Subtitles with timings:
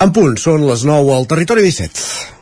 [0.00, 2.39] En punt, són les 9 al Territori 17.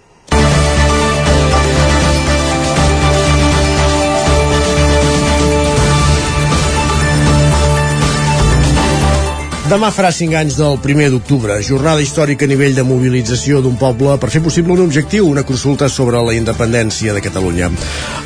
[9.68, 14.14] Demà farà 5 anys del 1 d'octubre, jornada històrica a nivell de mobilització d'un poble
[14.16, 17.68] per fer possible un objectiu, una consulta sobre la independència de Catalunya.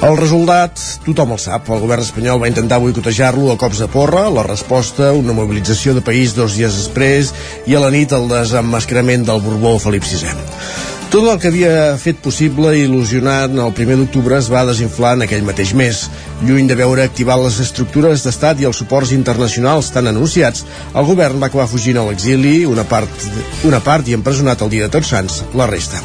[0.07, 4.29] El resultat, tothom el sap, el govern espanyol va intentar boicotejar-lo a cops de porra,
[4.31, 7.35] la resposta, una mobilització de país dos dies després
[7.67, 10.92] i a la nit el desemmascarament del Borbó Felip VI.
[11.13, 15.25] Tot el que havia fet possible i il·lusionant el primer d'octubre es va desinflar en
[15.27, 15.99] aquell mateix mes.
[16.41, 20.65] Lluny de veure activar les estructures d'estat i els suports internacionals tan anunciats,
[20.97, 23.29] el govern va acabar fugint a l'exili, una part,
[23.69, 26.01] una part i empresonat el dia de Tots Sants, la resta.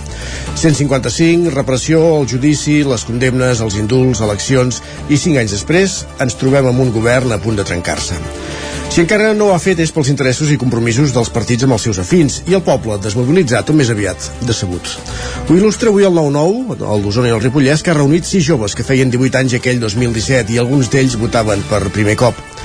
[0.60, 6.68] 155, repressió, el judici, les condemnes, els indults, eleccions i cinc anys després ens trobem
[6.68, 8.20] amb un govern a punt de trencar-se.
[8.90, 11.86] Si encara no ho ha fet és pels interessos i compromisos dels partits amb els
[11.86, 14.94] seus afins i el poble desmobilitzat o més aviat decebut.
[15.48, 18.74] Ho il·lustra avui el 9-9, el d'Osona i el Ripollès, que ha reunit sis joves
[18.74, 22.57] que feien 18 anys aquell 2017 i alguns d'ells votaven per primer cop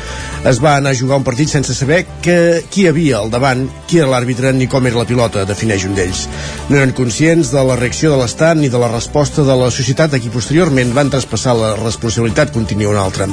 [0.45, 4.01] es va anar a jugar un partit sense saber que, qui havia al davant, qui
[4.01, 6.25] era l'àrbitre ni com era la pilota, defineix un d'ells.
[6.69, 10.17] No eren conscients de la reacció de l'Estat ni de la resposta de la societat
[10.17, 13.29] a qui posteriorment van traspassar la responsabilitat continua un altre.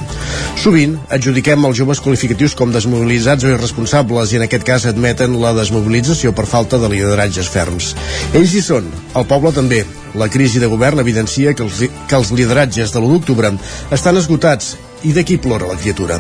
[0.59, 5.55] Sovint adjudiquem als joves qualificatius com desmobilitzats o irresponsables i en aquest cas admeten la
[5.57, 7.95] desmobilització per falta de lideratges ferms.
[8.37, 9.81] Ells hi són, el poble també.
[10.17, 13.51] La crisi de govern evidencia que els, que els lideratges de l'1 d'octubre
[13.93, 16.19] estan esgotats i d'aquí plora la criatura.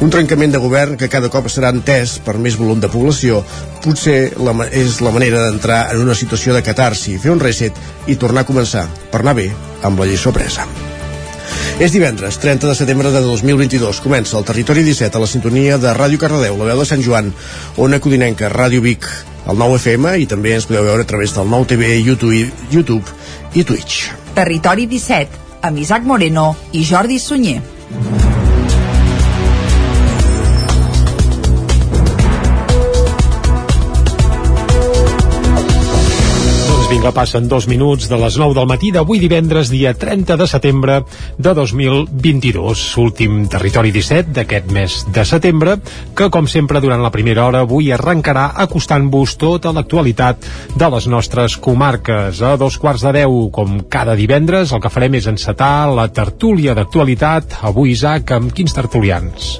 [0.00, 3.40] Un trencament de govern que cada cop serà entès per més volum de població
[3.84, 7.74] potser la, és la manera d'entrar en una situació de catarsi, fer un reset
[8.06, 9.48] i tornar a començar, per anar bé,
[9.82, 10.68] amb la lliçó presa.
[11.78, 14.00] És divendres, 30 de setembre de 2022.
[14.02, 17.30] Comença el Territori 17 a la sintonia de Ràdio Cardedeu, la veu de Sant Joan,
[17.78, 19.06] Ona Codinenca, Ràdio Vic,
[19.48, 23.14] el 9 FM i també ens podeu veure a través del 9 TV, YouTube, YouTube
[23.54, 24.10] i Twitch.
[24.34, 27.77] Territori 17, amb Isaac Moreno i Jordi Sunyer.
[27.90, 28.27] Thank you.
[36.88, 40.94] Vinga, passen dos minuts de les 9 del matí d'avui divendres, dia 30 de setembre
[41.36, 42.84] de 2022.
[43.02, 45.76] Últim territori 17 d'aquest mes de setembre,
[46.16, 50.48] que com sempre durant la primera hora avui arrencarà acostant-vos tota l'actualitat
[50.80, 52.40] de les nostres comarques.
[52.40, 56.72] A dos quarts de deu, com cada divendres, el que farem és encetar la tertúlia
[56.72, 57.60] d'actualitat.
[57.68, 59.58] Avui, Isaac, amb quins tertulians?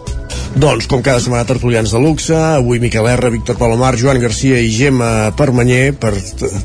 [0.57, 4.71] Doncs, com cada setmana, tertulians de luxe, avui Miquel R, Víctor Palomar, Joan Garcia i
[4.73, 6.15] Gemma Permanyer per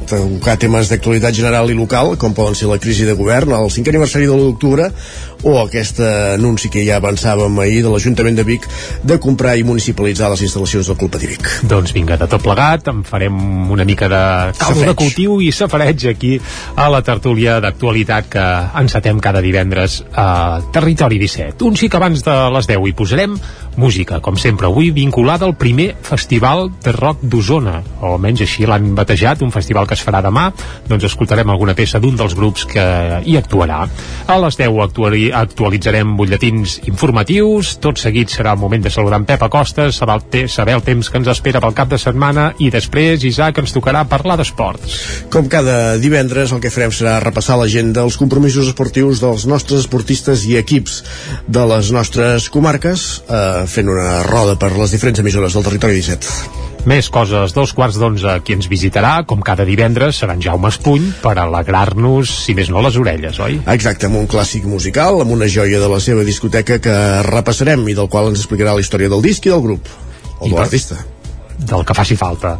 [0.08, 3.92] tocar temes d'actualitat general i local, com poden ser la crisi de govern, el 5
[3.92, 4.88] aniversari de l'1 d'octubre,
[5.44, 8.66] o aquest anunci que ja avançàvem ahir de l'Ajuntament de Vic
[9.04, 11.50] de comprar i municipalitzar les instal·lacions del Club Patí Vic.
[11.68, 13.36] Doncs vinga, de tot plegat, en farem
[13.76, 14.24] una mica de
[14.58, 16.38] caldo de cultiu i safareig aquí
[16.80, 18.48] a la tertúlia d'actualitat que
[18.80, 21.68] encetem cada divendres a Territori 17.
[21.68, 23.38] Un xic abans de les 10 hi posarem
[23.78, 28.94] música, com sempre, avui vinculada al primer festival de rock d'Osona, o almenys així l'han
[28.98, 30.50] batejat, un festival que es farà demà,
[30.90, 32.86] doncs escoltarem alguna peça d'un dels grups que
[33.26, 33.84] hi actuarà.
[34.28, 39.28] A les 10 actuari, actualitzarem butlletins informatius, tot seguit serà el moment de saludar en
[39.30, 42.52] Pep Acosta, saber el, te, saber el temps que ens espera pel cap de setmana
[42.64, 45.00] i després, Isaac, ens tocarà parlar d'esports.
[45.34, 50.46] Com cada divendres, el que farem serà repassar l'agenda, els compromisos esportius dels nostres esportistes
[50.50, 51.02] i equips
[51.48, 56.62] de les nostres comarques, eh, fent una roda per les diferents emissores del territori 17.
[56.90, 61.14] Més coses, dos quarts d'onze, qui ens visitarà, com cada divendres, serà en Jaume Espuny,
[61.24, 63.62] per alegrar-nos, si més no, les orelles, oi?
[63.78, 67.96] Exacte, amb un clàssic musical, amb una joia de la seva discoteca que repassarem i
[67.96, 69.88] del qual ens explicarà la història del disc i del grup,
[70.40, 71.00] o de l'artista
[71.58, 72.58] del que faci falta.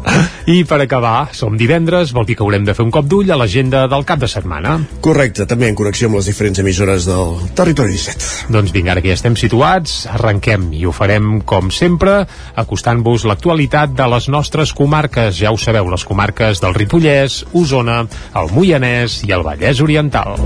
[0.50, 3.38] I per acabar, som divendres, vol dir que haurem de fer un cop d'ull a
[3.38, 4.76] l'agenda del cap de setmana.
[5.04, 8.52] Correcte, també en connexió amb les diferents emissores del Territori 17.
[8.54, 12.22] Doncs vinga, ara que ja estem situats, arrenquem i ho farem com sempre,
[12.60, 15.36] acostant-vos l'actualitat de les nostres comarques.
[15.40, 18.04] Ja ho sabeu, les comarques del Ripollès, Osona,
[18.40, 20.38] el Moianès i el Vallès Oriental.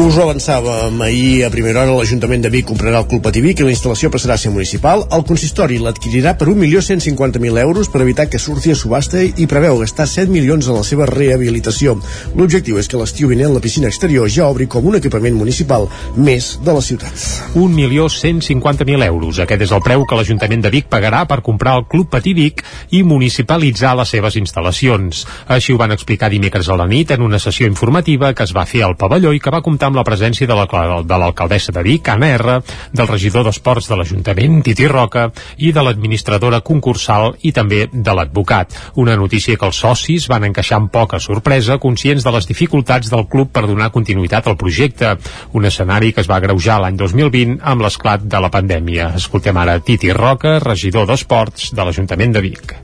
[0.00, 3.58] Us ho avançàvem ahir a primera hora l'Ajuntament de Vic comprarà el Club Patí Vic
[3.60, 5.02] i la instal·lació passarà a ser municipal.
[5.12, 10.06] El consistori l'adquirirà per 1.150.000 euros per evitar que surti a subhasta i preveu gastar
[10.08, 11.98] 7 milions en la seva rehabilitació.
[12.32, 15.84] L'objectiu és que l'estiu vinent la piscina exterior ja obri com un equipament municipal
[16.16, 17.26] més de la ciutat.
[17.52, 19.42] 1.150.000 euros.
[19.44, 22.64] Aquest és el preu que l'Ajuntament de Vic pagarà per comprar el Club Patí Vic
[22.96, 25.26] i municipalitzar les seves instal·lacions.
[25.52, 28.64] Així ho van explicar dimecres a la nit en una sessió informativa que es va
[28.64, 32.30] fer al pavelló i que va comptar amb la presència de l'alcaldessa de Vic, Anna
[32.36, 32.56] R,
[32.94, 35.28] del regidor d'Esports de l'Ajuntament, Titi Roca,
[35.58, 38.76] i de l'administradora concursal i també de l'advocat.
[39.02, 43.26] Una notícia que els socis van encaixar amb poca sorpresa, conscients de les dificultats del
[43.30, 45.16] club per donar continuïtat al projecte,
[45.58, 49.10] un escenari que es va greujar l'any 2020 amb l'esclat de la pandèmia.
[49.18, 52.76] Escoltem ara Titi Roca, regidor d'Esports de l'Ajuntament de Vic.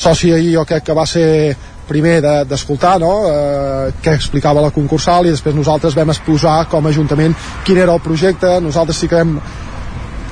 [0.00, 1.56] Soci ahir jo crec que va ser
[1.90, 3.14] primer d'escoltar de, no?
[3.30, 7.34] eh, què explicava la concursal i després nosaltres vam exposar com a Ajuntament
[7.66, 9.36] quin era el projecte, nosaltres sí que vam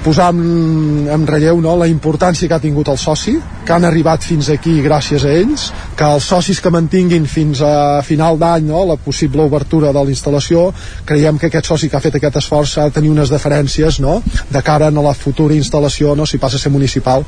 [0.04, 3.34] posar en, en relleu no, la importància que ha tingut el soci,
[3.66, 5.68] que han arribat fins aquí gràcies a ells,
[5.98, 10.14] que els socis que mantinguin fins a final d'any no, la possible obertura de la
[10.14, 10.68] instal·lació,
[11.08, 14.20] creiem que aquest soci que ha fet aquest esforç ha de tenir unes deferències no,
[14.48, 17.26] de cara a la futura instal·lació, no, si passa a ser municipal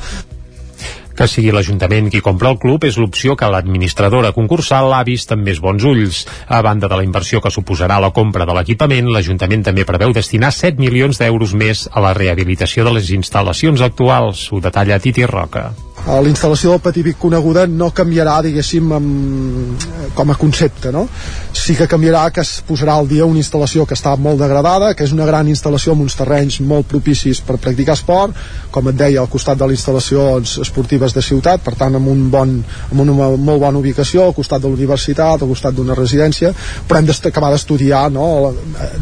[1.16, 5.46] que sigui l'Ajuntament qui compra el club és l'opció que l'administradora concursal ha vist amb
[5.48, 6.24] més bons ulls.
[6.48, 10.52] A banda de la inversió que suposarà la compra de l'equipament, l'Ajuntament també preveu destinar
[10.54, 14.48] 7 milions d'euros més a la rehabilitació de les instal·lacions actuals.
[14.52, 15.70] Ho detalla Titi Roca
[16.06, 19.84] la instal·lació del Petit Vic coneguda no canviarà, diguéssim, amb,
[20.16, 21.06] com a concepte, no?
[21.52, 25.04] Sí que canviarà que es posarà al dia una instal·lació que està molt degradada, que
[25.04, 28.34] és una gran instal·lació amb uns terrenys molt propicis per practicar esport,
[28.72, 32.26] com et deia, al costat de les instal·lacions esportives de ciutat, per tant, amb, un
[32.32, 32.56] bon,
[32.90, 36.54] amb una molt bona ubicació, al costat de l'universitat, al costat d'una residència,
[36.88, 38.54] però hem d'acabar d'estudiar, no?,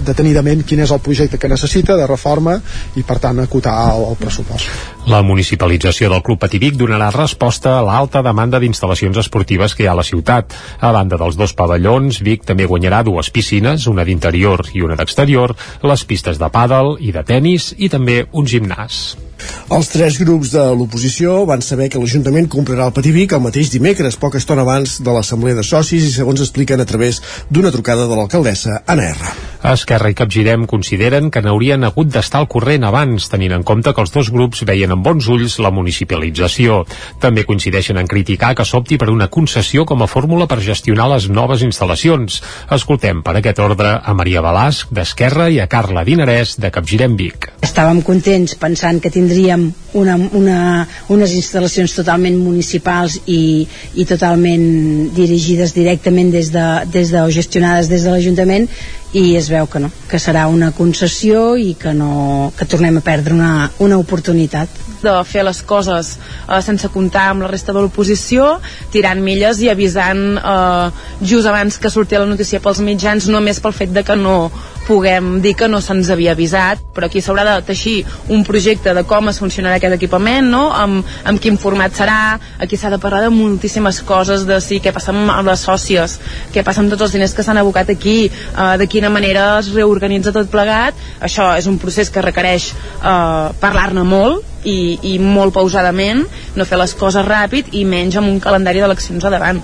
[0.04, 2.58] detenidament quin és el projecte que necessita de reforma
[2.96, 4.97] i, per tant, acotar el, el pressupost.
[5.08, 9.94] La municipalització del Club Pativic donarà resposta a l'alta demanda d'instal·lacions esportives que hi ha
[9.94, 10.52] a la ciutat.
[10.84, 15.56] A banda dels dos pavellons, Vic també guanyarà dues piscines, una d'interior i una d'exterior,
[15.80, 19.27] les pistes de pàdel i de tennis i també un gimnàs.
[19.68, 24.16] Els tres grups de l'oposició van saber que l'Ajuntament comprarà el Pativic el mateix dimecres,
[24.16, 27.20] poca estona abans de l'Assemblea de Socis i segons expliquen a través
[27.52, 29.34] d'una trucada de l'alcaldessa Anna R.
[29.68, 34.00] Esquerra i Capgirem consideren que n'haurien hagut d'estar al corrent abans, tenint en compte que
[34.00, 36.80] els dos grups veien amb bons ulls la municipalització.
[37.20, 41.28] També coincideixen en criticar que s'opti per una concessió com a fórmula per gestionar les
[41.28, 42.40] noves instal·lacions.
[42.78, 47.50] Escoltem per aquest ordre a Maria Balasc d'Esquerra i a Carla Dinarès de Capgirem Vic.
[47.66, 49.27] Estàvem contents pensant que tindríem
[49.98, 50.60] una, una,
[51.08, 57.88] unes instal·lacions totalment municipals i, i totalment dirigides directament des de, des de, o gestionades
[57.88, 58.68] des de l'Ajuntament
[59.16, 63.04] i es veu que no, que serà una concessió i que, no, que tornem a
[63.04, 64.68] perdre una, una oportunitat.
[65.00, 68.58] De fer les coses eh, sense comptar amb la resta de l'oposició,
[68.92, 70.90] tirant milles i avisant eh,
[71.22, 74.50] just abans que sortia la notícia pels mitjans, només pel fet de que no
[74.88, 77.98] puguem dir que no se'ns havia avisat, però aquí s'haurà de teixir
[78.32, 80.64] un projecte de com es funcionarà aquest equipament, no?
[80.72, 84.94] amb, amb quin format serà, aquí s'ha de parlar de moltíssimes coses, de sí, què
[84.96, 86.18] passa amb les sòcies,
[86.54, 89.70] què passa amb tots els diners que s'han abocat aquí, eh, de quina manera es
[89.76, 95.54] reorganitza tot plegat, això és un procés que requereix eh, parlar-ne molt, i, i molt
[95.54, 96.24] pausadament,
[96.56, 99.62] no fer les coses ràpid i menys amb un calendari d'eleccions a davant.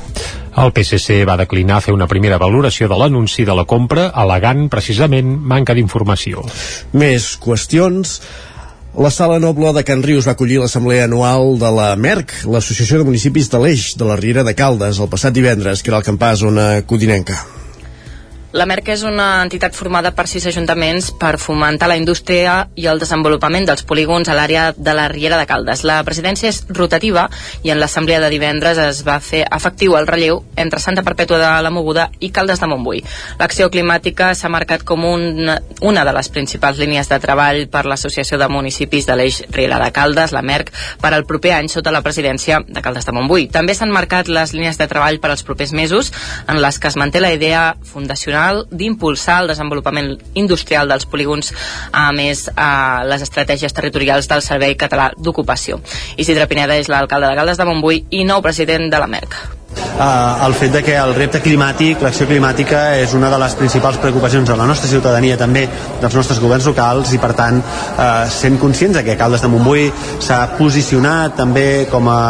[0.54, 5.32] El PSC va declinar fer una primera valoració de l'anunci de la compra, al·legant precisament
[5.50, 6.44] manca d'informació.
[6.94, 8.20] Més qüestions.
[8.94, 13.08] La Sala Noble de Can Rius va acollir l'assemblea anual de la MERC, l'Associació de
[13.08, 16.44] Municipis de l'Eix, de la Riera de Caldes, el passat divendres, que era el campàs
[16.46, 17.42] zona codinenca.
[18.54, 23.00] La MERC és una entitat formada per sis ajuntaments per fomentar la indústria i el
[23.02, 25.80] desenvolupament dels polígons a l'àrea de la Riera de Caldes.
[25.82, 27.24] La presidència és rotativa
[27.66, 31.48] i en l'assemblea de divendres es va fer efectiu el relleu entre Santa Perpètua de
[31.66, 33.02] la Moguda i Caldes de Montbui.
[33.40, 38.38] L'acció climàtica s'ha marcat com una, una de les principals línies de treball per l'Associació
[38.38, 40.70] de Municipis de l'Eix Riera de Caldes, la MERC,
[41.02, 43.50] per al proper any sota la presidència de Caldes de Montbui.
[43.50, 46.14] També s'han marcat les línies de treball per als propers mesos
[46.46, 51.52] en les que es manté la idea fundacional nacional d'impulsar el desenvolupament industrial dels polígons,
[51.92, 55.80] a més a les estratègies territorials del Servei Català d'Ocupació.
[56.16, 60.46] Isidre Pineda és l'alcalde de Caldes de Montbui i nou president de la MERC eh,
[60.46, 64.48] el fet de que el repte climàtic, l'acció climàtica és una de les principals preocupacions
[64.48, 65.66] de la nostra ciutadania també
[66.00, 69.90] dels nostres governs locals i per tant eh, sent conscients de que Caldes de Montbui
[70.22, 72.20] s'ha posicionat també com a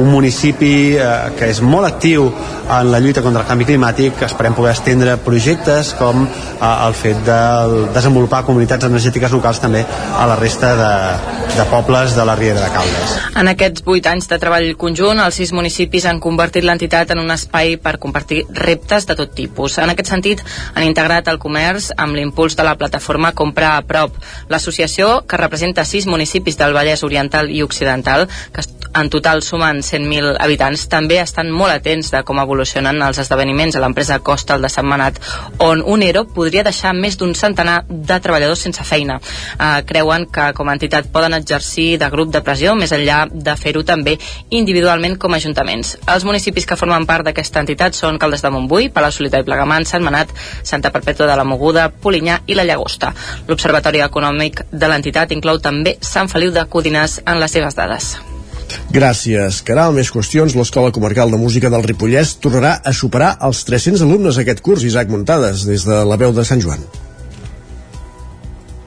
[0.00, 2.30] un municipi eh, que és molt actiu
[2.70, 7.24] en la lluita contra el canvi climàtic esperem poder estendre projectes com eh, el fet
[7.26, 7.40] de
[7.94, 10.92] desenvolupar comunitats energètiques locals també a la resta de,
[11.56, 13.16] de pobles de la Riera de Caldes.
[13.40, 17.22] En aquests vuit anys de treball conjunt, els sis municipis han convertit l'entitat l'entitat en
[17.22, 19.78] un espai per compartir reptes de tot tipus.
[19.78, 20.42] En aquest sentit,
[20.74, 24.16] han integrat el comerç amb l'impuls de la plataforma Compra a Prop,
[24.48, 30.36] l'associació que representa sis municipis del Vallès Oriental i Occidental, que en total sumen 100.000
[30.42, 34.70] habitants, també estan molt atents de com evolucionen els esdeveniments a l'empresa Costa el de
[34.72, 35.20] Setmanat,
[35.62, 39.20] on un ERO podria deixar més d'un centenar de treballadors sense feina.
[39.20, 43.54] Eh, creuen que com a entitat poden exercir de grup de pressió més enllà de
[43.56, 44.16] fer-ho també
[44.50, 45.96] individualment com a ajuntaments.
[46.10, 49.86] Els municipis que formen part d'aquesta entitat són Caldes de Montbui, Palau Solità i Plegamant,
[49.88, 50.32] Sant Manat,
[50.62, 53.12] Santa Perpètua de la Moguda, Polinyà i la Llagosta.
[53.48, 58.14] L'Observatori Econòmic de l'entitat inclou també Sant Feliu de Codines en les seves dades.
[58.94, 59.94] Gràcies, Caral.
[59.96, 60.54] Més qüestions.
[60.54, 64.86] L'Escola Comarcal de Música del Ripollès tornarà a superar els 300 alumnes aquest curs.
[64.86, 67.09] Isaac Muntades, des de la veu de Sant Joan.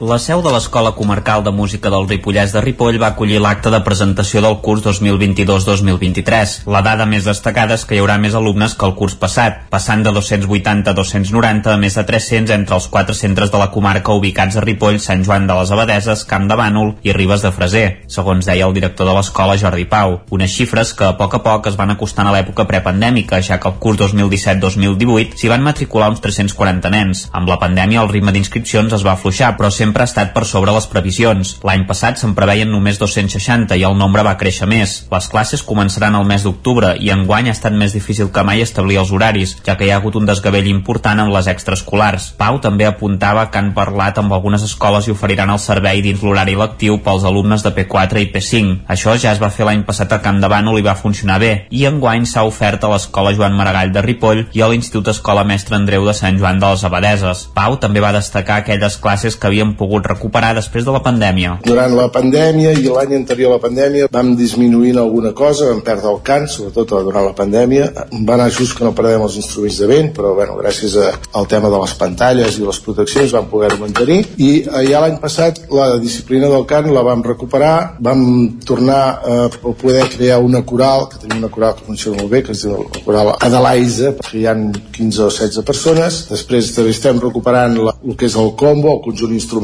[0.04, 3.78] La seu de l'Escola Comarcal de Música del Ripollès de Ripoll va acollir l'acte de
[3.86, 6.66] presentació del curs 2022-2023.
[6.68, 10.02] La dada més destacada és que hi haurà més alumnes que el curs passat, passant
[10.04, 14.12] de 280 a 290 a més de 300 entre els quatre centres de la comarca
[14.12, 17.86] ubicats a Ripoll, Sant Joan de les Abadeses, Camp de Bànol i Ribes de Freser,
[18.18, 20.18] segons deia el director de l'escola Jordi Pau.
[20.36, 23.72] Unes xifres que a poc a poc es van acostant a l'època prepandèmica, ja que
[23.72, 27.24] el curs 2017-2018 s'hi van matricular uns 340 nens.
[27.32, 30.72] Amb la pandèmia el ritme d'inscripcions es va afluixar, però sempre ha estat per sobre
[30.74, 31.54] les previsions.
[31.66, 34.94] L'any passat se'n preveien només 260 i el nombre va créixer més.
[35.12, 38.98] Les classes començaran el mes d'octubre i enguany ha estat més difícil que mai establir
[39.02, 42.30] els horaris, ja que hi ha hagut un desgavell important en les extraescolars.
[42.40, 46.56] Pau també apuntava que han parlat amb algunes escoles i oferiran el servei dins l'horari
[46.58, 48.74] lectiu pels alumnes de P4 i P5.
[48.96, 51.52] Això ja es va fer l'any passat a Camp de Bànol i va funcionar bé,
[51.70, 55.76] i enguany s'ha ofert a l'Escola Joan Maragall de Ripoll i a l'Institut Escola Mestre
[55.76, 57.46] Andreu de Sant Joan de les Abadeses.
[57.54, 61.58] Pau també va destacar aquelles classes que havien pogut recuperar després de la pandèmia.
[61.64, 66.10] Durant la pandèmia i l'any anterior a la pandèmia vam disminuint alguna cosa, vam perdre
[66.12, 67.90] el cant, sobretot durant la pandèmia.
[68.26, 71.48] Va anar just que no perdem els instruments de vent, però bueno, gràcies a, al
[71.50, 74.20] tema de les pantalles i les proteccions vam poder-ho mantenir.
[74.38, 78.24] I eh, ja l'any passat la disciplina del cant la vam recuperar, vam
[78.66, 79.48] tornar a
[79.80, 82.76] poder crear una coral, que tenim una coral que funciona molt bé, que es diu
[82.84, 86.20] la coral Adelaisa, que hi ha 15 o 16 persones.
[86.30, 89.63] Després també estem recuperant la, el que és el combo, el conjunt instrumental,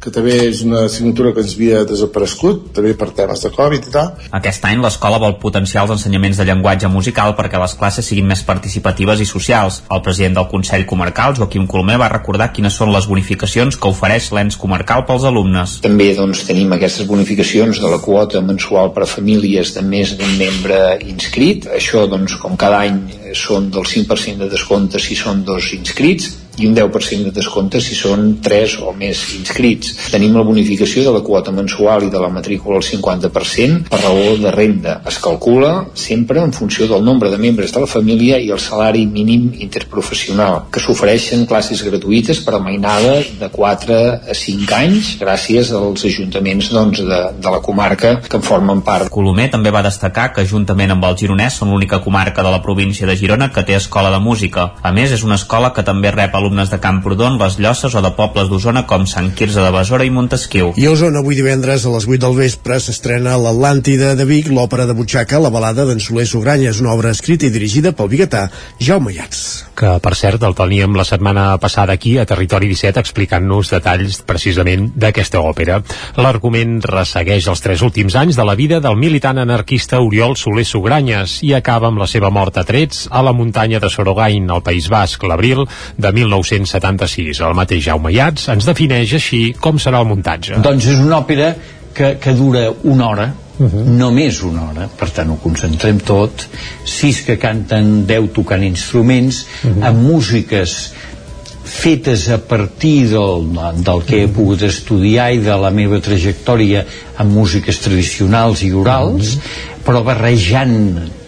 [0.00, 3.92] que també és una assignatura que ens havia desaparegut, també per temes de Covid i
[3.92, 4.10] tal.
[4.38, 8.44] Aquest any l'escola vol potenciar els ensenyaments de llenguatge musical perquè les classes siguin més
[8.46, 9.82] participatives i socials.
[9.90, 14.30] El president del Consell Comarcal, Joaquim Colomer, va recordar quines són les bonificacions que ofereix
[14.36, 15.78] l'ens comarcal pels alumnes.
[15.84, 20.38] També doncs, tenim aquestes bonificacions de la quota mensual per a famílies de més d'un
[20.40, 21.68] membre inscrit.
[21.74, 23.02] Això, doncs, com cada any,
[23.34, 27.96] són del 5% de descompte si són dos inscrits i un 10% de descompte si
[27.98, 29.94] són 3 o més inscrits.
[30.12, 34.36] Tenim la bonificació de la quota mensual i de la matrícula al 50% per raó
[34.40, 35.00] de renda.
[35.08, 39.06] Es calcula sempre en funció del nombre de membres de la família i el salari
[39.06, 43.98] mínim interprofessional, que s'ofereixen classes gratuïtes per a mainada de 4
[44.30, 49.10] a 5 anys gràcies als ajuntaments doncs, de, de la comarca que en formen part.
[49.12, 53.08] Colomer també va destacar que juntament amb el Gironès són l'única comarca de la província
[53.08, 54.70] de Girona que té escola de música.
[54.82, 58.10] A més, és una escola que també rep alumnes de Camprodon, les Llosses o de
[58.12, 60.74] pobles d'Osona com Sant Quirze de Besora i Montesquieu.
[60.76, 64.84] I a Osona, avui divendres a les 8 del vespre s'estrena l'Atlàntida de Vic, l'òpera
[64.84, 66.68] de butxaca, la balada d'en Soler Sogranya.
[66.74, 69.40] És una obra escrita i dirigida pel biguetà Jaume Iats.
[69.74, 74.90] Que, per cert, el teníem la setmana passada aquí a Territori 17 explicant-nos detalls precisament
[74.94, 75.80] d'aquesta òpera.
[76.20, 81.40] L'argument ressegueix els tres últims anys de la vida del militant anarquista Oriol Soler Sogranyes
[81.42, 84.90] i acaba amb la seva mort a trets a la muntanya de Sorogain, al País
[84.92, 85.64] Basc, l'abril
[85.96, 87.40] de 1976.
[87.40, 90.58] El mateix Jaume Iats ens defineix així com serà el muntatge.
[90.64, 91.54] Doncs és una òpera
[91.94, 93.84] que, que dura una hora, uh -huh.
[94.02, 96.48] només una hora, per tant ho concentrem tot,
[96.84, 99.86] sis que canten, deu tocant instruments, uh -huh.
[99.88, 100.92] amb músiques
[101.64, 103.46] fetes a partir del,
[103.80, 106.84] del que he pogut estudiar i de la meva trajectòria
[107.16, 109.73] amb músiques tradicionals i orals, uh -huh.
[109.84, 110.76] Però barrejant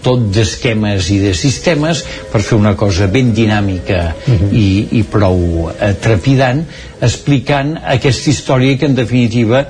[0.04, 4.52] tot d'esquemes i de sistemes per fer una cosa ben dinàmica uh -huh.
[4.52, 6.64] i, i prou eh, trepidant
[7.00, 9.66] explicant aquesta història que en definitiva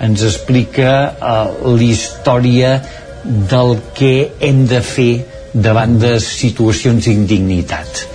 [0.00, 2.82] ens explica uh, la història
[3.24, 8.06] del que hem de fer davant de situacions d'indignitat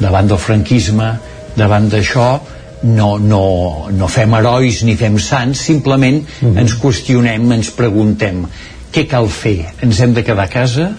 [0.00, 1.12] davant del franquisme
[1.56, 2.40] davant d'això
[2.84, 6.58] no, no, no fem herois ni fem sants, simplement uh -huh.
[6.60, 8.44] ens qüestionem, ens preguntem
[8.94, 9.56] què cal fer?
[9.82, 10.92] Ens hem de quedar a casa?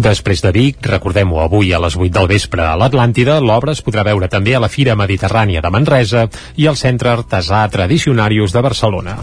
[0.00, 4.06] Després de Vic, recordem-ho avui a les 8 del vespre a l'Atlàntida, l'obra es podrà
[4.08, 6.24] veure també a la Fira Mediterrània de Manresa
[6.56, 9.18] i al Centre Artesà Tradicionarius de Barcelona.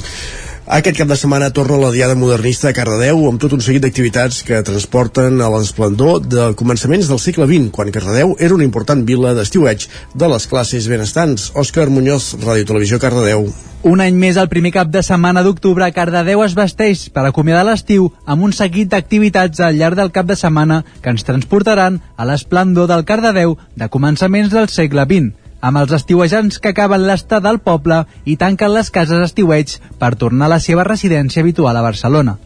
[0.70, 4.44] Aquest cap de setmana torna la Diada Modernista a Cardedeu amb tot un seguit d'activitats
[4.46, 9.32] que transporten a l'esplendor de començaments del segle XX, quan Cardedeu era una important vila
[9.34, 11.48] d'estiueig de les classes benestants.
[11.58, 13.50] Òscar Muñoz, Ràdio Televisió Cardedeu.
[13.90, 18.12] Un any més, el primer cap de setmana d'octubre, Cardedeu es vesteix per acomiadar l'estiu
[18.30, 22.94] amb un seguit d'activitats al llarg del cap de setmana que ens transportaran a l'esplendor
[22.94, 28.04] del Cardedeu de començaments del segle XX, amb els estiuejants que acaben l'estat del poble
[28.26, 32.38] i tanquen les cases estiueig per tornar a la seva residència habitual a Barcelona.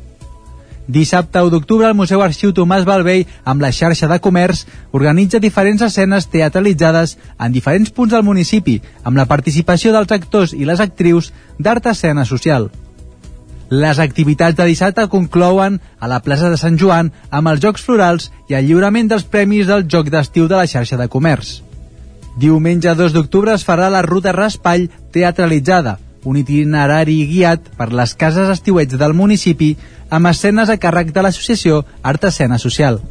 [0.88, 5.82] Dissabte 1 d'octubre el Museu Arxiu Tomàs Balvell amb la xarxa de comerç organitza diferents
[5.82, 11.32] escenes teatralitzades en diferents punts del municipi amb la participació dels actors i les actrius
[11.58, 12.70] d'art escena social.
[13.72, 18.30] Les activitats de dissabte conclouen a la plaça de Sant Joan amb els Jocs Florals
[18.52, 21.62] i el lliurament dels premis del Joc d'Estiu de la xarxa de comerç.
[22.40, 28.50] Diumenge 2 d'octubre es farà la ruta Raspall teatralitzada, un itinerari guiat per les cases
[28.50, 29.74] estiuets del municipi
[30.10, 33.02] amb escenes a càrrec de l'associació Art Escena Social.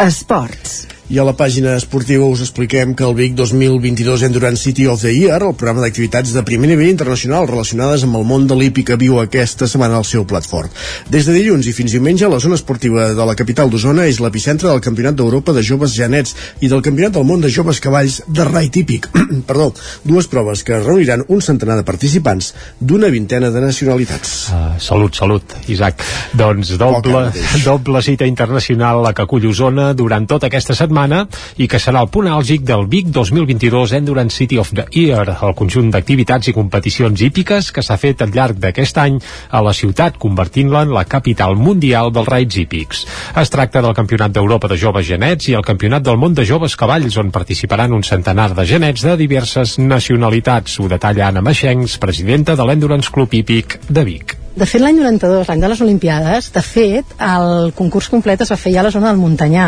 [0.00, 0.95] Esports.
[1.06, 5.12] I a la pàgina esportiva us expliquem que el Vic 2022 Endurance City of the
[5.14, 9.20] Year, el programa d'activitats de primer nivell internacional relacionades amb el món de l'hípica, viu
[9.20, 10.72] aquesta setmana al seu plat fort.
[11.06, 14.66] Des de dilluns i fins diumenge, la zona esportiva de la capital d'Osona és l'epicentre
[14.66, 18.48] del Campionat d'Europa de Joves Janets i del Campionat del Món de Joves Cavalls de
[18.50, 19.06] Rai Típic.
[19.46, 19.70] Perdó,
[20.02, 24.34] dues proves que reuniran un centenar de participants d'una vintena de nacionalitats.
[24.50, 26.02] Uh, salut, salut, Isaac.
[26.34, 27.28] Doncs doble,
[27.70, 31.26] doble cita internacional a que acull Osona durant tota aquesta setmana setmana
[31.60, 35.54] i que serà el punt àlgic del Vic 2022 Endurance City of the Year, el
[35.54, 39.18] conjunt d'activitats i competicions hípiques que s'ha fet al llarg d'aquest any
[39.50, 43.04] a la ciutat, convertint-la en la capital mundial dels raids hípics.
[43.36, 46.76] Es tracta del Campionat d'Europa de Joves Genets i el Campionat del Món de Joves
[46.76, 50.80] Cavalls, on participaran un centenar de genets de diverses nacionalitats.
[50.80, 54.45] Ho detalla Anna Maxencs, presidenta de l'Endurance Club Hípic de Vic.
[54.56, 58.56] De fet, l'any 92, l'any de les Olimpiades, de fet, el concurs complet es va
[58.56, 59.66] fer ja a la zona del Muntanyà.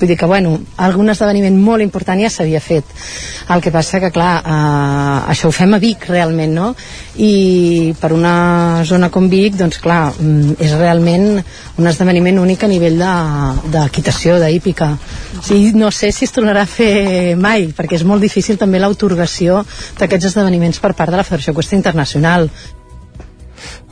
[0.00, 2.88] Vull dir que, bueno, algun esdeveniment molt important ja s'havia fet.
[3.52, 6.70] El que passa que, clar, eh, això ho fem a Vic, realment, no?
[7.20, 11.44] I per una zona com Vic, doncs, clar, mm, és realment
[11.76, 14.94] un esdeveniment únic a nivell d'equitació, de, d'hípica.
[15.42, 19.66] Sigui, no sé si es tornarà a fer mai, perquè és molt difícil també l'autorgació
[20.00, 22.48] d'aquests esdeveniments per part de la Federació Cuesta Internacional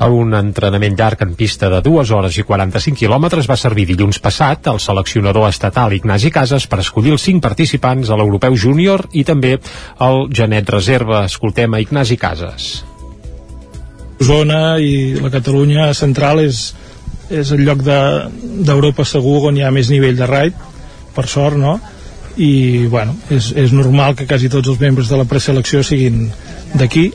[0.07, 4.69] un entrenament llarg en pista de 2 hores i 45 quilòmetres va servir dilluns passat
[4.71, 9.56] al seleccionador estatal Ignasi Casas per escollir els 5 participants a l'Europeu Júnior i també
[9.58, 11.25] el Genet Reserva.
[11.26, 12.69] Escoltem a Ignasi Casas.
[14.23, 16.73] Zona i la Catalunya central és,
[17.30, 20.67] és el lloc d'Europa de, segur on hi ha més nivell de raid,
[21.15, 21.78] per sort, no?
[22.39, 26.28] I, bueno, és, és normal que quasi tots els membres de la preselecció siguin
[26.78, 27.08] d'aquí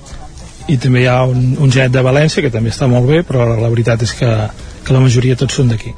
[0.71, 3.47] i també hi ha un, un genet de València que també està molt bé però
[3.59, 4.29] la veritat és que,
[4.85, 5.93] que la majoria tots són d'aquí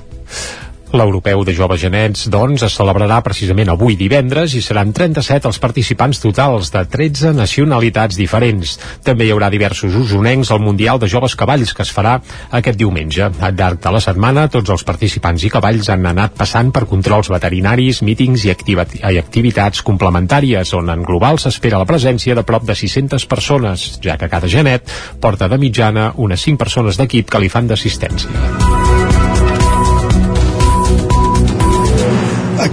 [0.96, 6.22] L'Europeu de Joves Genets, doncs, es celebrarà precisament avui divendres i seran 37 els participants
[6.24, 8.78] totals de 13 nacionalitats diferents.
[9.04, 12.16] També hi haurà diversos usonencs al Mundial de Joves Cavalls que es farà
[12.60, 13.28] aquest diumenge.
[13.28, 17.32] Al llarg de la setmana, tots els participants i cavalls han anat passant per controls
[17.34, 22.78] veterinaris, mítings i, i activitats complementàries, on en global s'espera la presència de prop de
[22.78, 24.88] 600 persones, ja que cada genet
[25.20, 28.85] porta de mitjana unes 5 persones d'equip que li fan d'assistència.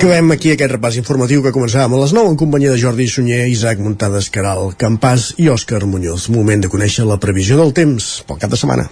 [0.02, 3.44] Acabem aquí aquest repàs informatiu que començàvem a les 9 en companyia de Jordi Sunyer,
[3.46, 6.24] Isaac Muntades, Caral, Campàs i Òscar Muñoz.
[6.34, 8.88] Moment de conèixer la previsió del temps pel cap de setmana.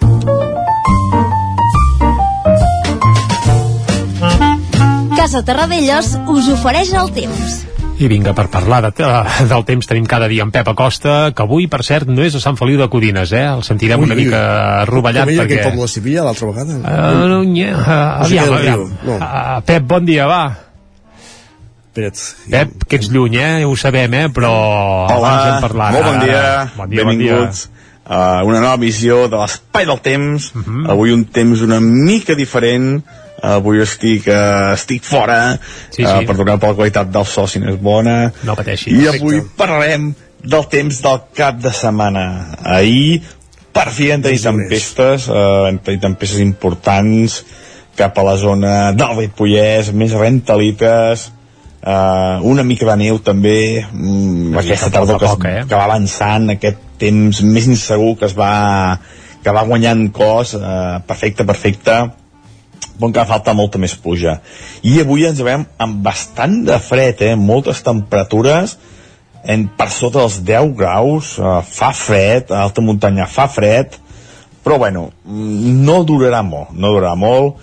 [5.17, 7.59] Casa Terradellos us ofereix el temps.
[7.99, 8.95] I vinga, per parlar de,
[9.51, 12.45] del temps tenim cada dia en Pep Acosta, que avui, per cert, no és a
[12.47, 13.49] Sant Feliu de Codines, eh?
[13.51, 14.41] El sentirem ui, una mica
[14.87, 15.43] rovellat perquè...
[15.43, 15.61] perquè...
[15.75, 16.79] Com la Sevilla l'altra vegada?
[16.79, 18.91] Uh, no, yeah, uh, aviam, aviam.
[19.03, 19.19] No.
[19.19, 20.70] Uh, Pep, bon dia, va.
[21.93, 22.15] Pep,
[22.49, 23.65] Pep, que ets lluny, eh?
[23.67, 24.27] Ho sabem, eh?
[24.31, 24.51] Però
[25.11, 25.91] Hola, hem parlat.
[25.97, 26.43] molt bon dia,
[26.77, 27.81] bon dia benvinguts bon dia.
[28.15, 30.51] a una nova missió de l'Espai del Temps.
[30.55, 30.85] Uh Mhm.
[30.85, 30.91] -huh.
[30.91, 33.03] Avui un temps una mica diferent.
[33.43, 35.57] Avui estic, uh, estic fora
[35.89, 36.03] Sí, sí.
[36.03, 38.31] Uh, per tocar per la qualitat del so si no és bona.
[38.43, 38.91] No pateixi.
[38.91, 42.55] I avui parlarem del temps del cap de setmana.
[42.63, 43.21] Ahir,
[43.73, 47.43] per fi, hem tenir tempestes, uh, hem tenir tempestes importants
[47.95, 51.31] cap a la zona del Ripollès, més rentalites,
[51.81, 55.65] uh, una mica de neu també mm, aquesta mica, tardor poc a que, poc, eh?
[55.69, 58.53] que va avançant aquest temps més insegur que es va
[59.41, 61.97] que va guanyant cos uh, perfecte, perfecte
[63.01, 64.37] bon que falta molta més pluja
[64.85, 67.33] i avui ens veiem amb bastant de fred eh?
[67.35, 68.77] moltes temperatures
[69.41, 73.97] en, per sota dels 10 graus uh, fa fred, a alta muntanya fa fred
[74.63, 77.61] però bueno, mm, no durarà molt, no durarà molt.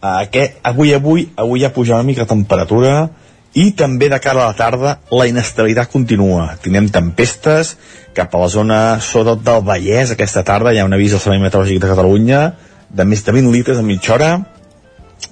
[0.00, 2.94] Uh, que avui, avui, avui ja puja una mica la temperatura
[3.54, 6.52] i també de cara a la tarda la inestabilitat continua.
[6.62, 7.74] Tindrem tempestes
[8.14, 11.42] cap a la zona, sobretot del Vallès, aquesta tarda hi ha un avís del Servei
[11.42, 12.42] Meteorològic de Catalunya
[12.90, 14.30] de més de 20 litres a mitja hora,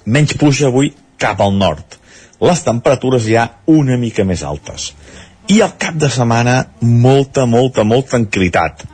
[0.05, 1.97] menys pluja avui cap al nord.
[2.39, 4.93] Les temperatures ja una mica més altes.
[5.51, 8.85] I al cap de setmana, molta, molta, molta tranquil·litat.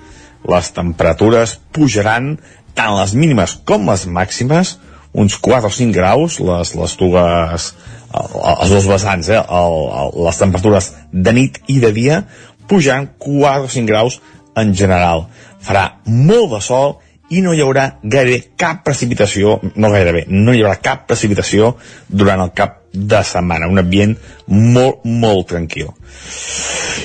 [0.50, 2.36] Les temperatures pujaran
[2.76, 4.76] tant les mínimes com les màximes,
[5.16, 7.70] uns 4 o 5 graus, les, les dues,
[8.16, 12.22] els dos vessants, eh, el, el, les temperatures de nit i de dia,
[12.70, 14.20] pujant 4 o 5 graus
[14.60, 15.28] en general.
[15.64, 16.98] Farà molt de sol
[17.34, 21.74] i no hi haurà gairebé cap precipitació, no gairebé, no hi haurà cap precipitació
[22.08, 24.14] durant el cap de setmana, un ambient
[24.48, 25.90] molt, molt tranquil.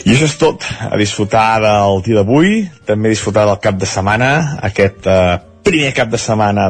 [0.04, 4.30] I això és tot, a disfrutar del dia d'avui, també disfrutar del cap de setmana,
[4.70, 6.68] aquest eh, primer cap de setmana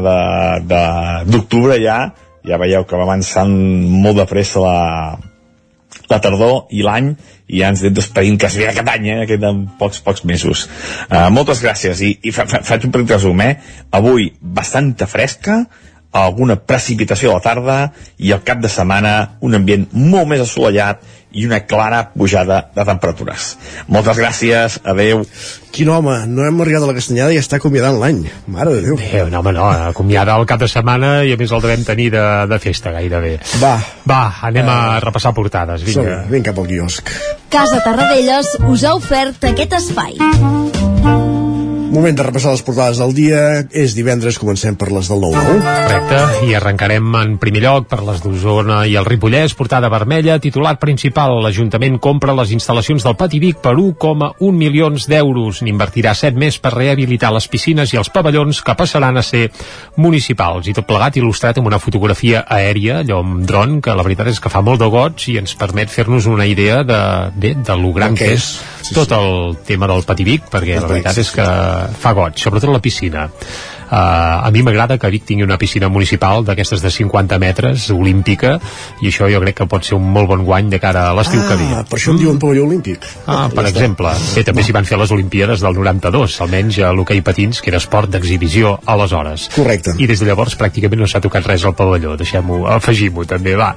[1.26, 1.98] d'octubre ja,
[2.46, 3.52] ja veieu que va avançant
[4.04, 4.78] molt de pressa la,
[6.10, 7.12] la tardor i l'any
[7.50, 9.18] i ja ens anem despedint quasi aquest any, eh?
[9.24, 10.66] aquest en pocs, pocs mesos.
[11.08, 13.56] Uh, moltes gràcies i, i fa, fa, faig un petit resum, eh?
[13.98, 15.64] Avui bastanta fresca,
[16.12, 17.78] alguna precipitació a la tarda
[18.18, 22.84] i al cap de setmana un ambient molt més assolellat i una clara pujada de
[22.84, 23.52] temperatures.
[23.86, 25.22] Moltes gràcies, adeu.
[25.70, 28.24] Quin home, no hem arribat a la castanyada i està acomiadant l'any.
[28.50, 28.98] Mare de Déu.
[28.98, 32.08] Déu, no, home, no, acomiada el cap de setmana i a més el devem tenir
[32.16, 33.36] de, de festa gairebé.
[33.62, 33.76] Va.
[34.10, 36.24] Va, anem uh, a repassar portades, vinga.
[36.24, 37.14] Som, vinga cap al quiosc.
[37.54, 40.18] Casa Tarradellas us ha ofert aquest espai.
[41.90, 43.38] Moment de repassar les portades del dia.
[43.74, 45.56] És divendres, comencem per les del 9-9.
[45.58, 50.78] Correcte, i arrencarem en primer lloc per les d'Osona i el Ripollès, portada vermella, titulat
[50.78, 51.34] principal.
[51.42, 55.64] L'Ajuntament compra les instal·lacions del Pati Vic per 1,1 milions d'euros.
[55.66, 59.48] N'invertirà 7 més per rehabilitar les piscines i els pavellons que passaran a ser
[59.98, 60.70] municipals.
[60.70, 64.38] I tot plegat il·lustrat amb una fotografia aèria, allò amb dron, que la veritat és
[64.38, 67.02] que fa molt de goig i ens permet fer-nos una idea de,
[67.34, 68.46] bé, de lo gran que és
[68.78, 69.18] sí, tot sí.
[69.18, 71.50] el tema del Pati Vic, perquè la veritat és que
[71.88, 73.28] fa goig, sobretot la piscina.
[73.90, 78.52] Uh, a mi m'agrada que Vic tingui una piscina municipal d'aquestes de 50 metres, olímpica,
[79.02, 81.42] i això jo crec que pot ser un molt bon guany de cara a l'estiu
[81.42, 81.68] ah, que ve.
[81.90, 83.08] per això em diuen pavelló olímpic.
[83.26, 84.12] Ah, per ja exemple.
[84.36, 87.80] Bé, també s'hi van fer les Olimpiades del 92, almenys a l'hoquei patins, que era
[87.82, 89.48] esport d'exhibició aleshores.
[89.56, 89.96] Correcte.
[89.98, 93.72] I des de llavors pràcticament no s'ha tocat res al pavelló, deixem-ho, afegim-ho també, va.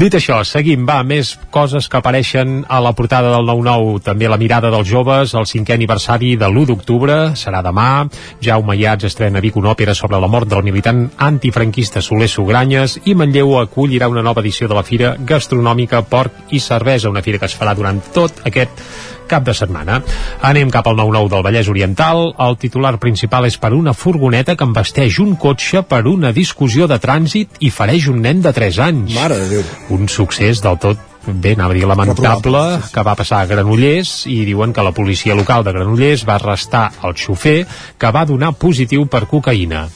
[0.00, 4.40] Dit això, seguim, va, més coses que apareixen a la portada del 9-9, també la
[4.40, 8.08] mirada dels joves, el cinquè aniversari de l'1 d'octubre, serà demà,
[8.40, 13.14] Jaume Iats estrena Vic una òpera sobre la mort del militant antifranquista Soler Sugranyes i
[13.18, 17.48] Manlleu acollirà una nova edició de la Fira Gastronòmica Porc i Cervesa, una fira que
[17.50, 18.84] es farà durant tot aquest
[19.30, 20.00] cap de setmana.
[20.42, 22.32] Anem cap al 9-9 del Vallès Oriental.
[22.46, 26.98] El titular principal és per una furgoneta que embasteix un cotxe per una discussió de
[27.02, 29.14] trànsit i fareix un nen de 3 anys.
[29.14, 29.70] Mare de Déu.
[29.96, 32.62] Un succés del tot bé, anava a dir lamentable,
[32.92, 36.88] que va passar a Granollers i diuen que la policia local de Granollers va arrestar
[37.04, 37.60] el xofer
[37.98, 39.86] que va donar positiu per cocaïna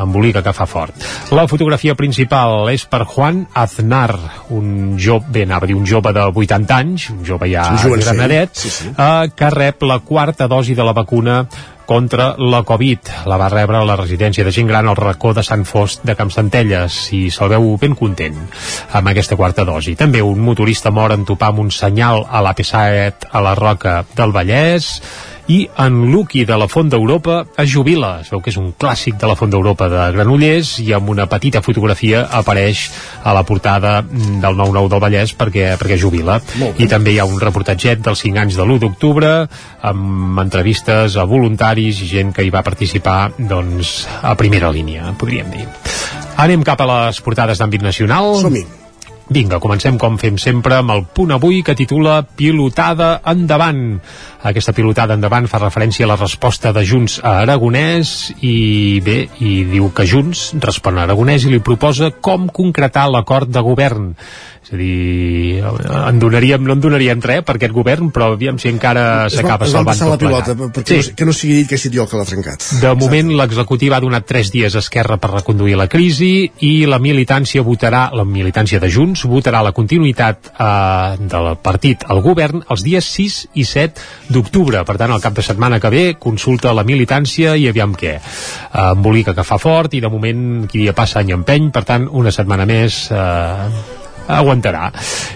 [0.00, 0.94] embolica que fa fort.
[1.36, 4.14] La fotografia principal és per Juan Aznar,
[4.56, 8.06] un jove, bé, anava a dir un jove de 80 anys, un jove ja jovencell,
[8.06, 8.94] granadet, sí, sí.
[8.94, 11.42] eh, que rep la quarta dosi de la vacuna
[11.90, 13.08] contra la Covid.
[13.26, 16.14] La va rebre a la residència de gent gran al racó de Sant Fost de
[16.14, 18.36] Camp Centelles i se'l veu ben content
[18.94, 19.96] amb aquesta quarta dosi.
[19.98, 24.04] També un motorista mor en topar amb un senyal a la P7 a la Roca
[24.14, 24.92] del Vallès
[25.50, 28.20] i en Lucky de la Font d'Europa es jubila.
[28.22, 31.26] Es veu que és un clàssic de la Font d'Europa de Granollers i amb una
[31.30, 32.84] petita fotografia apareix
[33.26, 36.38] a la portada del 9-9 del Vallès perquè, perquè es jubila.
[36.78, 39.32] I també hi ha un reportatget dels 5 anys de l'1 d'octubre
[39.90, 45.50] amb entrevistes a voluntaris i gent que hi va participar doncs, a primera línia, podríem
[45.50, 45.66] dir.
[46.40, 48.38] Anem cap a les portades d'àmbit nacional.
[48.44, 48.79] Som-hi.
[49.30, 54.00] Vinga, comencem com fem sempre amb el punt avui que titula Pilotada endavant.
[54.50, 59.60] Aquesta pilotada endavant fa referència a la resposta de Junts a Aragonès i bé, i
[59.70, 64.16] diu que Junts respon a Aragonès i li proposa com concretar l'acord de govern.
[64.60, 68.68] És a dir, en donaríem, no en donaríem res per aquest govern, però aviam si
[68.68, 70.50] encara s'acaba salvant la tot plegat.
[70.50, 72.66] pilota, perquè no, que no sigui dit que ha sigut jo que l'ha trencat.
[72.82, 77.00] De moment, l'executiva ha donat tres dies a Esquerra per reconduir la crisi i la
[77.00, 82.82] militància votarà, la militància de Junts votarà la continuïtat eh, del partit al govern els
[82.86, 84.00] dies 6 i 7
[84.32, 84.84] d'octubre.
[84.86, 88.16] Per tant, el cap de setmana que ve consulta la militància i aviam què.
[88.18, 92.08] Eh, embolica que fa fort i de moment qui dia passa any empeny, per tant,
[92.10, 93.70] una setmana més eh,
[94.30, 94.90] aguantarà.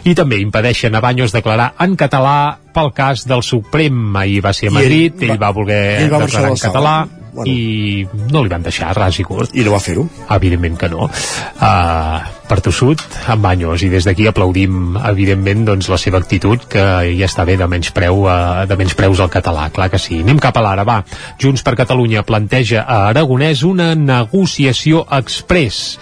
[0.06, 4.14] I també impedeixen a Baños declarar en català pel cas del Suprem.
[4.16, 6.54] Ahir va ser a I ell Madrid, ell, va- va voler ell va declarar en
[6.54, 6.96] la sala.
[7.34, 7.50] Bueno.
[7.50, 9.54] i no li van deixar ras i curt.
[9.54, 10.06] I no va fer-ho?
[10.36, 11.08] Evidentment que no.
[11.08, 16.84] Uh, per tossut, amb banyos, i des d'aquí aplaudim, evidentment, doncs, la seva actitud, que
[17.18, 20.20] ja està bé de menys preu, uh, de menys preus al català, clar que sí.
[20.24, 21.00] Anem cap a l'ara, va.
[21.42, 25.98] Junts per Catalunya planteja a Aragonès una negociació express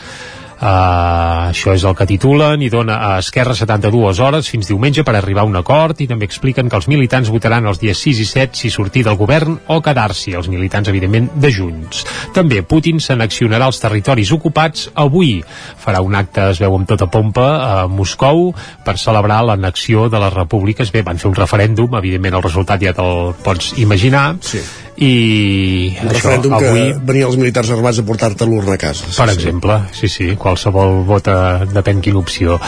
[0.62, 5.16] Uh, això és el que titulen i dona a Esquerra 72 hores fins diumenge per
[5.18, 8.26] arribar a un acord i també expliquen que els militants votaran els dies 6 i
[8.30, 12.04] 7 si sortir del govern o quedar-s'hi, els militants evidentment de Junts.
[12.36, 15.40] També Putin s'anaccionarà els territoris ocupats avui.
[15.82, 18.52] Farà un acte, es veu amb tota pompa, a Moscou
[18.86, 20.94] per celebrar l'annexió de les repúbliques.
[20.94, 24.36] Bé, van fer un referèndum, evidentment el resultat ja te'l pots imaginar.
[24.46, 24.62] Sí
[25.00, 26.66] i un això, referèndum avui...
[26.68, 29.36] que venien els militars armats a portar-te l'urna a casa sí, per sí.
[29.38, 32.58] exemple, sí, sí, qualsevol vota depèn quina opció.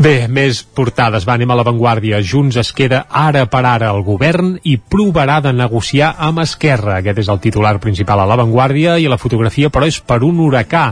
[0.00, 4.54] Bé, més portades, va, anem a l'avantguàrdia Junts es queda ara per ara al govern
[4.64, 7.00] i provarà de negociar amb Esquerra.
[7.02, 10.90] Aquest és el titular principal a l'avantguàrdia i la fotografia però és per un huracà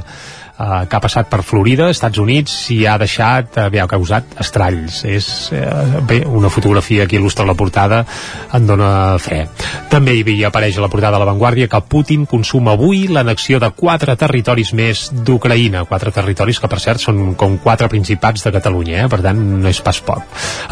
[0.65, 4.37] eh, que ha passat per Florida, Estats Units, i ha deixat, eh, bé, ha causat
[4.41, 5.05] estralls.
[5.05, 8.05] És, eh, bé, una fotografia que il·lustra la portada
[8.53, 9.45] en dona fe.
[9.91, 14.17] També hi apareix a la portada de l'avantguàrdia que Putin consuma avui l'anexió de quatre
[14.17, 19.09] territoris més d'Ucraïna, quatre territoris que per cert són com quatre principats de Catalunya, eh?
[19.09, 20.23] per tant no és pas poc.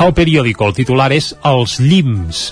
[0.02, 2.42] El periòdico, el titular és Els llims.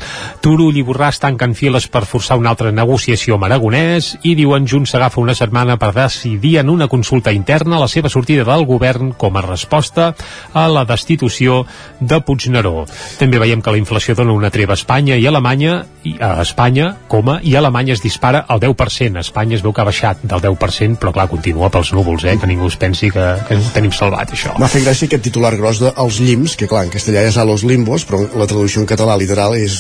[0.45, 4.95] Turull i Borràs tanquen files per forçar una altra negociació amb Aragonès i diuen Junts
[4.95, 9.13] s'agafa una setmana per decidir en una consulta consulta interna la seva sortida del govern
[9.13, 10.15] com a resposta
[10.53, 11.65] a la destitució
[12.01, 12.87] de Puigneró.
[13.19, 16.97] També veiem que la inflació dona una treva a Espanya i Alemanya, i a Espanya,
[17.09, 19.17] coma, i Alemanya es dispara al 10%.
[19.17, 22.37] A Espanya es veu que ha baixat del 10%, però clar, continua pels núvols, eh?
[22.41, 24.57] que ningú es pensi que, que tenim salvat això.
[24.59, 27.47] M'ha fet gràcia aquest titular gros de Els llims, que clar, en castellà és a
[27.47, 29.79] los limbos, però la traducció en català literal és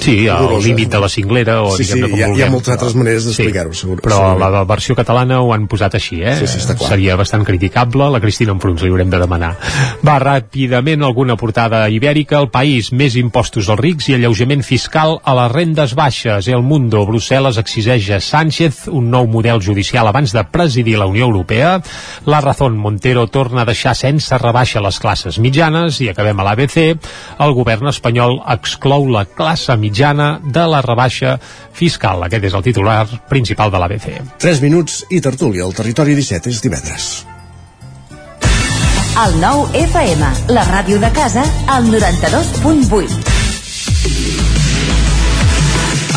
[0.00, 2.72] Sí, al límit de la cinglera o sí, sí, com hi ha, hi ha moltes
[2.74, 4.00] altres maneres d'explicar-ho, sí, segur.
[4.02, 6.34] Però la versió catalana ho han posat així, eh?
[6.40, 6.92] Sí, sí, està clar.
[6.94, 9.52] Seria bastant criticable, la Cristina Enfruns li haurem de demanar.
[10.06, 15.36] Va, ràpidament, alguna portada ibèrica, el país, més impostos als rics i alleujament fiscal a
[15.38, 16.48] les rendes baixes.
[16.48, 21.28] El Mundo, Brussel·les exigeix a Sánchez un nou model judicial abans de presidir la Unió
[21.28, 21.76] Europea.
[22.26, 26.78] La Razón Montero torna a deixar sense rebaixa les classes mitjanes i acabem a l'ABC.
[27.42, 31.36] El govern espanyol exclou la classe mitjana de la rebaixa
[31.74, 32.22] fiscal.
[32.28, 34.06] Aquest és el titular principal de l'ABC.
[34.38, 35.66] 3 minuts i tertúlia.
[35.66, 37.12] El territori 17 és divendres.
[39.12, 40.24] El nou FM,
[40.56, 43.32] la ràdio de casa, al 92.8.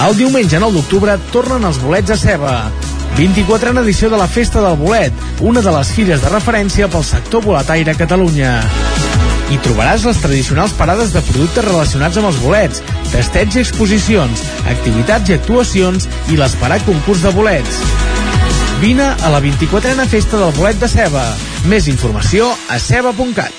[0.06, 2.56] El diumenge 9 d'octubre tornen els bolets a ceba.
[3.16, 7.44] 24a edició de la Festa del Bolet, una de les filles de referència pel sector
[7.44, 8.58] boletaire a Catalunya.
[9.46, 12.82] Hi trobaràs les tradicionals parades de productes relacionats amb els bolets,
[13.12, 17.78] testets i exposicions, activitats i actuacions i l'esperat concurs de bolets.
[18.82, 21.24] Vine a la 24a Festa del Bolet de Ceba.
[21.70, 23.54] Més informació a ceba.cat.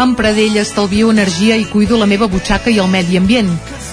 [0.00, 3.52] Amb Pradell estalvio energia i cuido la meva butxaca i el medi ambient.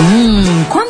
[0.00, 0.64] Hum,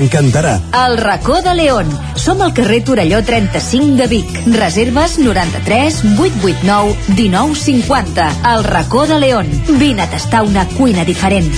[0.00, 0.54] t'encantarà.
[0.86, 1.90] El racó de León.
[2.16, 4.40] Som al carrer Torelló 35 de Vic.
[4.46, 8.30] Reserves 93 889 1950.
[8.54, 9.50] El racó de León.
[9.68, 11.52] Vine a tastar una cuina diferent.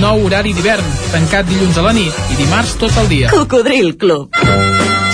[0.00, 3.30] nou horari d'hivern, tancat dilluns a la nit i dimarts tot el dia.
[3.30, 4.32] Cocodril Club.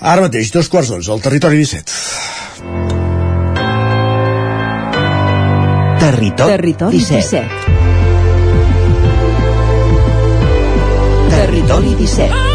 [0.00, 1.92] Ara mateix, dos quarts d'onze, al territori 17.
[6.00, 7.48] Territori, Territori 17.
[7.48, 7.80] 17.
[11.30, 12.49] Territori 17.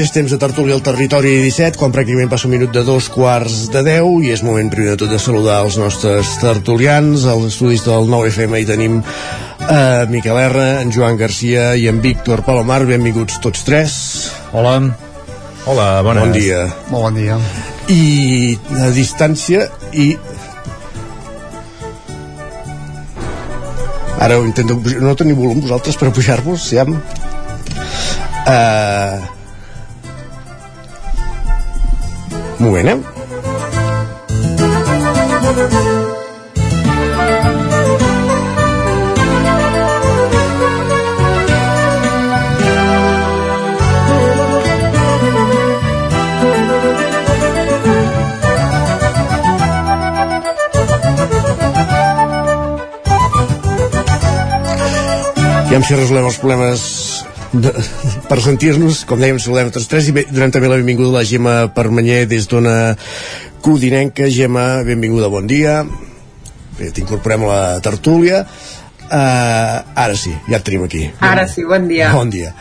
[0.00, 3.68] És temps de tertúlia al territori 17, quan pràcticament passa un minut de dos quarts
[3.72, 7.26] de 10 i és moment primer de tot de saludar els nostres tertulians.
[7.28, 12.40] Als estudis del 9FM hi tenim eh, Miquel R, en Joan Garcia i en Víctor
[12.46, 12.86] Palomar.
[12.88, 13.96] Benvinguts tots tres.
[14.56, 14.78] Hola.
[15.68, 16.24] Hola, bones.
[16.24, 16.62] Bon dia.
[16.88, 17.36] Molt bon dia.
[17.92, 20.14] I a distància i
[24.20, 24.76] Ara ho intento.
[25.00, 26.84] No teniu volum vosaltres per pujar-vos, ja?
[28.48, 29.39] Uh...
[32.60, 32.98] moment, eh?
[55.70, 57.09] Aviam si resolem els problemes
[57.52, 57.72] de,
[58.30, 61.26] per sentir-nos, com dèiem, saludem tots tres i bé, donem també la benvinguda a la
[61.26, 62.94] Gemma Permanyer des d'una
[63.64, 64.28] codinenca.
[64.30, 65.80] Gemma, benvinguda, bon dia.
[66.78, 68.44] Bé, t'incorporem a la tertúlia.
[69.10, 71.08] Uh, ara sí, ja et tenim aquí.
[71.26, 72.12] Ara sí, bon dia.
[72.14, 72.54] Bon dia.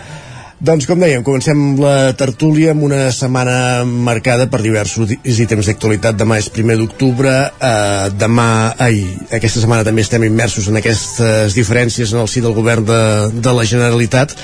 [0.59, 6.17] Doncs, com dèiem, comencem la tertúlia amb una setmana marcada per diversos ítems d'actualitat.
[6.19, 12.11] Demà és primer d'octubre, eh, demà, ai, aquesta setmana també estem immersos en aquestes diferències
[12.11, 12.99] en el si del govern de,
[13.39, 14.35] de la Generalitat.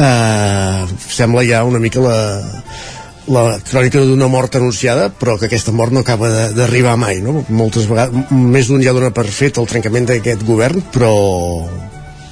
[0.00, 2.16] Eh, sembla ja una mica la,
[3.28, 7.44] la crònica d'una mort anunciada, però que aquesta mort no acaba d'arribar mai, no?
[7.52, 11.12] Moltes vegades, més d'un ja dona per fet el trencament d'aquest govern, però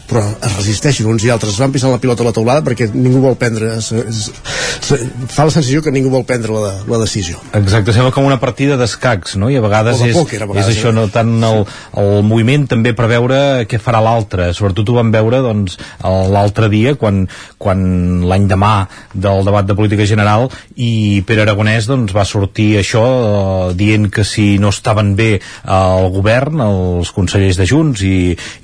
[0.09, 3.21] però es resisteixen uns i altres van pisant la pilota a la taulada perquè ningú
[3.25, 4.33] vol prendre se, se,
[4.81, 8.39] se, fa la sensació que ningú vol prendre la, la decisió Exacte, sembla com una
[8.41, 9.51] partida d'escacs, no?
[9.53, 10.97] I a vegades, és, pòquer, a vegades, és això, eh?
[10.97, 11.65] no tant el,
[12.01, 14.51] el moviment també per veure què farà l'altre.
[14.57, 17.25] Sobretot ho vam veure doncs, l'altre dia, quan,
[17.61, 17.83] quan
[18.29, 18.73] l'any demà
[19.15, 24.25] del debat de política general i Pere Aragonès doncs, va sortir això eh, dient que
[24.27, 28.19] si no estaven bé el govern, els consellers de Junts i,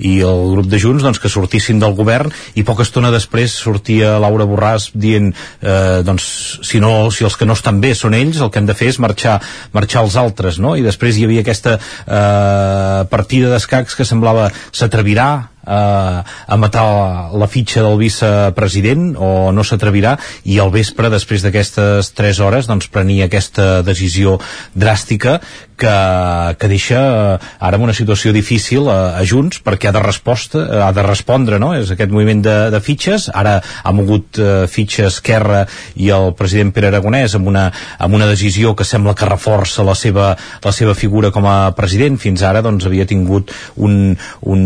[0.05, 4.17] i el grup de Junts, doncs que sortissin del govern i poca estona després sortia
[4.23, 6.27] Laura Borràs dient eh, doncs,
[6.63, 8.93] si, no, si els que no estan bé són ells, el que hem de fer
[8.95, 9.41] és marxar,
[9.75, 10.77] marxar els altres, no?
[10.79, 17.49] I després hi havia aquesta eh, partida d'escacs que semblava s'atrevirà eh, a matar la
[17.51, 23.29] fitxa del vicepresident o no s'atrevirà i al vespre, després d'aquestes 3 hores doncs prenia
[23.29, 24.39] aquesta decisió
[24.75, 25.41] dràstica
[25.77, 30.03] que, que deixa eh, ara en una situació difícil a, a Junts perquè ha de,
[30.03, 31.73] resposta, ha de respondre no?
[31.77, 35.65] és aquest moviment de, de fitxes ara ha mogut eh, fitxa Esquerra
[36.01, 37.67] i el president Pere Aragonès amb una,
[37.99, 40.33] amb una decisió que sembla que reforça la seva,
[40.65, 44.15] la seva figura com a president fins ara doncs havia tingut un,
[44.47, 44.63] un,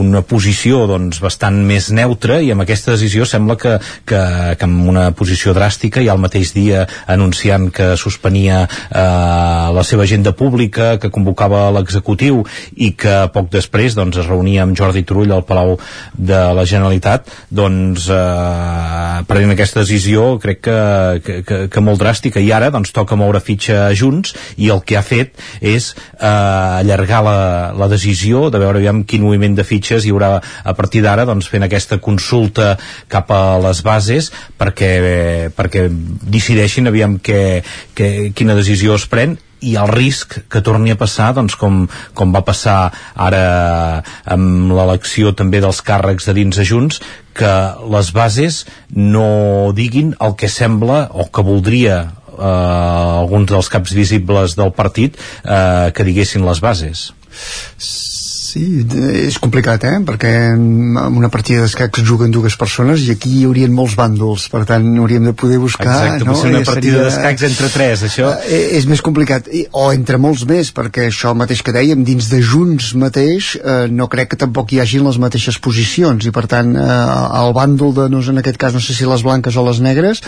[0.00, 3.76] una posició doncs, bastant més neutra i amb aquesta decisió sembla que,
[4.08, 4.20] que,
[4.58, 9.00] que amb una posició dràstica i al mateix dia anunciant que suspenia eh,
[9.74, 12.42] la seva agenda pública, que convocava l'executiu
[12.76, 15.76] i que poc després doncs, es reunia amb Jordi Turull al Palau
[16.14, 20.78] de la Generalitat doncs eh, prenent aquesta decisió crec que,
[21.24, 22.40] que, que, que molt dràstica.
[22.40, 27.22] I ara doncs toca moure fitxa Junts i el que ha fet és eh, allargar
[27.26, 27.38] la,
[27.76, 31.48] la decisió de veure aviam quin moviment de fitxes hi haurà a partir d'ara doncs,
[31.50, 32.74] fent aquesta consulta
[33.08, 34.92] cap a les bases perquè,
[35.56, 37.62] perquè decideixin aviam que,
[37.94, 41.82] que, quina decisió es pren i el risc que torni a passar doncs, com,
[42.16, 43.42] com va passar ara
[44.24, 47.00] amb l'elecció també dels càrrecs de dins de Junts
[47.36, 47.52] que
[47.92, 48.64] les bases
[48.96, 55.20] no diguin el que sembla o que voldria eh, alguns dels caps visibles del partit
[55.44, 57.10] eh, que diguessin les bases
[58.50, 58.82] Sí,
[59.20, 59.98] és complicat, eh?
[60.06, 64.64] Perquè en una partida d'escacs juguen dues persones i aquí hi haurien molts bàndols, per
[64.66, 65.86] tant hauríem de poder buscar...
[65.86, 66.34] Exacte, no?
[66.48, 67.04] una I partida seria...
[67.06, 68.32] d'escacs entre tres, això...
[68.42, 72.30] Eh, és més complicat, I, o entre molts més, perquè això mateix que dèiem, dins
[72.32, 76.46] de Junts mateix, eh, no crec que tampoc hi hagin les mateixes posicions, i per
[76.50, 76.98] tant, eh,
[77.44, 79.82] el bàndol de, no sé, en aquest cas, no sé si les blanques o les
[79.84, 80.24] negres,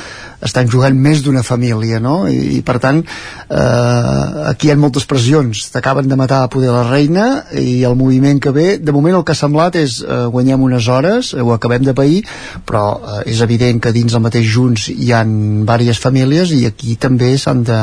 [0.47, 2.21] estan jugant més d'una família, no?
[2.31, 6.71] I, i per tant, eh, aquí hi ha moltes pressions, t'acaben de matar a poder
[6.71, 8.12] la reina, i el moviment
[8.43, 11.53] que ve, de moment el que ha semblat és eh, guanyem unes hores, eh, ho
[11.53, 12.23] acabem de pair,
[12.67, 16.97] però eh, és evident que dins el mateix Junts hi han diverses famílies i aquí
[16.97, 17.81] també s'han de,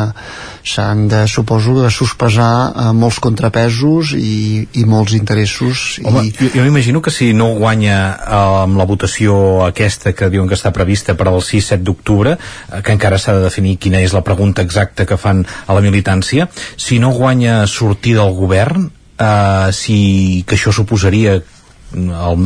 [0.64, 6.00] s'han de, suposo, de sospesar eh, molts contrapesos i, i molts interessos.
[6.04, 6.34] Home, i...
[6.36, 10.58] jo, jo m'imagino que si no guanya eh, amb la votació aquesta que diuen que
[10.60, 14.26] està prevista per al 6-7 d'octubre, eh, que encara s'ha de definir quina és la
[14.26, 18.90] pregunta exacta que fan a la militància, si no guanya sortir del govern,
[19.20, 21.40] eh, si que això suposaria
[21.94, 22.44] el,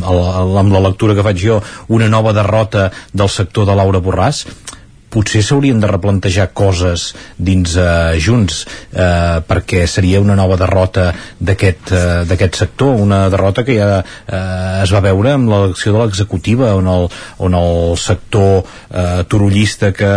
[0.60, 1.60] amb la lectura que faig jo
[1.92, 4.46] una nova derrota del sector de Laura Borràs
[5.14, 11.92] potser s'haurien de replantejar coses dins uh, Junts eh, perquè seria una nova derrota d'aquest
[12.30, 16.88] d'aquest sector, una derrota que ja uh, es va veure amb l'elecció de l'executiva on,
[16.90, 17.08] el,
[17.46, 20.14] on el sector uh, turullista que,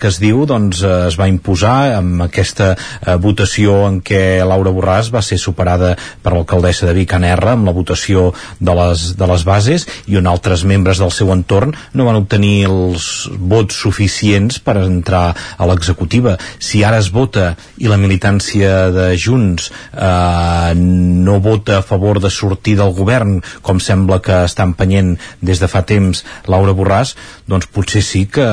[0.00, 4.72] que es diu doncs uh, es va imposar amb aquesta uh, votació en què Laura
[4.74, 9.10] Borràs va ser superada per l'alcaldessa de Vic en R amb la votació de les,
[9.18, 13.78] de les bases i on altres membres del seu entorn no van obtenir els vots
[13.84, 16.36] suficients per entrar a l'executiva.
[16.58, 22.32] Si ara es vota i la militància de Junts eh, no vota a favor de
[22.32, 27.16] sortir del govern, com sembla que està empenyent des de fa temps Laura Borràs,
[27.46, 28.50] doncs potser sí que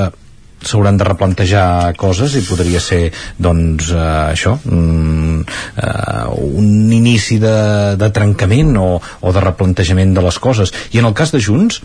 [0.62, 4.02] s'hauran de replantejar coses i podria ser doncs eh,
[4.34, 5.44] això mm,
[5.84, 7.54] eh, un inici de,
[8.00, 11.82] de trencament o, o de replantejament de les coses i en el cas de Junts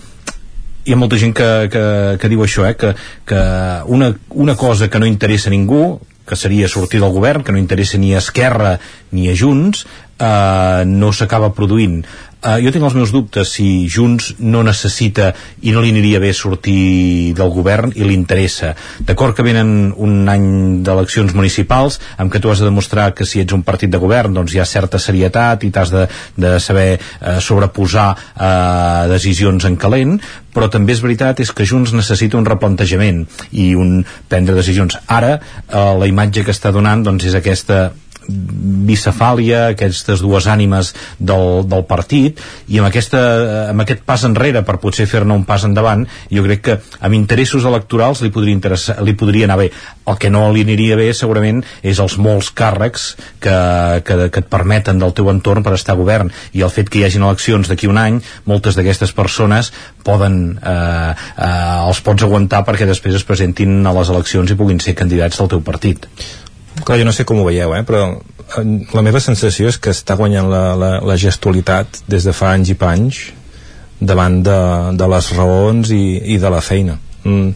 [0.85, 1.83] hi ha molta gent que, que,
[2.18, 2.74] que diu això, eh?
[2.78, 2.95] que,
[3.28, 3.43] que
[3.87, 7.61] una, una cosa que no interessa a ningú, que seria sortir del govern, que no
[7.61, 8.78] interessa ni a Esquerra
[9.11, 9.87] ni a Junts,
[10.18, 12.03] eh, no s'acaba produint.
[12.43, 15.28] Uh, jo tinc els meus dubtes si Junts no necessita
[15.62, 18.72] i no li aniria bé sortir del govern i li interessa.
[18.99, 20.49] D'acord que venen un any
[20.82, 24.34] d'eleccions municipals amb què tu has de demostrar que si ets un partit de govern
[24.34, 29.78] doncs hi ha certa serietat i t'has de, de saber uh, sobreposar uh, decisions en
[29.78, 30.18] calent,
[30.51, 33.22] però també és veritat és que Junts necessita un replantejament
[33.55, 34.99] i un prendre decisions.
[35.07, 37.93] Ara uh, la imatge que està donant doncs, és aquesta
[38.29, 43.20] bicefàlia, aquestes dues ànimes del, del partit i amb, aquesta,
[43.73, 47.66] amb aquest pas enrere per potser fer-ne un pas endavant jo crec que amb interessos
[47.68, 49.70] electorals li podria, interessar, li podria anar bé.
[50.09, 53.09] El que no li aniria bé segurament és els molts càrrecs
[53.43, 53.57] que,
[54.07, 56.33] que, que et permeten del teu entorn per estar a govern.
[56.53, 59.73] I el fet que hi hagin eleccions d'aquí un any moltes d'aquestes persones
[60.07, 64.81] poden eh, eh, els pots aguantar perquè després es presentin a les eleccions i puguin
[64.83, 66.09] ser candidats del teu partit
[66.87, 68.64] clar, jo no sé com ho veieu, eh, però eh,
[68.95, 72.72] la meva sensació és que està guanyant la, la, la gestualitat des de fa anys
[72.74, 73.22] i panys
[74.03, 74.59] davant de,
[74.99, 76.05] de les raons i,
[76.35, 76.99] i de la feina.
[77.24, 77.53] Mm.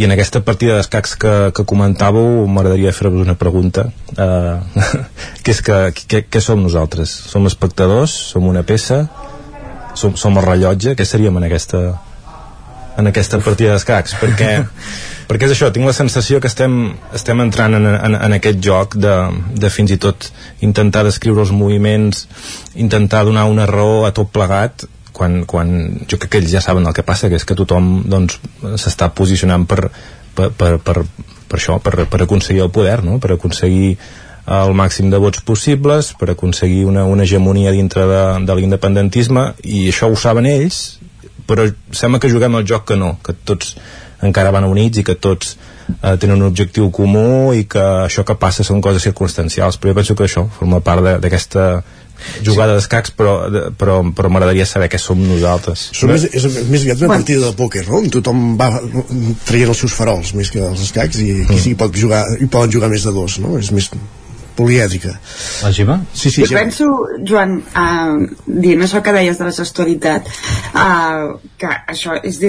[0.00, 4.84] I en aquesta partida d'escacs que, que comentàveu m'agradaria fer-vos una pregunta eh,
[5.44, 7.12] que és que, que, què som nosaltres?
[7.28, 8.14] Som espectadors?
[8.32, 9.02] Som una peça?
[9.98, 10.94] Som, som el rellotge?
[10.96, 11.82] Què seríem en aquesta,
[12.96, 14.16] en aquesta partida d'escacs?
[14.22, 14.54] Perquè
[15.30, 16.72] perquè és això, tinc la sensació que estem,
[17.14, 19.14] estem entrant en, en, en aquest joc de,
[19.62, 20.26] de fins i tot
[20.66, 22.24] intentar descriure els moviments
[22.74, 25.70] intentar donar una raó a tot plegat quan, quan
[26.10, 28.40] jo crec que ells ja saben el que passa que és que tothom doncs,
[28.82, 29.84] s'està posicionant per,
[30.34, 30.96] per, per, per,
[31.46, 33.20] per això, per, per aconseguir el poder no?
[33.22, 33.94] per aconseguir
[34.50, 39.86] el màxim de vots possibles per aconseguir una, una hegemonia dintre de, de l'independentisme i
[39.92, 40.98] això ho saben ells
[41.46, 43.76] però sembla que juguem el joc que no, que tots
[44.26, 48.36] encara van units i que tots eh, tenen un objectiu comú i que això que
[48.40, 51.66] passa són coses circumstancials però jo penso que això forma part d'aquesta
[52.44, 52.80] jugada sí.
[52.80, 53.34] d'escacs però,
[53.80, 57.56] però, però m'agradaria saber què som nosaltres Som més, és més aviat una partida de
[57.56, 58.02] pòquer no?
[58.02, 58.70] on tothom va
[59.48, 61.62] traient els seus farols més que els escacs i aquí mm.
[61.64, 63.56] sí pot jugar, hi poden jugar més de dos no?
[63.60, 63.88] és més
[64.60, 65.14] polièdrica.
[65.62, 66.00] La Gemma?
[66.12, 66.64] Sí, sí, jo Gemma.
[66.66, 66.88] penso,
[67.24, 70.28] Joan, uh, dient això que deies de la gestualitat,
[70.74, 72.40] uh, que això és,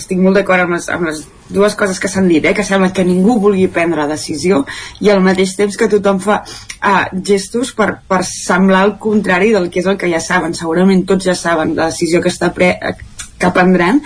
[0.00, 2.54] estic molt d'acord amb, amb les dues coses que s'han dit, eh?
[2.54, 4.64] que sembla que ningú vulgui prendre decisió
[5.00, 9.70] i al mateix temps que tothom fa uh, gestos per, per semblar el contrari del
[9.70, 12.74] que és el que ja saben segurament tots ja saben la decisió que està pre
[13.36, 14.02] que prendran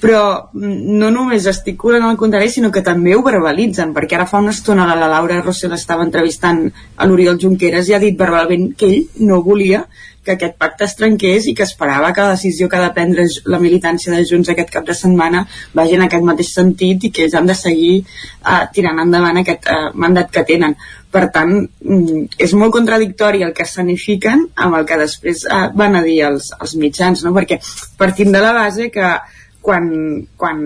[0.00, 4.40] però mm, no només gesticulen al contrari, sinó que també ho verbalitzen, perquè ara fa
[4.40, 6.64] una estona la Laura Rossell estava entrevistant
[6.96, 9.84] a l'Oriol Junqueras i ha dit verbalment que ell no volia
[10.24, 13.24] que aquest pacte es trenqués i que esperava que la decisió que ha de prendre
[13.48, 17.24] la militància de Junts aquest cap de setmana vagi en aquest mateix sentit i que
[17.24, 20.76] ells han de seguir uh, tirant endavant aquest uh, mandat que tenen.
[21.10, 25.96] Per tant, mm, és molt contradictori el que escenifiquen amb el que després uh, van
[25.96, 27.34] a dir els, els mitjans, no?
[27.36, 27.58] perquè
[27.98, 29.16] partim de la base que
[29.64, 29.90] quan,
[30.36, 30.62] quan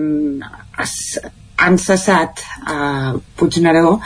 [0.83, 0.93] es,
[1.57, 3.97] han cessat uh, Puigneró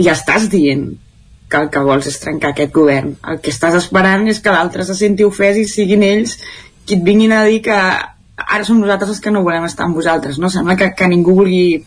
[0.00, 0.92] ja estàs dient
[1.50, 3.16] que el que vols és trencar aquest govern.
[3.26, 6.38] El que estàs esperant és que l'altre se senti ofès i siguin ells
[6.86, 9.98] qui et vinguin a dir que ara som nosaltres els que no volem estar amb
[9.98, 10.50] vosaltres, no?
[10.50, 11.82] Sembla que, que ningú vulgui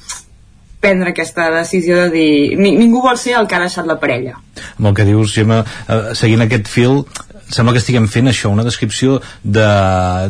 [0.83, 2.31] prendre aquesta decisió de dir...
[2.59, 4.35] Ni, ningú vol ser el que ha deixat la parella.
[4.77, 7.05] Amb el que dius, Gemma, eh, seguint aquest fil,
[7.49, 9.67] sembla que estiguem fent això, una descripció de,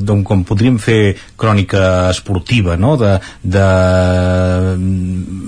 [0.03, 2.95] d'on com podríem fer crònica esportiva, no?
[2.99, 3.65] De, de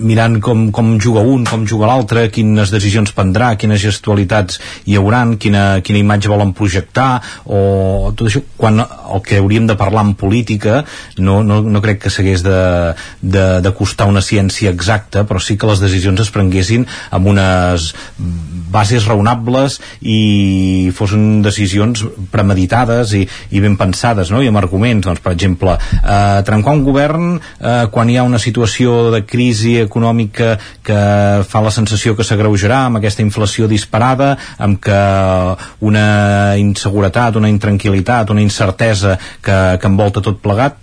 [0.05, 5.35] mirant com, com juga un, com juga l'altre, quines decisions prendrà, quines gestualitats hi hauran,
[5.41, 7.09] quina, quina imatge volen projectar,
[7.45, 10.83] o tot això, quan el que hauríem de parlar en política
[11.17, 12.59] no, no, no crec que s'hagués de,
[13.21, 16.85] de, de costar una ciència exacta, però sí que les decisions es prenguessin
[17.15, 17.91] amb unes
[18.75, 23.23] bases raonables i fossin decisions premeditades i,
[23.55, 24.41] i ben pensades no?
[24.43, 28.41] i amb arguments, doncs, per exemple eh, trencar un govern eh, quan hi ha una
[28.41, 31.01] situació de crisi econòmica que
[31.47, 35.01] fa la sensació que s'agreujarà amb aquesta inflació disparada amb que
[35.87, 36.07] una
[36.59, 40.81] inseguretat, una intranquil·litat una incertesa que, que envolta tot plegat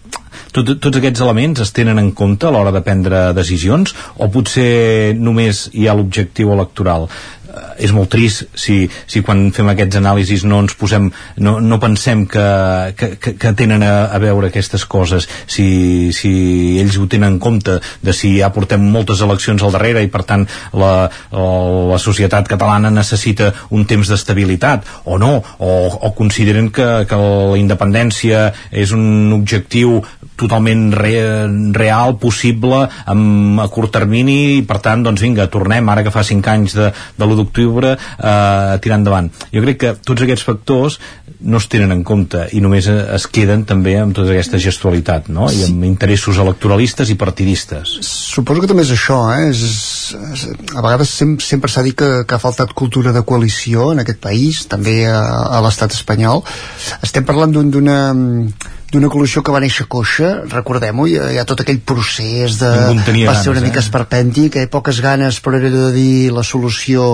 [0.52, 5.14] tot, tots aquests elements es tenen en compte a l'hora de prendre decisions o potser
[5.18, 7.08] només hi ha l'objectiu electoral
[7.52, 11.10] Eh, és molt trist si, si quan fem aquests anàlisis no ens posem
[11.44, 12.44] no, no pensem que,
[12.96, 15.26] que, que tenen a, a veure aquestes coses.
[15.50, 15.66] Si,
[16.16, 16.32] si
[16.80, 20.22] ells ho tenen en compte de si ja portem moltes eleccions al darrere i per
[20.28, 20.46] tant
[20.78, 27.20] la, la societat catalana necessita un temps d'estabilitat o no, o, o consideren que, que
[27.20, 30.00] la independència és un objectiu
[30.42, 31.14] totalment re,
[31.76, 36.24] real, possible amb, a curt termini i per tant, doncs vinga, tornem ara que fa
[36.26, 39.30] 5 anys de, de l'1 d'octubre eh, tirar endavant.
[39.54, 40.98] Jo crec que tots aquests factors
[41.42, 45.48] no es tenen en compte i només es queden també amb tota aquesta gestualitat no?
[45.50, 49.48] i amb interessos electoralistes i partidistes Suposo que també és això eh?
[49.50, 49.62] és,
[50.16, 54.20] a vegades sem sempre s'ha dit que, que ha faltat cultura de coalició en aquest
[54.22, 55.20] país, també a,
[55.58, 56.44] a l'estat espanyol
[57.02, 58.52] estem parlant d'una un,
[58.92, 62.68] d'una coalició que va néixer coixa, recordem-ho, hi, hi ha tot aquell procés de...
[63.24, 63.84] va ser una mica eh?
[63.86, 64.66] esperpèntic, eh?
[64.72, 67.06] poques ganes però era de dir la solució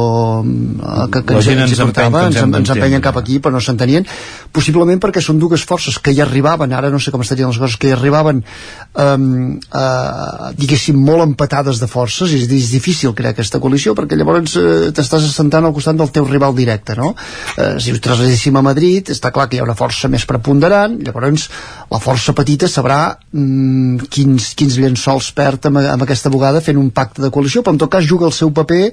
[0.42, 4.08] eh, que, que la ens, ens, portava, ens, ens empenyen cap aquí però no s'entenien,
[4.54, 7.78] possiblement perquè són dues forces que hi arribaven, ara no sé com estarien les coses,
[7.78, 9.30] que hi arribaven um,
[9.70, 14.88] uh, diguéssim molt empatades de forces, és, és difícil crear aquesta coalició perquè llavors uh,
[14.94, 17.14] t'estàs assentant al costat del teu rival directe, no?
[17.56, 20.98] Uh, si ho traslladéssim a Madrid, està clar que hi ha una força més preponderant,
[21.04, 21.48] llavors
[21.90, 23.00] la força petita sabrà
[23.32, 27.76] mm, quins, quins llençols perd amb, amb aquesta bugada fent un pacte de coalició, però
[27.76, 28.84] en tot cas juga el seu paper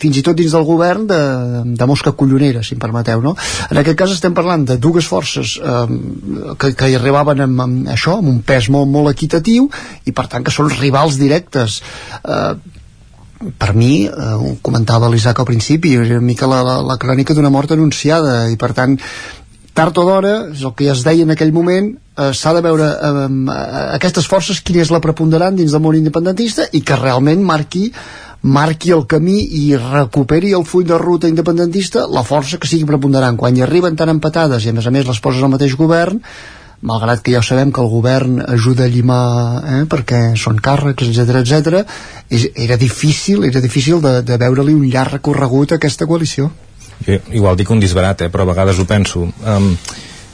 [0.00, 1.20] fins i tot dins del govern de,
[1.76, 3.34] de mosca collonera, si em permeteu, no?
[3.68, 5.84] En aquest cas estem parlant de dues forces eh,
[6.60, 9.68] que, que hi arribaven amb, amb això, amb un pes molt, molt equitatiu
[10.08, 11.80] i per tant que són rivals directes.
[12.24, 12.79] Eh,
[13.56, 17.34] per mi, eh, ho comentava l'Isaac al principi, era una mica la, la, la crònica
[17.34, 18.98] d'una mort anunciada i per tant
[19.72, 22.64] tard o d'hora, és el que ja es deia en aquell moment, eh, s'ha de
[22.66, 23.28] veure eh,
[23.96, 27.88] aquestes forces quina és la preponderant dins del món independentista i que realment marqui
[28.40, 33.36] marqui el camí i recuperi el full de ruta independentista la força que sigui preponderant.
[33.36, 36.22] Quan hi arriben tan empatades i a més a més les poses al mateix govern,
[36.80, 39.24] malgrat que ja sabem que el govern ajuda a llimar
[39.60, 41.82] eh, perquè són càrrecs, etc etc,
[42.54, 46.50] era difícil, era difícil de, de veure-li un llarg recorregut a aquesta coalició.
[47.04, 49.26] Jo igual dic un disbarat, eh, però a vegades ho penso.
[49.44, 49.74] Um,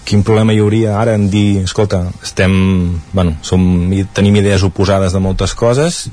[0.06, 2.52] quin problema hi hauria ara en dir, escolta, estem
[3.12, 3.64] bueno, som,
[4.14, 6.04] tenim idees oposades de moltes coses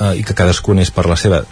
[0.00, 1.44] uh, i que cadascun és per la seva.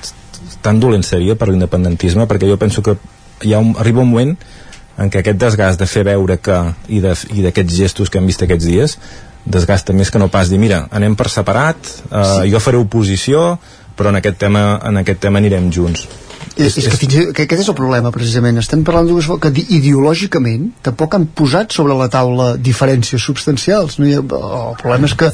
[0.65, 2.27] Tan dolent seria per l'independentisme?
[2.27, 2.99] Perquè jo penso que
[3.47, 4.35] hi ha un, arriba un moment
[4.99, 8.66] en què aquest desgast de fer veure que i d'aquests gestos que hem vist aquests
[8.66, 8.97] dies
[9.45, 11.78] desgasta més que no pas dir mira, anem per separat,
[12.11, 12.51] uh, sí.
[12.53, 13.59] jo faré oposició
[14.01, 16.07] però en aquest tema, en aquest tema anirem junts.
[16.57, 18.59] És, és que, fins, que aquest és el problema precisament.
[18.61, 23.99] Estem parlant dues que ideològicament tampoc han posat sobre la taula diferències substancials.
[24.01, 25.30] No ha, el problema és que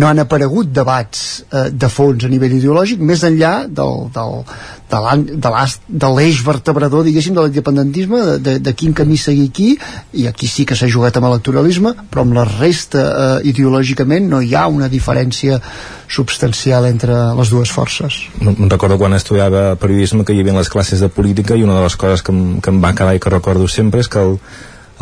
[0.00, 4.40] no han aparegut debats eh, de fons a nivell ideològic més enllà del, del,
[4.86, 9.72] de l'eix vertebrador diguéssim de l'independentisme de, de, de quin camí seguir aquí
[10.14, 14.40] i aquí sí que s'ha jugat amb electoralisme però amb la resta eh, ideològicament no
[14.40, 15.58] hi ha una diferència
[16.06, 18.20] substancial entre les dues forces.
[18.38, 21.82] Me'n recordo quan estudiava periodisme que hi havia les classes de política i una de
[21.82, 24.38] les coses que em, que em va quedar i que recordo sempre és que el,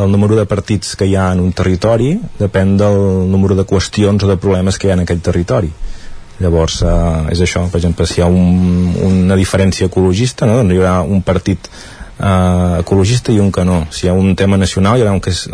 [0.01, 2.99] el número de partits que hi ha en un territori depèn del
[3.31, 5.71] número de qüestions o de problemes que hi ha en aquell territori
[6.43, 10.57] llavors eh, és això, per exemple si hi ha un, una diferència ecologista no?
[10.61, 14.35] doncs hi haurà un partit eh, ecologista i un que no si hi ha un
[14.39, 15.47] tema nacional hi haurà un que és,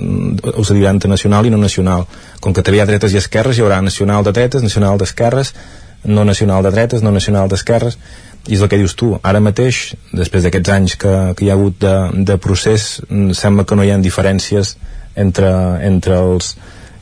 [0.55, 2.07] us dirà nacional i no nacional
[2.41, 5.55] com que també hi ha dretes i esquerres hi haurà nacional de dretes, nacional d'esquerres
[6.05, 7.99] no nacional de dretes, no nacional d'esquerres
[8.49, 11.57] i és el que dius tu, ara mateix després d'aquests anys que, que hi ha
[11.59, 14.77] hagut de, de procés, mm, sembla que no hi ha diferències
[15.15, 15.51] entre,
[15.85, 16.55] entre els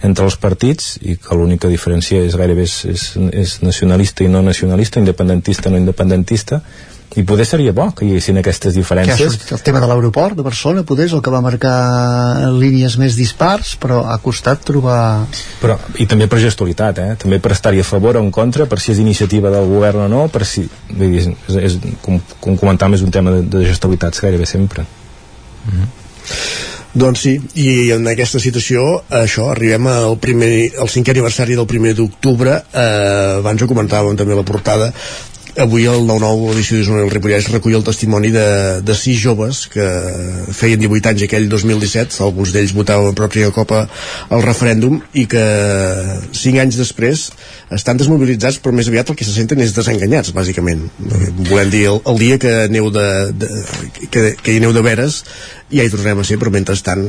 [0.03, 4.42] entre els partits i que l'única diferència és gairebé és, és, és nacionalista i no
[4.46, 6.62] nacionalista, independentista no independentista
[7.16, 9.88] i poder seria bo que hi haguessin aquestes que ha diferències sortit el tema de
[9.88, 14.62] l'aeroport de Barcelona poder és el que va marcar línies més dispars però ha costat
[14.68, 15.01] trobar
[15.62, 17.09] però, i també per gestualitat eh?
[17.18, 20.09] també per estar-hi a favor o en contra per si és iniciativa del govern o
[20.12, 23.64] no per si, vull dir, és, és, com, com comentàvem és un tema de, de
[23.66, 24.84] gestualitats gairebé sempre
[26.99, 28.84] Doncs sí, i en aquesta situació,
[29.14, 30.51] això, arribem al primer,
[30.82, 34.88] al cinquè aniversari del primer d'octubre, eh, abans ho comentàvem també a la portada,
[35.59, 38.46] avui el 9-9 edició d'Isona del Ripollès recull el testimoni de,
[38.86, 39.86] de sis joves que
[40.55, 43.84] feien 18 anys aquell 2017 alguns d'ells votaven per primera copa
[44.30, 45.44] al referèndum i que
[46.30, 47.28] 5 anys després
[47.75, 50.87] estan desmobilitzats però més aviat el que se senten és desenganyats bàsicament.
[51.51, 53.07] Volem dir el, el dia que aneu de,
[53.37, 53.49] de,
[54.09, 55.23] que, que hi aneu de veres
[55.69, 57.03] ja hi tornarem a ser però mentrestant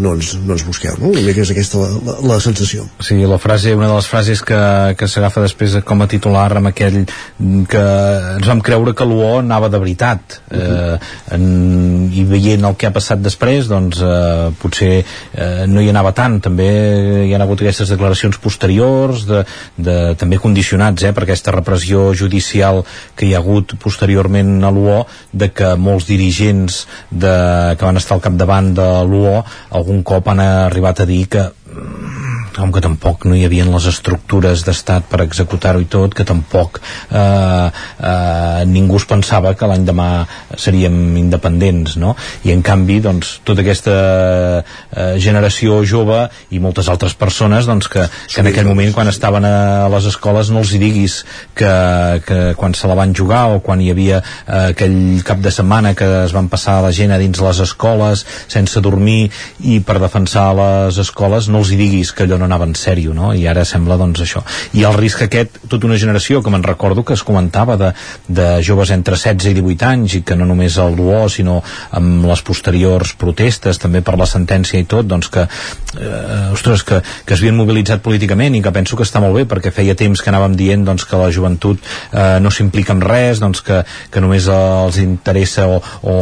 [0.00, 1.10] no ens, no ens busqueu no?
[1.10, 2.86] una mica és aquesta la, la, la sensació.
[3.04, 4.60] Sí, la frase, una de les frases que,
[4.96, 7.02] que s'agafa després com a titular amb aquell
[7.68, 7.84] que
[8.36, 10.38] ens vam creure que l'UO anava de veritat.
[10.48, 10.96] Eh,
[11.36, 11.46] en,
[12.16, 16.38] i veient el que ha passat després doncs eh, potser eh, no hi anava tant.
[16.48, 16.68] També
[17.26, 19.42] hi han hagut aquestes declaracions posteriors de,
[19.76, 22.82] de, també condicionats eh, per aquesta repressió judicial
[23.16, 25.02] que hi ha hagut posteriorment a l'UO
[25.32, 27.36] de que molts dirigents de,
[27.76, 29.42] que van estar al capdavant de l'UO
[29.80, 31.48] algun cop han arribat a dir que
[32.56, 36.80] com que tampoc no hi havia les estructures d'estat per executar-ho i tot, que tampoc
[36.80, 40.08] eh, eh, ningú es pensava que l'any demà
[40.56, 42.14] seríem independents, no?
[42.46, 48.06] I en canvi, doncs, tota aquesta eh, generació jove i moltes altres persones, doncs, que,
[48.32, 51.20] que en aquell moment, quan estaven a les escoles, no els hi diguis
[51.56, 51.72] que,
[52.26, 55.94] que quan se la van jugar o quan hi havia eh, aquell cap de setmana
[55.98, 59.28] que es van passar la gent a dins les escoles sense dormir
[59.60, 63.14] i per defensar les escoles no els hi diguis que allò no anava en sèrio,
[63.16, 63.32] no?
[63.34, 64.42] I ara sembla, doncs, això.
[64.76, 67.92] I el risc aquest, tota una generació, que me'n recordo que es comentava de,
[68.28, 71.60] de joves entre 16 i 18 anys i que no només el duo, sinó
[71.96, 77.00] amb les posteriors protestes, també per la sentència i tot, doncs que, eh, ostres, que,
[77.26, 80.22] que es havien mobilitzat políticament i que penso que està molt bé, perquè feia temps
[80.22, 83.82] que anàvem dient doncs, que la joventut eh, no s'implica en res, doncs, que,
[84.12, 86.16] que només els interessa o, o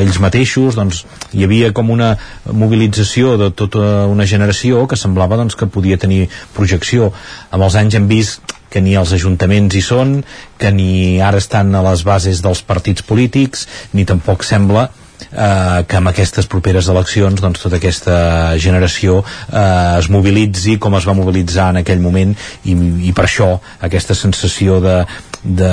[0.00, 2.14] ells mateixos, doncs hi havia com una
[2.52, 7.10] mobilització de tota una generació que semblava doncs, que podia tenir projecció.
[7.50, 10.20] Amb els anys hem vist que ni els ajuntaments hi són,
[10.60, 14.86] que ni ara estan a les bases dels partits polítics, ni tampoc sembla
[15.32, 18.16] eh, que amb aquestes properes eleccions doncs tota aquesta
[18.62, 22.76] generació eh, es mobilitzi com es va mobilitzar en aquell moment i,
[23.08, 23.54] i per això
[23.88, 24.98] aquesta sensació de,
[25.46, 25.72] de,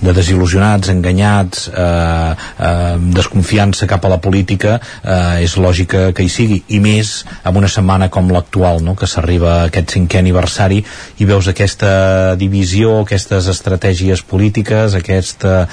[0.00, 6.32] de desil·lusionats, enganyats eh, eh, desconfiança cap a la política eh, és lògica que hi
[6.32, 8.96] sigui i més amb una setmana com l'actual no?
[8.98, 10.82] que s'arriba a aquest cinquè aniversari
[11.18, 15.64] i veus aquesta divisió aquestes estratègies polítiques aquest eh,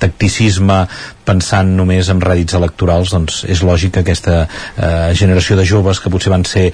[0.00, 0.84] tacticisme
[1.26, 6.12] pensant només en rèdits electorals doncs és lògic que aquesta eh, generació de joves que
[6.12, 6.68] potser van ser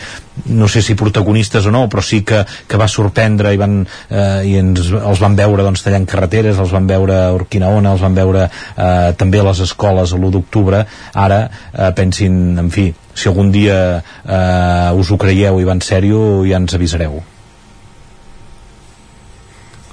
[0.53, 4.43] no sé si protagonistes o no però sí que, que va sorprendre i, van, eh,
[4.49, 8.17] i ens, els van veure doncs, tallant carreteres els van veure a Urquinaona els van
[8.17, 10.85] veure eh, també a les escoles a l'1 d'octubre.
[11.15, 15.85] Ara eh, pensin, en fi si algun dia eh, us ho creieu i va en
[15.85, 17.21] sèrio ja ens avisareu.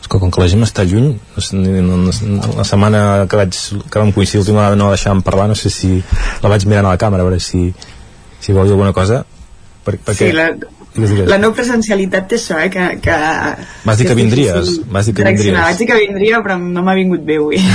[0.09, 1.11] Que com que la gent està lluny
[1.53, 3.57] no, no, no, la setmana que, vaig,
[3.93, 5.99] que vam coincidir l'última vegada no la deixàvem parlar no sé si
[6.41, 7.67] la vaig mirant a la càmera a veure si,
[8.41, 9.21] si vol dir alguna cosa.
[9.85, 10.47] Per, perquè, sí, la,
[11.29, 13.17] la no presencialitat té això, eh, que, que
[13.85, 15.59] Vas dir que, que vindries, vas dir que vindries.
[15.59, 17.61] Vaig dir que vindria, però no m'ha vingut bé avui.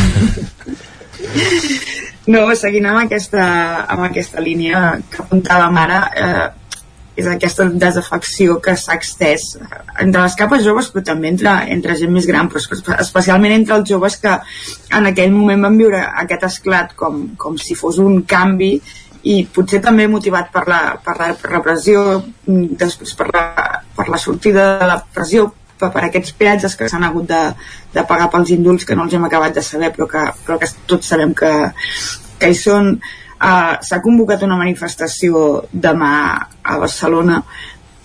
[2.35, 3.45] no, seguint amb aquesta,
[3.95, 6.47] amb aquesta línia que apuntàvem ara, eh,
[7.15, 9.53] és aquesta desafecció que s'ha extès
[10.03, 12.63] entre les capes joves però també entre, entre gent més gran però
[12.99, 14.35] especialment entre els joves que
[14.99, 18.75] en aquell moment van viure aquest esclat com, com si fos un canvi
[19.25, 23.45] i potser també motivat per la, per la repressió després per la,
[23.97, 25.47] per la sortida de la pressió
[25.81, 27.43] per, per aquests peatges que s'han hagut de,
[27.95, 30.69] de pagar pels indults que no els hem acabat de saber però que, però que
[30.91, 31.53] tots sabem que,
[32.39, 32.99] que hi són.
[33.35, 36.13] Uh, S'ha convocat una manifestació demà
[36.63, 37.43] a Barcelona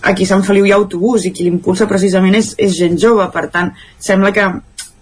[0.02, 3.26] aquí a Sant Feliu hi ha autobús i qui l'impulsa precisament és, és gent jove,
[3.32, 4.46] per tant sembla que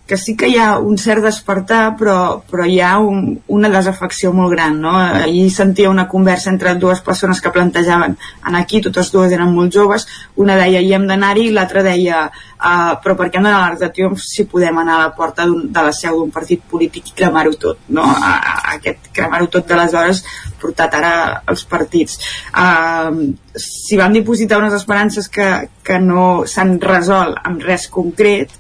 [0.09, 4.33] que sí que hi ha un cert despertar però, però hi ha un, una desafecció
[4.33, 4.95] molt gran no?
[4.97, 8.17] ahir sentia una conversa entre dues persones que plantejaven
[8.49, 10.09] en aquí, totes dues eren molt joves
[10.41, 13.67] una deia hi hem d'anar-hi i l'altra deia uh, però per què hem d'anar a
[13.67, 17.13] l'Arc de Triomf si podem anar a la porta de la seu d'un partit polític
[17.13, 18.09] i cremar-ho tot no?
[18.09, 20.25] a, a aquest cremar-ho tot d'aleshores
[20.59, 22.17] portat ara als partits
[22.57, 23.13] uh,
[23.53, 28.57] si vam dipositar unes esperances que, que no s'han resolt amb res concret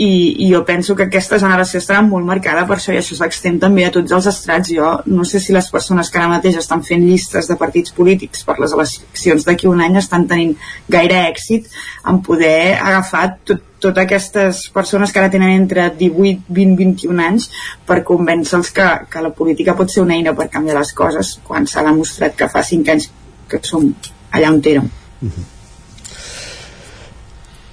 [0.00, 3.58] i, i jo penso que aquesta generació estarà molt marcada per això i això s'extén
[3.60, 6.84] també a tots els estrats jo no sé si les persones que ara mateix estan
[6.86, 10.54] fent llistes de partits polítics per les eleccions d'aquí un any estan tenint
[10.88, 11.68] gaire èxit
[12.08, 17.50] en poder agafar tot, totes aquestes persones que ara tenen entre 18, 20, 21 anys
[17.86, 21.68] per convèncer-los que, que la política pot ser una eina per canviar les coses quan
[21.68, 23.12] s'ha demostrat que fa 5 anys
[23.50, 23.88] que som
[24.32, 24.88] allà on érem.
[25.24, 25.59] -huh.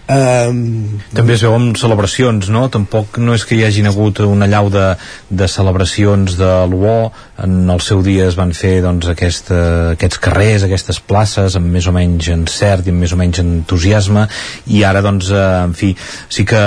[0.08, 1.00] Um...
[1.12, 2.64] També es veu amb celebracions, no?
[2.72, 4.86] Tampoc no és que hi hagin hagut una llau de,
[5.28, 7.12] de celebracions de l'UO,
[7.44, 9.60] en el seu dia es van fer doncs, aquesta,
[9.98, 14.28] aquests carrers, aquestes places, amb més o menys encert i amb més o menys entusiasme,
[14.72, 15.92] i ara, doncs, eh, en fi,
[16.32, 16.64] sí que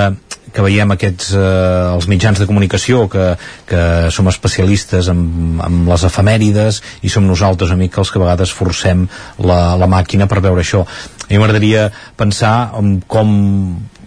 [0.53, 3.31] que veiem aquests, eh, els mitjans de comunicació que,
[3.69, 3.83] que
[4.13, 5.23] som especialistes en,
[5.63, 9.07] en les efemèrides i som nosaltres, amics, els que a vegades forcem
[9.39, 10.85] la, la màquina per veure això.
[11.29, 11.87] Mi m'agradaria
[12.19, 13.31] pensar en com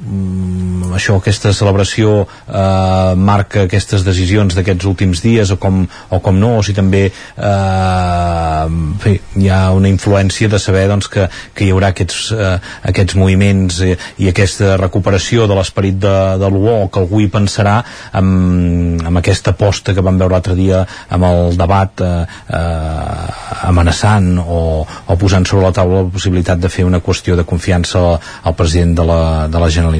[0.05, 6.39] mm, això, aquesta celebració eh, marca aquestes decisions d'aquests últims dies o com, o com
[6.39, 8.65] no, o si també eh,
[9.05, 12.55] fi, hi ha una influència de saber doncs, que, que hi haurà aquests, eh,
[12.91, 17.81] aquests moviments eh, i aquesta recuperació de l'esperit de, de l'UO, que algú hi pensarà
[18.13, 20.85] amb, amb aquesta aposta que vam veure l'altre dia
[21.15, 22.13] amb el debat eh,
[22.55, 27.47] eh, amenaçant o, o posant sobre la taula la possibilitat de fer una qüestió de
[27.49, 29.94] confiança al, al president de la, de la Generalitat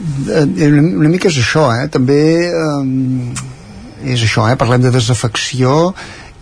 [0.00, 1.88] eh, una, una mica és això, eh?
[1.92, 4.56] també eh, és això, eh?
[4.60, 5.92] parlem de desafecció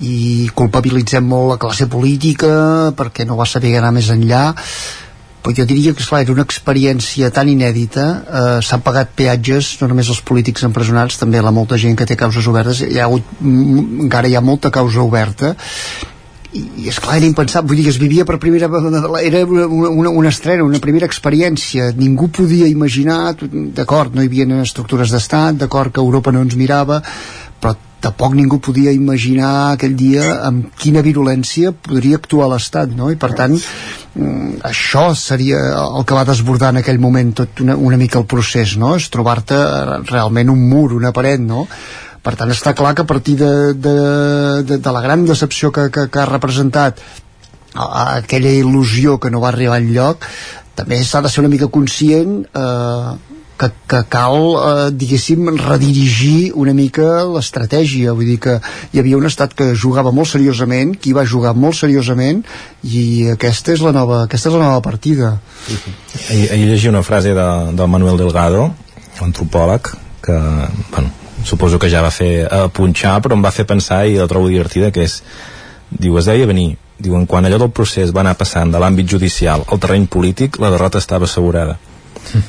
[0.04, 4.52] i culpabilitzem molt la classe política perquè no va saber anar més enllà
[5.42, 9.88] però jo diria que esclar, era una experiència tan inèdita eh, s'han pagat peatges no
[9.90, 13.26] només els polítics empresonats també la molta gent que té causes obertes hi ha hagut,
[13.42, 15.56] encara hi ha molta causa oberta
[16.52, 19.66] i, i esclar, era impensable, vull dir que es vivia per primera vegada, era una,
[19.68, 23.34] una, una estrena, una primera experiència, ningú podia imaginar,
[23.76, 27.02] d'acord, no hi havia estructures d'estat, d'acord que Europa no ens mirava,
[27.60, 33.10] però tampoc ningú podia imaginar aquell dia amb quina virulència podria actuar l'Estat, no?
[33.10, 37.74] I per tant, mm, això seria el que va desbordar en aquell moment tot una,
[37.74, 38.94] una mica el procés, no?
[38.96, 39.58] És trobar-te
[40.12, 41.66] realment un mur, una paret, no?
[42.28, 43.96] Per tant està clar que a partir de, de,
[44.68, 47.00] de, de la gran decepció que, que, que ha representat
[47.72, 50.28] aquella il·lusió que no va arribar lloc
[50.76, 56.74] també s'ha de ser una mica conscient eh, que, que cal, eh, diguéssim, redirigir una
[56.76, 58.14] mica l'estratègia.
[58.14, 58.56] Vull dir que
[58.92, 62.44] hi havia un estat que jugava molt seriosament, qui va jugar molt seriosament,
[62.86, 63.02] i
[63.34, 65.34] aquesta és la nova, aquesta és la nova partida.
[66.28, 68.68] Ahir, ahir llegia una frase de, del Manuel Delgado,
[69.26, 69.90] antropòleg,
[70.22, 70.38] que,
[70.94, 71.10] bueno,
[71.44, 74.28] suposo que ja va fer a eh, punxar però em va fer pensar i la
[74.30, 75.20] trobo divertida que és,
[75.90, 79.64] diu, es deia venir diuen, quan allò del procés va anar passant de l'àmbit judicial
[79.66, 82.46] al terreny polític la derrota estava assegurada mm.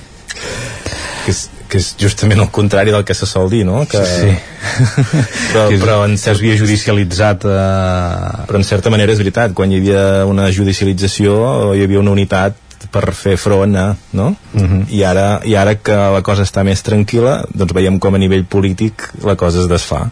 [1.26, 3.84] que, és, que és justament el contrari del que se sol dir no?
[3.90, 4.96] que, sí, sí.
[5.52, 6.42] però, però en cert...
[6.42, 8.48] havia judicialitzat eh...
[8.50, 12.58] però en certa manera és veritat quan hi havia una judicialització hi havia una unitat
[12.92, 14.36] per fer front a, no?
[14.54, 14.82] Uh mhm.
[14.82, 14.86] -huh.
[14.90, 18.46] I, ara, I ara que la cosa està més tranquil·la, doncs veiem com a nivell
[18.46, 20.10] polític la cosa es desfà.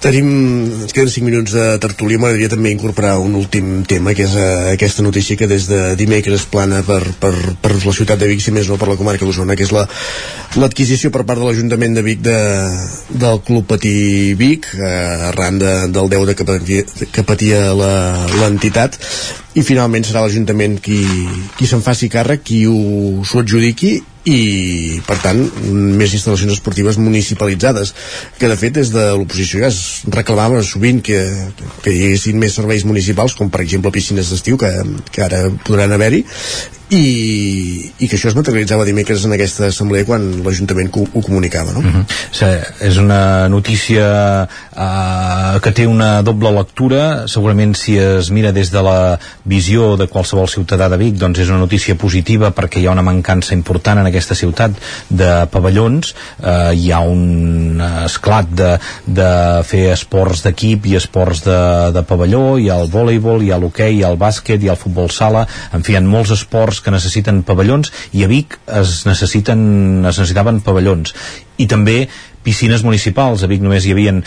[0.00, 0.26] Tenim,
[0.84, 4.72] ens queden 5 minuts de tertúlia, m'agradaria també incorporar un últim tema, que és uh,
[4.74, 7.32] aquesta notícia que des de dimecres plana per, per,
[7.62, 11.08] per la ciutat de Vic, si més no per la comarca d'Osona, que és l'adquisició
[11.08, 12.36] la, per part de l'Ajuntament de Vic de,
[13.08, 16.84] del Club Patí Vic, uh, arran de, del deute que patia,
[17.16, 19.00] que patia l'entitat.
[19.56, 21.00] I finalment serà l'Ajuntament qui,
[21.56, 23.96] qui se'n faci càrrec, qui s'ho adjudiqui
[24.26, 27.92] i per tant més instal·lacions esportives municipalitzades
[28.40, 31.20] que de fet des de l'oposició ja es reclamava sovint que,
[31.84, 34.72] que hi haguessin més serveis municipals com per exemple piscines d'estiu que,
[35.14, 36.24] que ara podran haver-hi
[36.94, 41.80] i, i que això es materialitzava dimecres en aquesta assemblea quan l'Ajuntament ho, comunicava no?
[41.80, 42.62] Uh -huh.
[42.80, 48.82] és una notícia uh, que té una doble lectura segurament si es mira des de
[48.82, 52.92] la visió de qualsevol ciutadà de Vic doncs és una notícia positiva perquè hi ha
[52.92, 54.70] una mancança important en aquesta ciutat
[55.08, 61.92] de pavellons uh, hi ha un esclat de, de fer esports d'equip i esports de,
[61.92, 64.72] de pavelló hi ha el voleibol, hi ha l'hoquei, hi ha el bàsquet hi ha
[64.72, 68.28] el futbol sala, en fi, hi ha molts esports ports que necessiten pavellons i a
[68.28, 71.14] Vic es necessiten es necessitaven pavellons
[71.58, 72.08] i també
[72.46, 73.42] piscines municipals.
[73.42, 74.22] A Vic només hi havia eh,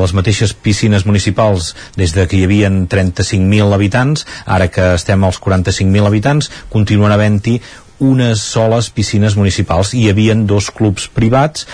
[0.00, 5.40] les mateixes piscines municipals des de que hi havia 35.000 habitants, ara que estem als
[5.40, 7.58] 45.000 habitants, continuen havent-hi
[8.00, 9.92] unes soles piscines municipals.
[9.92, 11.66] Hi havia dos clubs privats,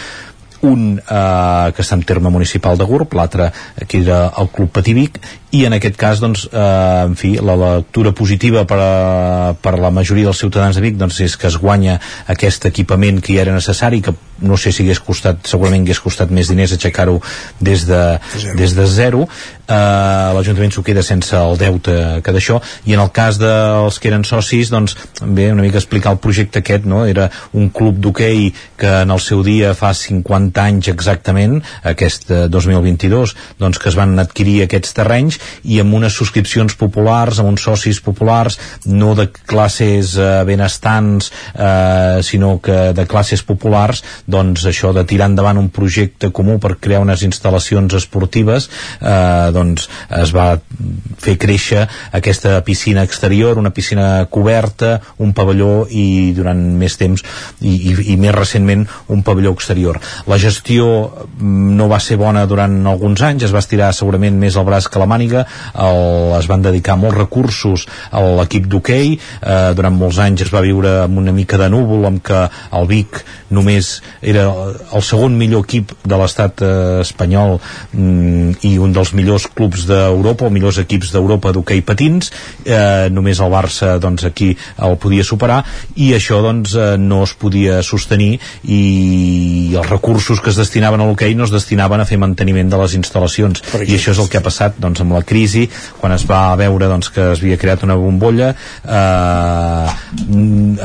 [0.62, 3.50] un eh, que està en terme municipal de Gurb, l'altre
[3.86, 5.20] que era el Club Pativic
[5.56, 9.80] i en aquest cas doncs, eh, en fi, la lectura positiva per, a, per a
[9.80, 11.98] la majoria dels ciutadans de Vic doncs, és que es guanya
[12.32, 16.32] aquest equipament que ja era necessari que no sé si hagués costat segurament hagués costat
[16.34, 17.20] més diners aixecar-ho
[17.60, 18.02] des, de,
[18.36, 18.56] zero.
[18.58, 23.10] des de zero eh, l'Ajuntament s'ho queda sense el deute que d'això i en el
[23.14, 27.04] cas dels que eren socis doncs bé, una mica explicar el projecte aquest no?
[27.06, 33.36] era un club d'hoquei que en el seu dia fa 50 anys exactament aquest 2022
[33.60, 38.00] doncs que es van adquirir aquests terrenys i amb unes subscripcions populars amb uns socis
[38.04, 45.04] populars no de classes eh, benestants eh, sinó que de classes populars doncs això de
[45.08, 48.68] tirar endavant un projecte comú per crear unes instal·lacions esportives
[49.00, 50.48] eh, doncs es va
[51.22, 57.22] fer créixer aquesta piscina exterior, una piscina coberta, un pavelló i durant més temps
[57.60, 59.98] i, i, i més recentment un pavelló exterior.
[60.30, 64.56] La gestió mm, no va ser bona durant alguns anys, es va estirar segurament més
[64.56, 69.72] el braç que la màniga, el, es van dedicar molts recursos a l'equip d'hoquei, eh,
[69.78, 72.46] durant molts anys es va viure amb una mica de núvol, amb que
[72.76, 77.58] el Vic només era el segon millor equip de l'estat eh, espanyol
[77.92, 82.32] mm, i un dels millors clubs d'Europa o millors equips d'Europa d'hoquei patins.
[82.64, 84.52] Eh, només el Barça doncs aquí
[84.82, 85.62] el podia superar
[85.96, 91.08] i això doncs eh, no es podia sostenir i els recursos que es destinaven a
[91.08, 93.62] l'hoquei no es destinaven a fer manteniment de les instal·lacions.
[93.84, 95.66] I això és el que ha passat doncs amb la crisi
[96.00, 99.94] quan es va veure doncs que es havia creat una bombolla eh,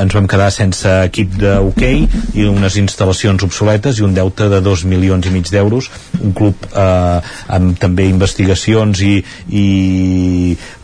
[0.02, 2.04] ens vam quedar sense equip d'hoquei
[2.38, 5.90] i unes instal·lacions obsoletes i un deute de 2 milions i mig d'euros.
[6.20, 9.14] Un club eh, amb també investigacions i,
[9.48, 9.66] i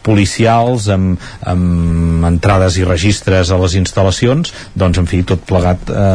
[0.09, 6.07] policials amb, amb entrades i registres a les instal·lacions doncs en fi tot plegat eh,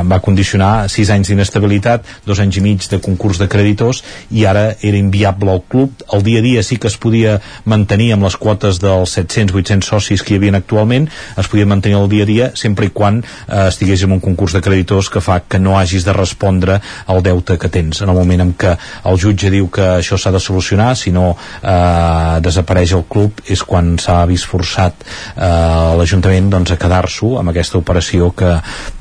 [0.00, 0.88] em va condicionar.
[0.92, 5.52] 6 anys d'inestabilitat, dos anys i mig de concurs de creditors i ara era inviable
[5.52, 7.38] el club, el dia a dia sí que es podia
[7.68, 11.08] mantenir amb les quotes dels 700-800 socis que hi havia actualment.
[11.38, 14.56] Es podia mantenir el dia a dia sempre i quan eh, estigués en un concurs
[14.56, 18.02] de creditors que fa que no hagis de respondre al deute que tens.
[18.02, 18.76] En el moment en què
[19.08, 23.62] el jutge diu que això s'ha de solucionar si no eh, desapareix el club és
[23.66, 28.54] quan s'ha vist forçat eh, l'Ajuntament doncs, a quedar-s'ho amb aquesta operació que,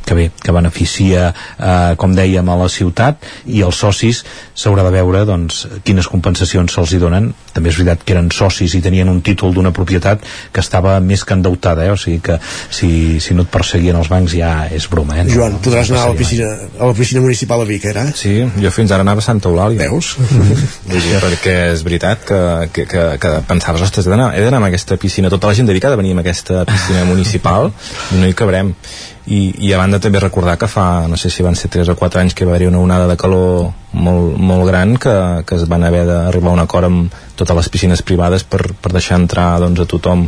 [0.06, 4.24] que bé, que beneficia eh, com dèiem a la ciutat i els socis
[4.58, 8.76] s'haurà de veure doncs, quines compensacions se'ls hi donen també és veritat que eren socis
[8.78, 11.94] i tenien un títol d'una propietat que estava més que endeutada eh?
[11.94, 12.40] o sigui que
[12.70, 15.26] si, si no et perseguien els bancs ja és broma eh?
[15.28, 18.08] no, Joan, podràs no anar a la, piscina, a la piscina municipal a Vic, era?
[18.18, 20.16] Sí, jo fins ara anava a Santa Eulàlia Veus?
[21.22, 22.42] perquè és veritat que,
[22.74, 26.02] que, que, que pensaves, ostres, he d'anar amb aquesta piscina tota la gent dedicada a
[26.02, 27.72] venir amb aquesta piscina municipal
[28.12, 28.74] i no hi cabrem
[29.28, 31.96] i, i a banda també recordar que fa, no sé si van ser 3 o
[31.96, 35.14] 4 anys que va haver-hi una onada de calor molt, molt gran que,
[35.46, 38.94] que es van haver d'arribar a un acord amb totes les piscines privades per, per
[38.96, 40.26] deixar entrar doncs, a tothom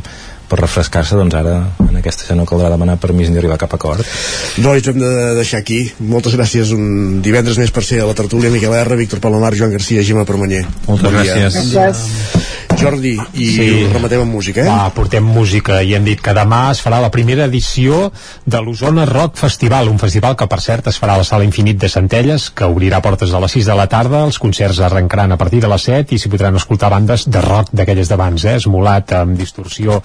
[0.54, 3.74] per refrescar-se, doncs ara en aquesta ja no caldrà demanar permís ni arribar a cap
[3.74, 4.06] acord.
[4.62, 5.80] Nois, hem de deixar aquí.
[6.14, 6.74] Moltes gràcies.
[6.76, 8.52] Un divendres més per ser a la tertúlia.
[8.54, 10.66] Miquel R, Víctor Palomar, Joan Garcia, Gemma Permanyer.
[10.86, 11.58] Moltes bon gràcies.
[11.74, 12.54] gràcies.
[12.80, 13.68] Jordi, i sí.
[13.92, 14.68] rematem amb música, eh?
[14.68, 18.10] Va, portem música i hem dit que demà es farà la primera edició
[18.46, 21.80] de l'Osona Rock Festival, un festival que per cert es farà a la Sala Infinit
[21.82, 25.40] de Centelles, que obrirà portes a les 6 de la tarda, els concerts arrencaran a
[25.40, 28.58] partir de les 7 i s'hi podran escoltar bandes de rock d'aquelles d'abans, eh?
[28.62, 30.02] Esmolat, amb distorsió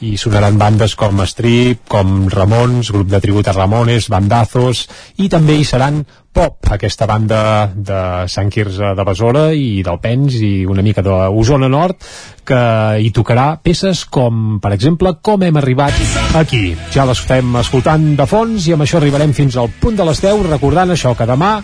[0.00, 4.86] i sonaran bandes com Strip, com Ramons, grup de tribut a Ramones, Bandazos,
[5.20, 6.00] i també hi seran
[6.30, 8.00] Pop, aquesta banda de
[8.30, 12.06] Sant Quirze de Besora i d'Alpens i una mica d'Osona Nord
[12.46, 12.60] que
[13.02, 15.98] hi tocarà peces com, per exemple, Com hem arribat
[16.38, 16.76] aquí.
[16.94, 20.22] Ja les estem escoltant de fons i amb això arribarem fins al punt de les
[20.22, 21.56] 10, recordant això, que demà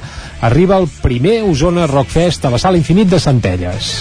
[0.50, 3.94] arriba el primer Osona Rockfest a la Sala Infinit de Centelles.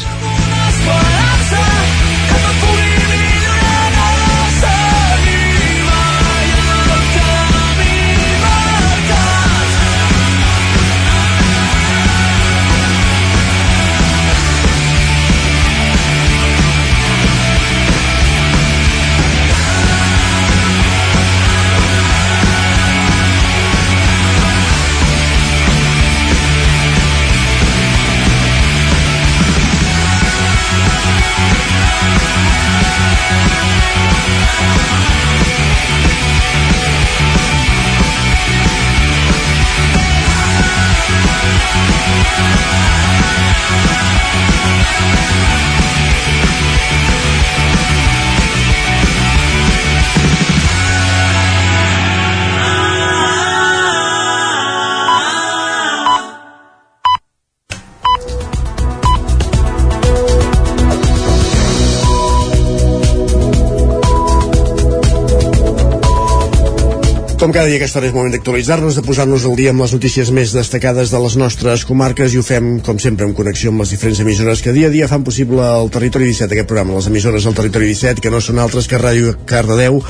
[67.55, 70.51] Cada dia aquesta hora és moment d'actualitzar-nos, de posar-nos al dia amb les notícies més
[70.51, 74.19] destacades de les nostres comarques i ho fem, com sempre, en connexió amb les diferents
[74.19, 77.55] emissores que dia a dia fan possible el Territori 17, aquest programa, les emissores del
[77.55, 80.01] Territori 17, que no són altres que Ràdio Cardedeu,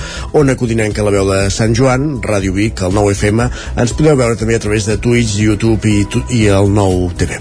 [0.42, 3.46] Ona Codinenca, la veu de Sant Joan, Ràdio Vic, el 9 FM,
[3.84, 6.02] ens podeu veure també a través de Twitch, YouTube i,
[6.42, 7.38] i el 9 TV.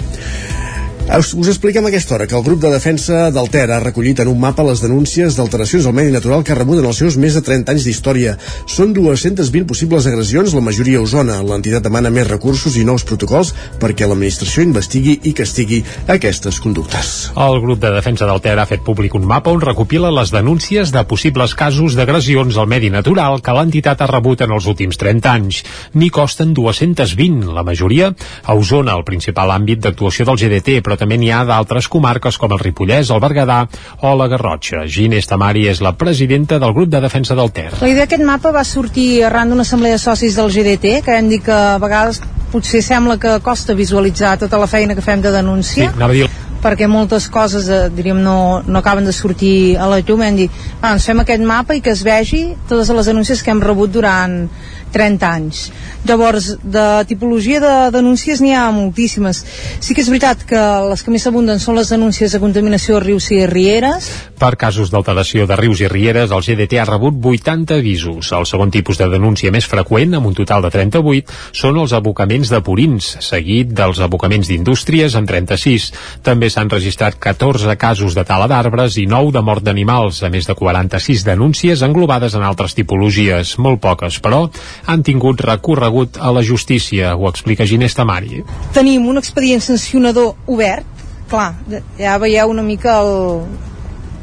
[1.05, 4.23] Us, us expliquem a aquesta hora que el grup de defensa del Ter ha recollit
[4.23, 7.43] en un mapa les denúncies d'alteracions al medi natural que rebuten els seus més de
[7.45, 8.33] 30 anys d'història.
[8.65, 11.37] Són 220 possibles agressions, la majoria a Osona.
[11.45, 13.53] L'entitat demana més recursos i nous protocols
[13.83, 17.13] perquè l'administració investigui i castigui aquestes conductes.
[17.37, 20.89] El grup de defensa del Ter ha fet públic un mapa on recopila les denúncies
[20.91, 25.37] de possibles casos d'agressions al medi natural que l'entitat ha rebut en els últims 30
[25.37, 25.61] anys.
[26.01, 28.11] N'hi costen 220, la majoria
[28.43, 32.55] a Osona, el principal àmbit d'actuació del GDT, però també n'hi ha d'altres comarques com
[32.55, 33.65] el Ripollès, el Berguedà
[34.03, 34.85] o la Garrotxa.
[34.87, 37.71] Ginés Tamari és la presidenta del grup de defensa del Ter.
[37.81, 41.29] La idea d'aquest mapa va sortir arran d'una assemblea de socis del GDT, que hem
[41.33, 42.23] dit que a vegades
[42.53, 45.91] potser sembla que costa visualitzar tota la feina que fem de denúncia.
[45.91, 46.31] Sí, anava a dir
[46.65, 50.63] perquè moltes coses eh, diríem no, no acaben de sortir a la llum hem dit,
[50.81, 53.93] ah, ens fem aquest mapa i que es vegi totes les denúncies que hem rebut
[53.93, 54.47] durant
[54.95, 55.69] 30 anys.
[56.07, 59.43] Llavors de tipologia de denúncies n'hi ha moltíssimes.
[59.83, 63.07] Sí que és veritat que les que més abunden són les denúncies de contaminació de
[63.09, 64.11] rius i rieres.
[64.39, 68.31] Per casos d'alteració de rius i rieres el GDT ha rebut 80 avisos.
[68.37, 72.53] El segon tipus de denúncia més freqüent amb un total de 38 són els abocaments
[72.53, 75.91] de purins seguit dels abocaments d'indústries amb 36
[76.27, 80.47] també s'han registrat 14 casos de tala d'arbres i 9 de mort d'animals a més
[80.47, 83.57] de 46 denúncies englobades en altres tipologies.
[83.59, 84.45] Molt poques però
[84.87, 88.43] han tingut recorregut a la justícia, ho explica Ginés Tamari.
[88.73, 90.87] tenim un expedient sancionador obert
[91.29, 91.55] clar,
[91.99, 93.45] ja veieu una mica el...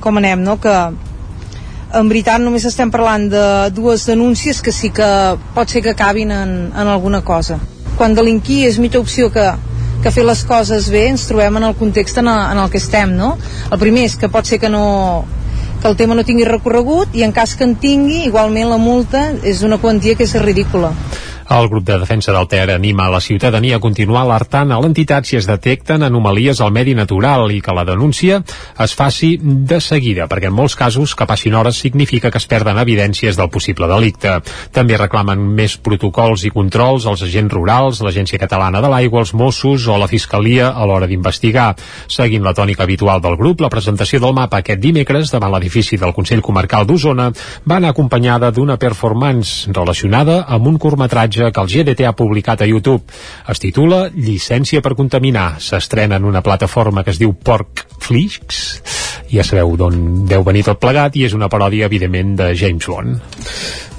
[0.01, 0.57] com anem, no?
[0.62, 3.43] que en veritat només estem parlant de
[3.76, 5.09] dues denúncies que sí que
[5.55, 7.59] pot ser que acabin en, en alguna cosa
[7.97, 9.43] quan delinquir és mitja opció que,
[10.01, 12.80] que fer les coses bé ens trobem en el context en el, en el que
[12.82, 13.36] estem no?
[13.70, 14.86] el primer és que pot ser que no
[15.82, 19.32] que el tema no tingui recorregut i en cas que en tingui, igualment la multa
[19.41, 20.93] és una quantia que és ridícula.
[21.51, 25.35] El grup de defensa del Ter anima la ciutadania a continuar alertant a l'entitat si
[25.35, 28.37] es detecten anomalies al medi natural i que la denúncia
[28.79, 32.79] es faci de seguida, perquè en molts casos que passin hores significa que es perden
[32.79, 34.37] evidències del possible delicte.
[34.71, 39.89] També reclamen més protocols i controls als agents rurals, l'Agència Catalana de l'Aigua, els Mossos
[39.91, 41.75] o la Fiscalia a l'hora d'investigar.
[42.07, 46.15] Seguint la tònica habitual del grup, la presentació del mapa aquest dimecres davant l'edifici del
[46.15, 47.27] Consell Comarcal d'Osona
[47.67, 52.69] va anar acompanyada d'una performance relacionada amb un curtmetratge que el GDT ha publicat a
[52.69, 53.01] YouTube.
[53.49, 55.55] Es titula Llicència per contaminar.
[55.57, 58.81] S'estrena en una plataforma que es diu Pork Flix.
[59.31, 63.21] Ja sabeu d'on deu venir tot plegat i és una paròdia, evidentment, de James Bond.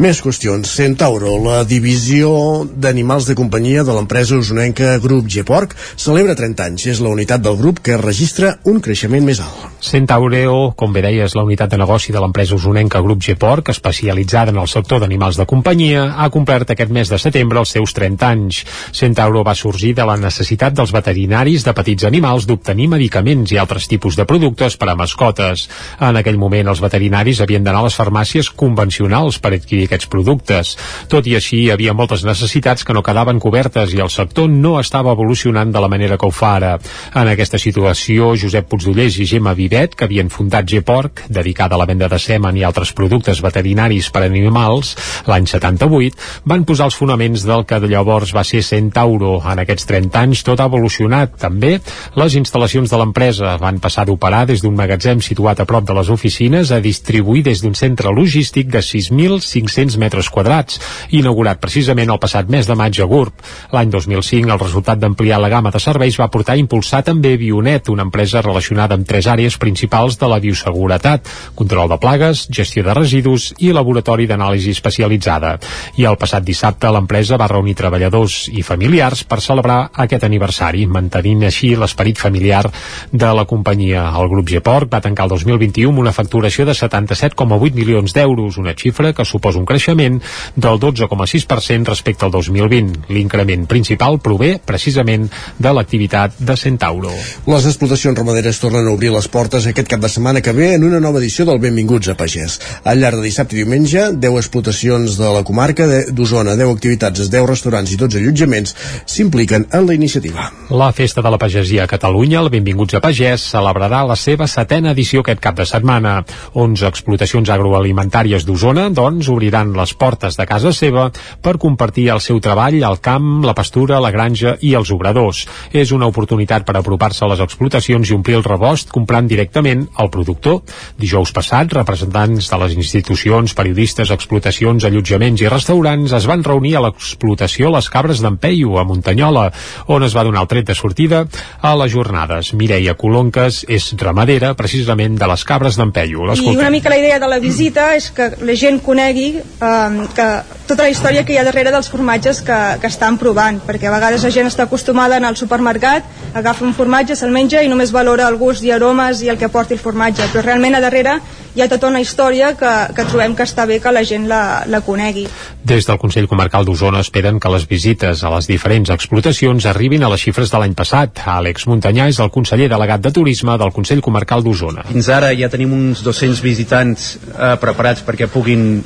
[0.03, 0.69] Més qüestions.
[0.69, 2.33] Centauro, la divisió
[2.65, 6.87] d'animals de companyia de l'empresa usonenca Grup G-Porc, celebra 30 anys.
[6.93, 9.69] És la unitat del grup que registra un creixement més alt.
[9.83, 14.53] Centaureo, com bé deia, és la unitat de negoci de l'empresa usonenca Grup G-Porc, especialitzada
[14.53, 18.33] en el sector d'animals de companyia, ha complert aquest mes de setembre els seus 30
[18.33, 18.63] anys.
[18.97, 23.89] Centauro va sorgir de la necessitat dels veterinaris de petits animals d'obtenir medicaments i altres
[23.93, 25.69] tipus de productes per a mascotes.
[26.01, 30.75] En aquell moment els veterinaris havien d'anar a les farmàcies convencionals per adquirir aquests productes.
[31.13, 34.79] Tot i així, hi havia moltes necessitats que no quedaven cobertes i el sector no
[34.81, 36.73] estava evolucionant de la manera que ho fa ara.
[37.15, 41.89] En aquesta situació, Josep Puigdollers i Gemma Vivet, que havien fundat G-Porc, dedicada a la
[41.89, 44.95] venda de semen i altres productes veterinaris per animals,
[45.29, 46.17] l'any 78,
[46.49, 49.37] van posar els fonaments del que de llavors va ser Centauro.
[49.53, 51.37] En aquests 30 anys tot ha evolucionat.
[51.43, 51.77] També
[52.19, 56.09] les instal·lacions de l'empresa van passar d'operar des d'un magatzem situat a prop de les
[56.15, 60.79] oficines a distribuir des d'un centre logístic de 6.500 metres quadrats,
[61.11, 63.43] inaugurat precisament el passat mes de maig a GURB.
[63.75, 67.91] L'any 2005, el resultat d'ampliar la gamma de serveis va portar a impulsar també Bionet,
[67.91, 71.29] una empresa relacionada amb tres àrees principals de la bioseguretat,
[71.59, 75.57] control de plagues, gestió de residus i laboratori d'anàlisi especialitzada.
[75.99, 81.49] I el passat dissabte l'empresa va reunir treballadors i familiars per celebrar aquest aniversari, mantenint
[81.49, 82.65] així l'esperit familiar
[83.11, 83.72] de la companyia.
[83.73, 88.75] El grup Geport va tancar el 2021 amb una facturació de 77,8 milions d'euros, una
[88.77, 90.21] xifra que suposa un creixement
[90.57, 93.09] del 12,6% respecte al 2020.
[93.13, 97.13] L'increment principal prové precisament de l'activitat de Centauro.
[97.47, 100.85] Les explotacions ramaderes tornen a obrir les portes aquest cap de setmana que ve en
[100.85, 102.59] una nova edició del Benvinguts a Pagès.
[102.85, 107.49] Al llarg de dissabte i diumenge, 10 explotacions de la comarca d'Osona, 10 activitats, 10
[107.49, 110.51] restaurants i 12 allotjaments s'impliquen en la iniciativa.
[110.71, 114.91] La Festa de la Pagesia a Catalunya, el Benvinguts a Pagès, celebrarà la seva setena
[114.93, 116.17] edició aquest cap de setmana.
[116.59, 121.09] 11 explotacions agroalimentàries d'Osona, doncs, obriran les portes de casa seva
[121.43, 125.45] per compartir el seu treball al camp, la pastura, la granja i els obradors.
[125.73, 130.11] És una oportunitat per apropar-se a les explotacions i omplir el rebost comprant directament al
[130.11, 130.63] productor.
[130.99, 136.85] Dijous passat, representants de les institucions, periodistes, explotacions, allotjaments i restaurants es van reunir a
[136.89, 139.47] l'explotació Les Cabres d'en a Muntanyola,
[139.87, 141.27] on es va donar el tret de sortida
[141.61, 142.53] a les jornades.
[142.59, 146.27] Mireia Colonques és ramadera precisament de les Cabres d'en Peyu.
[146.33, 150.29] I una mica la idea de la visita és que la gent conegui eh, que
[150.69, 153.95] tota la història que hi ha darrere dels formatges que, que estan provant, perquè a
[153.95, 157.71] vegades la gent està acostumada a anar al supermercat, agafa un formatge, se'l menja i
[157.73, 160.85] només valora el gust i aromes i el que porti el formatge, però realment a
[160.85, 161.19] darrere
[161.55, 164.63] hi ha tota una història que, que trobem que està bé que la gent la,
[164.73, 165.27] la conegui.
[165.63, 170.11] Des del Consell Comarcal d'Osona esperen que les visites a les diferents explotacions arribin a
[170.13, 171.21] les xifres de l'any passat.
[171.29, 174.87] Àlex Muntanyà és el conseller delegat de Turisme del Consell Comarcal d'Osona.
[174.89, 178.83] Fins ara ja tenim uns 200 visitants eh, preparats perquè puguin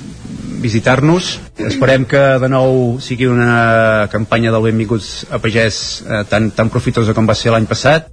[0.63, 1.37] visitar-nos.
[1.69, 7.15] Esperem que de nou sigui una campanya del Benvinguts a Pagès eh, tan, tan profitosa
[7.15, 8.09] com va ser l'any passat.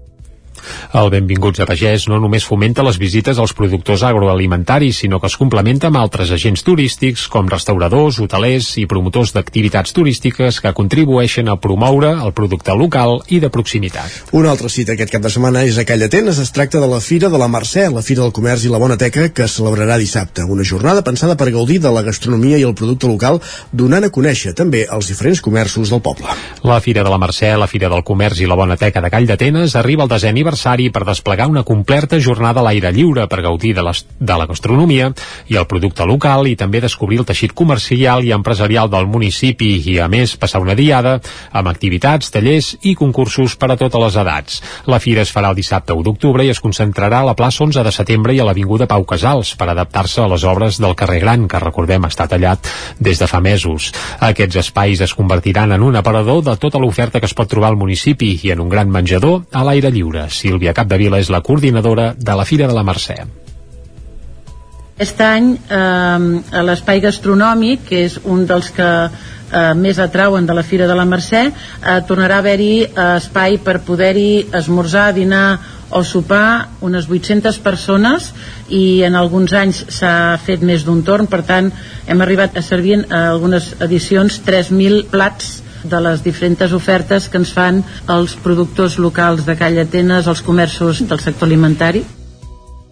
[0.93, 5.38] El Benvinguts a Pagès no només fomenta les visites als productors agroalimentaris, sinó que es
[5.39, 11.57] complementa amb altres agents turístics com restauradors, hotelers i promotors d'activitats turístiques que contribueixen a
[11.61, 14.32] promoure el producte local i de proximitat.
[14.32, 16.39] Una altra cita aquest cap de setmana és a Calla Atenes.
[16.39, 18.97] Es tracta de la Fira de la Mercè, la Fira del Comerç i la Bona
[18.97, 20.47] Teca, que es celebrarà dissabte.
[20.47, 23.41] Una jornada pensada per gaudir de la gastronomia i el producte local,
[23.72, 26.34] donant a conèixer també els diferents comerços del poble.
[26.64, 29.28] La Fira de la Mercè, la Fira del Comerç i la Bona Teca de Call
[29.30, 30.52] d'Atenes arriba al desè aniversari
[30.93, 35.11] per desplegar una completa jornada a l'aire lliure per gaudir de, les, de la gastronomia
[35.49, 39.99] i el producte local i també descobrir el teixit comercial i empresarial del municipi i,
[39.99, 41.19] a més, passar una diada
[41.51, 44.61] amb activitats, tallers i concursos per a totes les edats.
[44.85, 47.83] La fira es farà el dissabte 1 d'octubre i es concentrarà a la plaça 11
[47.83, 51.47] de setembre i a l'Avinguda Pau Casals per adaptar-se a les obres del carrer Gran,
[51.47, 52.67] que recordem està tallat
[52.99, 53.91] des de fa mesos.
[54.19, 57.79] Aquests espais es convertiran en un aparador de tota l'oferta que es pot trobar al
[57.79, 60.27] municipi i en un gran menjador a l'aire lliure.
[60.43, 63.21] Sílvia Capdevila és la coordinadora de la Fira de la Mercè.
[64.93, 68.89] Aquest any eh, l'espai gastronòmic, que és un dels que
[69.53, 73.57] eh, més atrauen de la Fira de la Mercè, eh, tornarà a haver-hi eh, espai
[73.63, 75.47] per poder-hi esmorzar, dinar
[75.93, 78.31] o sopar unes 800 persones
[78.69, 81.69] i en alguns anys s'ha fet més d'un torn, per tant
[82.07, 87.53] hem arribat a servir en algunes edicions 3.000 plats de les diferents ofertes que ens
[87.53, 92.05] fan els productors locals de Calla Atenes, els comerços del sector alimentari.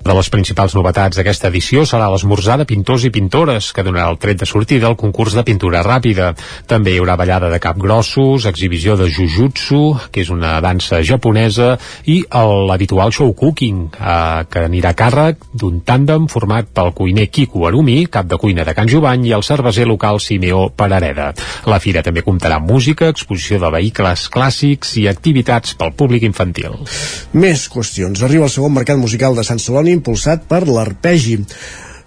[0.02, 4.18] De les principals novetats d'aquesta edició serà l'esmorzar de pintors i pintores, que donarà el
[4.22, 6.32] tret de sortida al concurs de pintura ràpida.
[6.66, 9.82] També hi haurà ballada de capgrossos, exhibició de jujutsu,
[10.12, 11.76] que és una dansa japonesa,
[12.10, 17.68] i l'habitual show cooking, eh, que anirà a càrrec d'un tàndem format pel cuiner Kiku
[17.70, 21.30] Arumi, cap de cuina de Can Jovany, i el cerveser local Simeó Parareda.
[21.70, 26.82] La fira també comptarà amb música, exposició de vehicles clàssics i activitats pel públic infantil.
[27.38, 28.26] Més qüestions.
[28.26, 31.38] Arriba el segon mercat musical de Sant Celoni impulsat per l'Arpegi.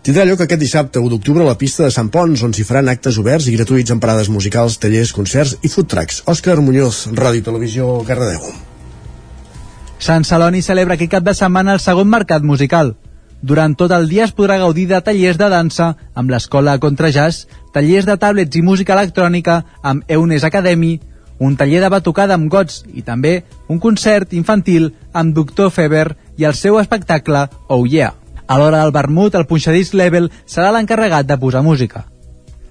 [0.05, 2.90] Tindrà lloc aquest dissabte 1 d'octubre a la pista de Sant Pons, on s'hi faran
[2.93, 6.20] actes oberts i gratuïts en parades musicals, tallers, concerts i food trucks.
[6.28, 8.44] Òscar Muñoz, Ràdio Televisió, Cardedeu.
[10.05, 12.93] Sant Celoni celebra aquest cap de setmana el segon mercat musical.
[13.40, 17.47] Durant tot el dia es podrà gaudir de tallers de dansa amb l'Escola Contra Jazz,
[17.73, 20.98] tallers de tablets i música electrònica amb Eunes Academy,
[21.39, 26.44] un taller de batucada amb gots i també un concert infantil amb Doctor Feber i
[26.44, 28.15] el seu espectacle Oh Yeah.
[28.47, 32.05] A l'hora del vermut, el punxadís Level serà l'encarregat de posar música.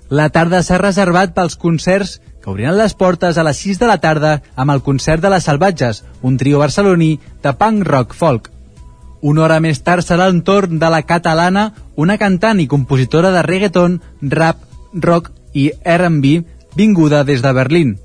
[0.10, 3.98] La tarda s'ha reservat pels concerts que obriran les portes a les 6 de la
[4.04, 8.52] tarda amb el concert de les Salvatges, un trio barceloní de punk rock folk.
[9.24, 13.42] Una hora més tard serà el torn de la catalana, una cantant i compositora de
[13.48, 14.60] reggaeton, rap,
[14.94, 16.44] rock i R&B
[16.76, 17.96] vinguda des de Berlín.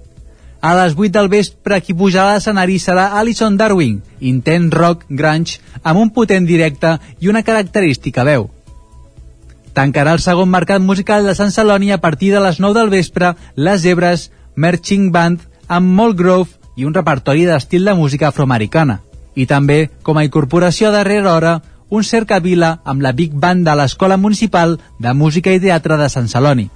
[0.61, 5.61] A les 8 del vespre qui pujarà a l'escenari serà Alison Darwin, intent rock grunge
[5.83, 8.49] amb un potent directe i una característica veu.
[9.73, 13.37] Tancarà el segon mercat musical de Sant Celoni a partir de les 9 del vespre
[13.55, 18.99] Les Zebres Marching Band amb Molt Grove i un repertori d'estil de música afroamericana.
[19.39, 21.53] I també, com a incorporació a darrera hora,
[21.91, 26.27] un cercavila amb la Big Band de l'Escola Municipal de Música i Teatre de Sant
[26.27, 26.67] Celoni.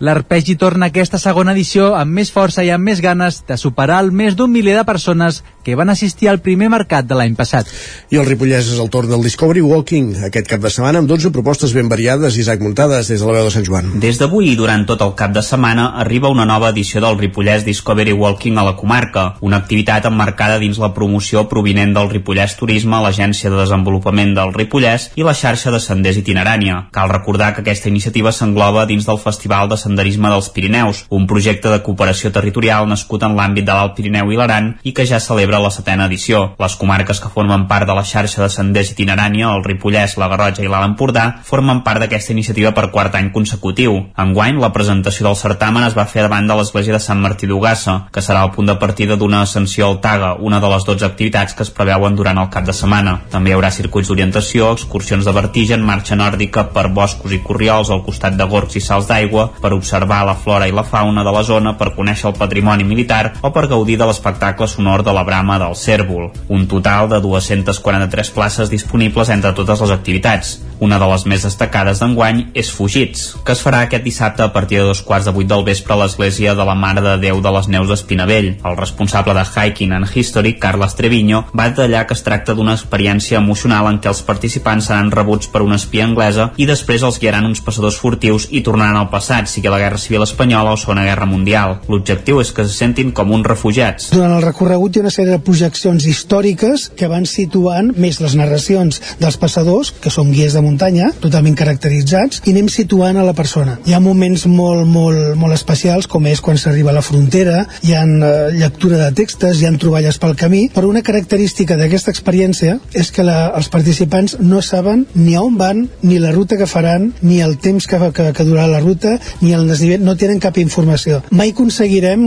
[0.00, 4.10] L'arpegi torna aquesta segona edició amb més força i amb més ganes de superar el
[4.10, 7.68] més d'un miler de persones que van assistir al primer mercat de l'any passat.
[8.10, 11.30] I el Ripollès és el torn del Discovery Walking, aquest cap de setmana amb 12
[11.34, 12.36] propostes ben variades.
[12.38, 13.92] Isaac Muntades, des de la veu de Sant Joan.
[14.02, 17.62] Des d'avui i durant tot el cap de setmana arriba una nova edició del Ripollès
[17.64, 22.98] Discovery Walking a la comarca, una activitat emmarcada dins la promoció provinent del Ripollès Turisme,
[23.04, 26.88] l'Agència de Desenvolupament del Ripollès i la xarxa de senders itinerània.
[26.92, 31.68] Cal recordar que aquesta iniciativa s'engloba dins del Festival de Senderisme dels Pirineus, un projecte
[31.68, 35.60] de cooperació territorial nascut en l'àmbit de l'Alt Pirineu i l'Aran i que ja celebra
[35.60, 36.54] la setena edició.
[36.62, 40.64] Les comarques que formen part de la xarxa de senders itinerània, el Ripollès, la Garrotxa
[40.64, 43.98] i l'Alt Empordà, formen part d'aquesta iniciativa per quart any consecutiu.
[44.16, 47.98] Enguany, la presentació del certamen es va fer davant de l'església de Sant Martí d'Ugassa,
[48.14, 51.52] que serà el punt de partida d'una ascensió al Taga, una de les 12 activitats
[51.52, 53.18] que es preveuen durant el cap de setmana.
[53.28, 58.06] També hi haurà circuits d'orientació, excursions de vertigen, marxa nòrdica per boscos i corriols al
[58.08, 61.42] costat de gorgs i salts d'aigua, per observar la flora i la fauna de la
[61.42, 65.58] zona, per conèixer el patrimoni militar o per gaudir de l'espectacle sonor de la brama
[65.58, 66.30] del cèrvol.
[66.48, 70.58] Un total de 243 places disponibles entre totes les activitats.
[70.82, 74.80] Una de les més destacades d'enguany és Fugits, que es farà aquest dissabte a partir
[74.80, 77.52] de dos quarts de vuit del vespre a l'església de la Mare de Déu de
[77.54, 78.48] les Neus d'Espinavell.
[78.64, 83.38] El responsable de Hiking and History, Carles Treviño, va detallar que es tracta d'una experiència
[83.38, 87.46] emocional en què els participants seran rebuts per una espia anglesa i després els guiaran
[87.46, 91.26] uns passadors furtius i tornaran al passat, sigui la Guerra Civil Espanyola o Segona Guerra
[91.26, 91.76] Mundial.
[91.86, 94.08] L'objectiu és que se sentin com uns refugiats.
[94.10, 98.34] Durant el recorregut hi ha una sèrie de projeccions històriques que van situant més les
[98.34, 103.36] narracions dels passadors, que són guies de muntanya, totalment caracteritzats, i anem situant a la
[103.38, 103.76] persona.
[103.86, 107.94] Hi ha moments molt, molt, molt especials, com és quan s'arriba a la frontera, hi
[107.94, 112.80] ha eh, lectura de textos, hi ha troballes pel camí, però una característica d'aquesta experiència
[112.98, 116.66] és que la, els participants no saben ni a on van, ni la ruta que
[116.66, 120.40] faran, ni el temps que, que, que durarà la ruta, ni el desnivell, no tenen
[120.42, 121.20] cap informació.
[121.30, 122.22] Mai aconseguirem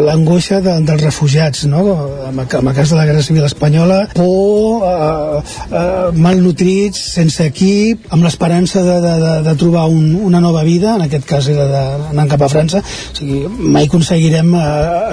[0.00, 1.84] l'angoixa de, dels refugiats, no?
[2.28, 8.26] En, el cas de la Guerra Civil Espanyola, por, eh, eh, malnutrits, sense equip, amb
[8.26, 12.26] l'esperança de, de, de, de trobar un, una nova vida, en aquest cas era d'anar
[12.30, 14.64] cap a França, o sigui, mai aconseguirem eh,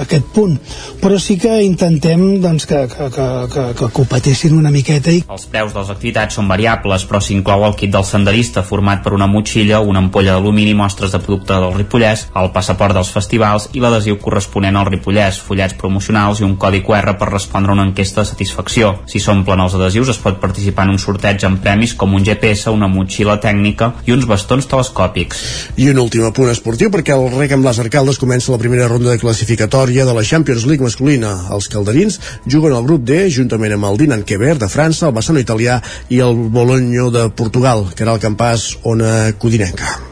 [0.06, 0.58] aquest punt.
[1.02, 5.12] Però sí que intentem doncs, que, que, que, que, que, patessin una miqueta.
[5.12, 5.22] I...
[5.32, 9.14] Els preus de les activitats són variables, però s'inclou el kit del senderista format per
[9.16, 11.22] una motxilla, una ampolla d'alumini, mostres de
[11.52, 16.46] producte del Ripollès, el passaport dels festivals i l'adhesiu corresponent al Ripollès, fullets promocionals i
[16.46, 18.94] un codi QR per respondre a una enquesta de satisfacció.
[19.06, 22.70] Si s'omplen els adhesius es pot participar en un sorteig amb premis com un GPS,
[22.70, 25.42] una motxilla tècnica i uns bastons telescòpics.
[25.76, 29.12] I un últim apunt esportiu perquè el rec amb les arcaldes comença la primera ronda
[29.12, 31.34] de classificatòria de la Champions League masculina.
[31.52, 35.42] Els calderins juguen al grup D juntament amb el Dinan Quever de França, el Bassano
[35.42, 40.11] italià i el Bologna de Portugal, que era el campàs Ona Codinenca.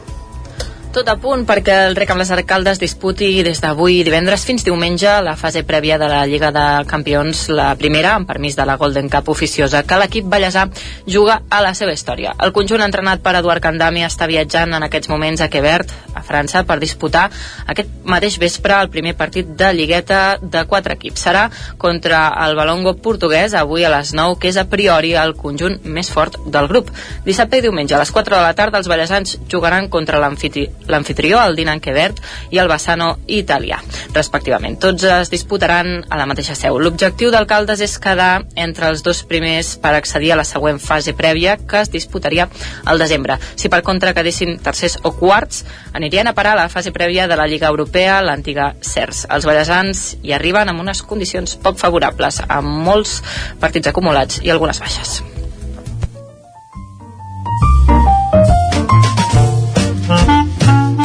[0.91, 5.07] Tot a punt perquè el Rec amb les Arcaldes disputi des d'avui divendres fins diumenge
[5.23, 9.07] la fase prèvia de la Lliga de Campions, la primera, amb permís de la Golden
[9.07, 10.65] Cup oficiosa, que l'equip ballesà
[11.07, 12.33] juga a la seva història.
[12.43, 16.65] El conjunt entrenat per Eduard Candami està viatjant en aquests moments a Quebert, a França,
[16.67, 17.29] per disputar
[17.71, 21.23] aquest mateix vespre el primer partit de Lligueta de quatre equips.
[21.23, 21.45] Serà
[21.79, 26.11] contra el Balongo portuguès, avui a les 9, que és a priori el conjunt més
[26.11, 26.91] fort del grup.
[27.23, 31.39] Dissabte i diumenge a les 4 de la tarda els ballesans jugaran contra l'amfitri l'anfitrió,
[31.43, 32.21] el Dinan Quebert,
[32.51, 33.79] i el Bassano italià,
[34.13, 34.77] respectivament.
[34.81, 36.79] Tots es disputaran a la mateixa seu.
[36.79, 41.57] L'objectiu d'alcaldes és quedar entre els dos primers per accedir a la següent fase prèvia,
[41.57, 42.47] que es disputaria
[42.85, 43.37] al desembre.
[43.55, 47.37] Si per contra quedessin tercers o quarts, anirien a parar a la fase prèvia de
[47.37, 49.25] la Lliga Europea, l'antiga CERS.
[49.29, 53.19] Els ballesans hi arriben amb unes condicions poc favorables, amb molts
[53.59, 55.21] partits acumulats i algunes baixes.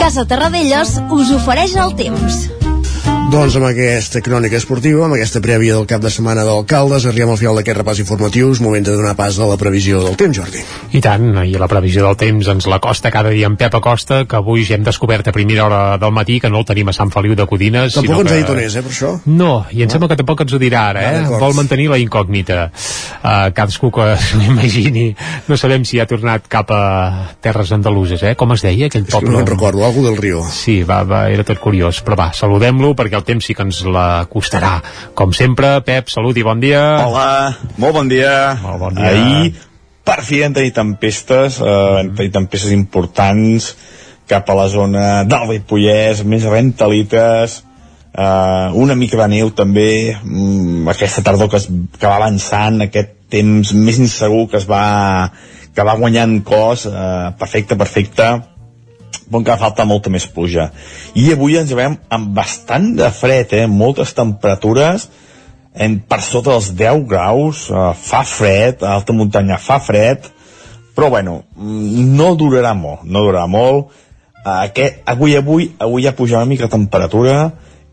[0.07, 2.56] Casa Terradellos us ofereix el temps.
[3.37, 7.37] Doncs amb aquesta crònica esportiva, amb aquesta prèvia del cap de setmana d'alcaldes, arribem al
[7.37, 10.63] final d'aquest repàs informatius, moment de donar pas a la previsió del temps, Jordi.
[10.97, 14.23] I tant, i la previsió del temps ens la costa cada dia en Pep Acosta,
[14.25, 16.95] que avui ja hem descobert a primera hora del matí que no el tenim a
[16.97, 17.93] Sant Feliu de Codines.
[17.99, 18.39] Tampoc sinó ens que...
[18.39, 19.13] ha dit on és, eh, per això?
[19.29, 21.21] No, i em sembla que tampoc ens ho dirà ara, Ah, eh?
[21.27, 21.45] d'acord.
[21.45, 22.71] Vol mantenir la incògnita.
[23.21, 25.11] Uh, cadascú que s'imagini.
[25.51, 26.83] No sabem si ha tornat cap a
[27.45, 28.33] terres andaluses, eh?
[28.35, 29.37] Com es deia aquell És que poble?
[29.37, 30.41] no en recordo, algú del Rio.
[30.49, 32.01] Sí, va, va, era tot curiós.
[32.07, 34.79] Però va, saludem-lo perquè el temps sí que ens la costarà.
[35.19, 36.83] Com sempre, Pep, salut i bon dia.
[37.05, 37.29] Hola,
[37.83, 38.57] molt bon dia.
[38.63, 39.13] Molt bon dia.
[39.13, 39.53] Ahir,
[40.07, 43.75] per fi, hem tenir tempestes, eh, hem tenir tempestes importants
[44.27, 47.61] cap a la zona del Ripollès, més rentalites,
[48.15, 53.15] eh, una mica de neu també, mm, aquesta tardor que, es, que va avançant, aquest
[53.31, 55.31] temps més insegur que es va,
[55.75, 58.31] que va guanyant cos, eh, perfecte, perfecte,
[59.31, 60.71] bon que falta molta més pluja.
[61.19, 63.67] I avui ens veiem amb bastant de fred, eh?
[63.67, 65.09] moltes temperatures,
[65.77, 70.31] en, per sota dels 10 graus, eh, fa fred, a alta muntanya fa fred,
[70.97, 73.93] però bueno, mm, no durarà molt, no durarà molt.
[74.41, 77.37] Eh, aquest, avui, avui, avui ja puja una mica la temperatura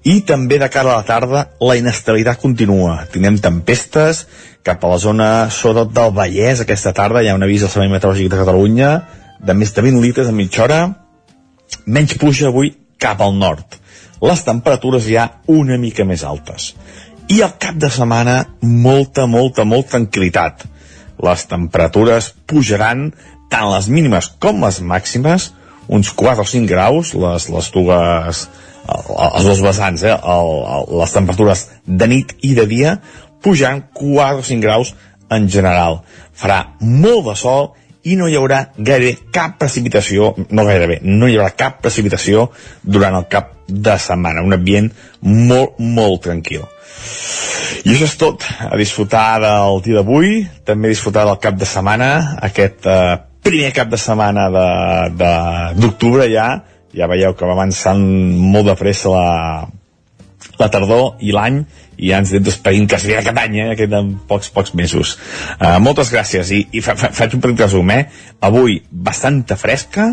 [0.03, 3.03] i també de cara a la tarda la inestabilitat continua.
[3.11, 4.25] Tindrem tempestes
[4.63, 7.91] cap a la zona sobretot del Vallès aquesta tarda, hi ha un avís del Servei
[7.91, 8.91] Meteorològic de Catalunya
[9.43, 10.81] de més de 20 litres a mitja hora,
[11.85, 13.79] menys pluja avui cap al nord.
[14.23, 16.71] Les temperatures ja una mica més altes.
[17.31, 20.65] I al cap de setmana, molta, molta, molta tranquil·litat.
[21.23, 23.09] Les temperatures pujaran
[23.51, 25.51] tant les mínimes com les màximes,
[25.87, 28.43] uns 4 o 5 graus, les, les dues,
[28.87, 30.15] els dos vessants, eh?
[30.15, 30.53] el,
[30.99, 32.97] les temperatures de nit i de dia,
[33.43, 34.93] pujant 4 o 5 graus
[35.33, 36.01] en general.
[36.35, 37.71] Farà molt de sol
[38.03, 42.49] i no hi haurà gairebé cap precipitació, no gairebé, no hi haurà cap precipitació
[42.83, 44.89] durant el cap de setmana, un ambient
[45.21, 46.65] molt, molt tranquil.
[47.83, 51.67] I això és tot, a disfrutar del dia d'avui, també a disfrutar del cap de
[51.67, 52.09] setmana,
[52.47, 54.47] aquest eh, primer cap de setmana
[55.75, 56.47] d'octubre ja,
[56.95, 58.03] ja veieu que va avançant
[58.53, 59.27] molt de pressa la,
[60.59, 61.63] la tardor i l'any
[61.97, 63.73] i ja ens anem despedint quasi bé aquest any, eh?
[63.79, 65.15] queden pocs, pocs mesos.
[65.59, 68.05] Uh, moltes gràcies i, i fa, fa, faig un petit resum, eh?
[68.43, 70.11] Avui bastanta fresca,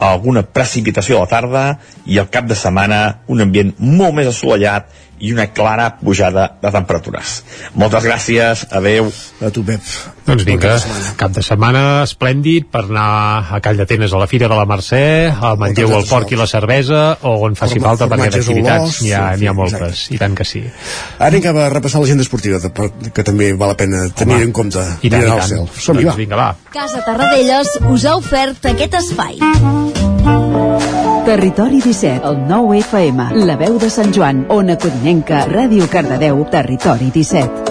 [0.00, 1.64] alguna precipitació a la tarda
[2.08, 4.88] i al cap de setmana un ambient molt més assolellat
[5.20, 7.42] i una clara pujada de temperatures.
[7.74, 9.10] Moltes gràcies, adeu.
[9.44, 9.80] A tu, Pep.
[10.26, 10.76] Doncs vinga,
[11.18, 13.06] cap de setmana esplèndid per anar
[13.56, 15.02] a Call d'Atenes a la Fira de la Mercè,
[15.32, 19.12] al Manlleu el porc i la cervesa, o on faci Forma- falta perquè d'activitats n'hi
[19.12, 20.62] ha, ha moltes, i tant que sí.
[21.18, 22.60] Ara anem cap a repassar l'agenda esportiva,
[23.12, 24.84] que també val la pena tenir Home, en compte.
[25.02, 25.48] I tant, i al tant.
[25.48, 25.66] cel.
[25.76, 26.18] Som-hi, Doncs va.
[26.22, 26.54] vinga, va.
[26.72, 29.99] Casa Tarradellas us ha ofert aquest espai.
[31.30, 37.10] Territori 17, el 9 FM, la veu de Sant Joan, Ona Codinenca, Ràdio Cardedeu, Territori
[37.14, 37.70] 17.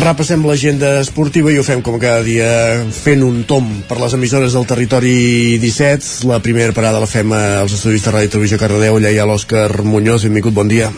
[0.00, 2.48] Repassem l'agenda esportiva i ho fem com cada dia
[2.94, 6.26] fent un tom per les emissores del territori 17.
[6.30, 8.98] La primera parada la fem als estudis de Ràdio Televisió Cardedeu.
[8.98, 10.24] Allà hi ha l'Òscar Muñoz.
[10.28, 10.90] Benvingut, bon dia.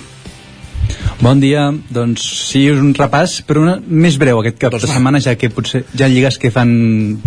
[1.23, 5.21] Bon dia, doncs sí, és un repàs, però una, més breu aquest cap de setmana,
[5.23, 6.73] ja que potser ha lligues que fan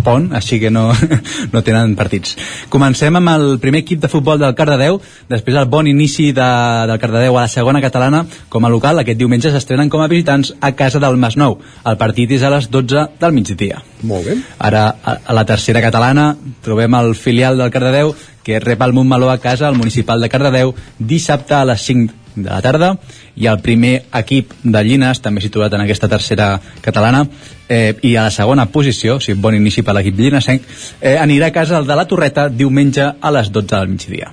[0.04, 0.90] pont, així que no,
[1.54, 2.34] no tenen partits.
[2.68, 5.00] Comencem amb el primer equip de futbol del Cardedeu,
[5.32, 6.48] després del bon inici de,
[6.90, 10.52] del Cardedeu a la segona catalana com a local, aquest diumenge s'estrenen com a visitants
[10.60, 11.56] a casa del Masnou.
[11.88, 13.80] El partit és a les 12 del migdia.
[14.04, 14.36] Molt bé.
[14.68, 16.34] Ara, a, a la tercera catalana,
[16.68, 18.12] trobem el filial del Cardedeu,
[18.44, 22.48] que rep el Montmeló a casa, al municipal de Cardedeu, dissabte a les 5 de
[22.48, 22.92] la tarda,
[23.36, 26.54] i el primer equip de Llines, també situat en aquesta tercera
[26.84, 27.24] catalana,
[27.68, 30.62] eh, i a la segona posició, o sigui, bon inici per l'equip llinesenc,
[31.00, 34.32] eh, anirà a casa el de la Torreta diumenge a les 12 del migdia.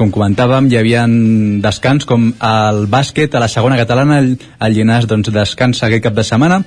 [0.00, 1.02] Com comentàvem, hi havia
[1.60, 4.30] descans com el bàsquet a la segona catalana, el,
[4.64, 6.62] el Llinàs doncs, descansa aquest cap de setmana.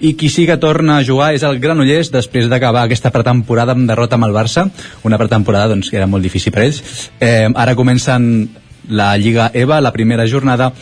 [0.00, 3.84] I qui sí que torna a jugar és el Granollers després d'acabar aquesta pretemporada amb
[3.84, 4.64] derrota amb el Barça,
[5.04, 6.80] una pretemporada doncs, que era molt difícil per ells.
[7.20, 8.48] Eh, ara comencen
[8.88, 10.72] la Lliga EVA, la primera jornada,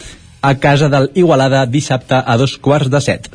[0.40, 3.28] a casa del Igualada dissabte a dos quarts de set.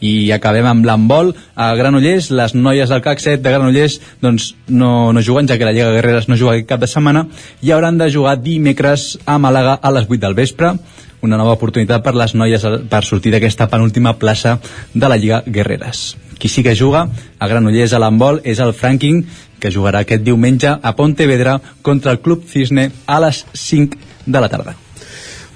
[0.00, 5.12] I acabem amb l'handbol a Granollers, les noies del CAC 7 de Granollers doncs no,
[5.12, 7.26] no juguen ja que la Lliga Guerreres no juga aquest cap de setmana
[7.60, 10.72] i hauran de jugar dimecres a Màlaga a les 8 del vespre.
[11.20, 14.56] Una nova oportunitat per les noies per sortir d'aquesta penúltima plaça
[14.94, 16.29] de la Lliga Guerreres.
[16.40, 17.04] Qui sí que juga
[17.38, 19.22] a Granollers a l'handbol és el Franking,
[19.60, 24.48] que jugarà aquest diumenge a Pontevedra contra el Club Cisne a les 5 de la
[24.48, 24.74] tarda.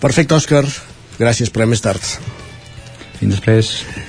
[0.05, 0.67] Perfecte, Òscar.
[1.19, 2.03] Gràcies, però més tard.
[3.15, 3.69] fins després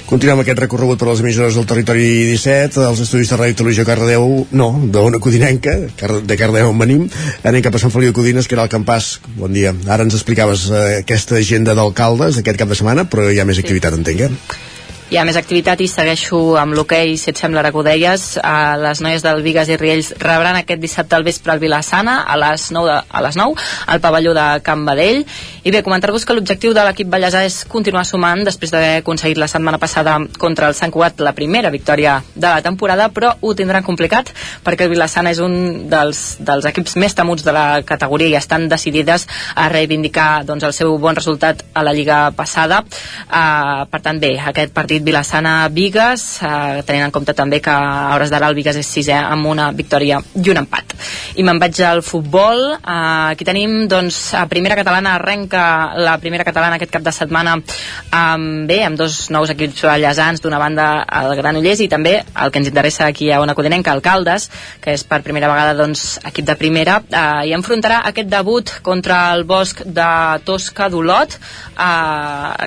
[0.10, 4.26] Continuem aquest recorregut per les emissores del territori 17, els estudis de Ràdio Televisió Cardedeu,
[4.52, 7.07] no, d'Ona Codinenca, de Cardedeu on venim,
[7.43, 9.15] anem cap a Sant Feliu de Codines, que era el campàs.
[9.39, 9.73] Bon dia.
[9.88, 13.61] Ara ens explicaves eh, aquesta agenda d'alcaldes d'aquest cap de setmana, però hi ha més
[13.61, 14.65] activitat, entenc, eh?
[15.06, 18.23] Hi ha més activitat i segueixo amb l'hoquei, si et sembla, ara que ho deies.
[18.41, 22.38] Uh, les noies del Vigues i Riells rebran aquest dissabte al vespre al Vilassana a
[22.41, 25.22] les 9, de, a les 9 al pavelló de Can Badell.
[25.65, 29.49] I bé, comentar-vos que l'objectiu de l'equip ballesà és continuar sumant després d'haver aconseguit la
[29.52, 33.86] setmana passada contra el Sant Cugat la primera victòria de la temporada, però ho tindran
[33.86, 34.34] complicat
[34.65, 38.65] perquè el Vilassana és un dels, dels equips més temuts de la categoria i estan
[38.69, 42.82] decidides a reivindicar doncs, el seu bon resultat a la Lliga passada.
[43.30, 48.16] Uh, per tant, bé, aquest partit partit Vilassana-Vigues, eh, tenint en compte també que a
[48.16, 50.94] hores d'ara el Vigues és sisè amb una victòria i un empat.
[51.36, 52.78] I me'n vaig al futbol.
[52.78, 57.58] Eh, aquí tenim, doncs, a primera catalana arrenca la primera catalana aquest cap de setmana
[58.12, 62.60] amb, bé, amb dos nous equips llesans, d'una banda el Granollers i també el que
[62.60, 64.50] ens interessa aquí a Ona Codinenca, el Caldes,
[64.80, 69.34] que és per primera vegada doncs, equip de primera, eh, i enfrontarà aquest debut contra
[69.34, 71.84] el Bosc de Tosca d'Olot, eh,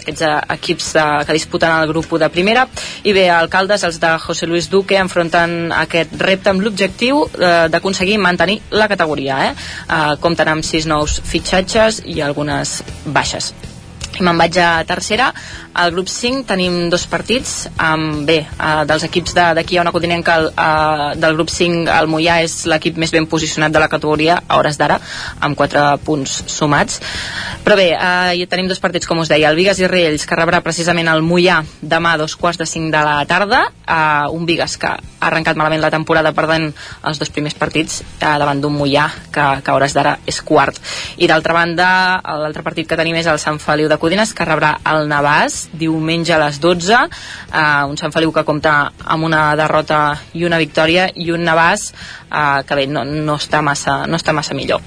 [0.03, 2.67] aquests eh, equips de, que disputen el grup de primera
[3.05, 8.19] i bé, alcaldes, els de José Luis Duque enfronten aquest repte amb l'objectiu eh, d'aconseguir
[8.23, 9.55] mantenir la categoria eh?
[9.55, 13.53] Eh, compten amb sis nous fitxatges i algunes baixes
[14.17, 15.29] i me'n vaig a tercera.
[15.79, 20.39] Al grup 5 tenim dos partits amb, bé, uh, dels equips d'aquí a una continenca
[20.41, 24.41] el, uh, del grup 5 el Mollà és l'equip més ben posicionat de la categoria
[24.41, 24.99] a hores d'ara
[25.41, 26.99] amb 4 punts sumats.
[27.65, 30.39] Però bé, uh, ja tenim dos partits com us deia, el Vigas i Riells que
[30.41, 33.67] rebrà precisament el Mollà demà a dos quarts de 5 de la tarda.
[33.85, 34.99] Uh, un Vigas que ha
[35.29, 36.73] arrencat malament la temporada perdent
[37.07, 40.81] els dos primers partits uh, davant d'un Mollà que, que a hores d'ara és quart.
[41.19, 41.89] I d'altra banda
[42.43, 46.35] l'altre partit que tenim és el Sant Feliu de Codines que rebrà el Navàs diumenge
[46.35, 50.01] a les 12 eh, un Sant Feliu que compta amb una derrota
[50.39, 51.91] i una victòria i un Navàs
[52.31, 54.83] eh, que bé, no, no, està massa, no està massa millor.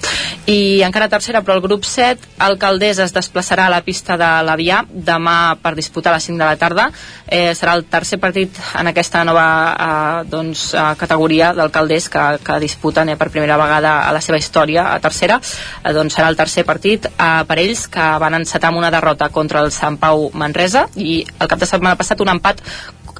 [0.46, 4.30] I encara tercera però el grup 7 el Caldés es desplaçarà a la pista de
[4.46, 6.88] l'Avià demà per disputar a les 5 de la tarda.
[7.26, 12.24] Eh, serà el tercer partit en aquesta nova eh, doncs, eh, categoria del Caldés que,
[12.44, 15.40] que disputen eh, per primera vegada a la seva història a tercera.
[15.82, 19.30] Eh, doncs serà el tercer partit eh, per ells que van encetar amb una derrota
[19.30, 22.62] contra el Sant Pau Manresa i el cap de setmana passat un empat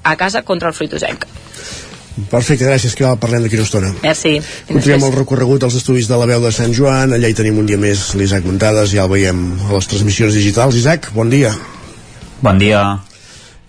[0.03, 1.27] a casa contra el Fruitosenc
[2.30, 3.93] Perfecte, gràcies, que parlem d'aquí una estona.
[4.02, 4.34] Merci.
[4.68, 7.14] Continuem el recorregut als estudis de la veu de Sant Joan.
[7.16, 10.76] Allà hi tenim un dia més l'Isaac Montades, ja el veiem a les transmissions digitals.
[10.76, 11.55] Isaac, bon dia.
[12.44, 12.82] Bon dia.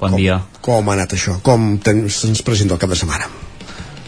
[0.01, 0.41] Bon com, dia.
[0.65, 1.37] Com ha anat això?
[1.45, 1.77] Com
[2.11, 3.31] se'ns presenta el cap de setmana?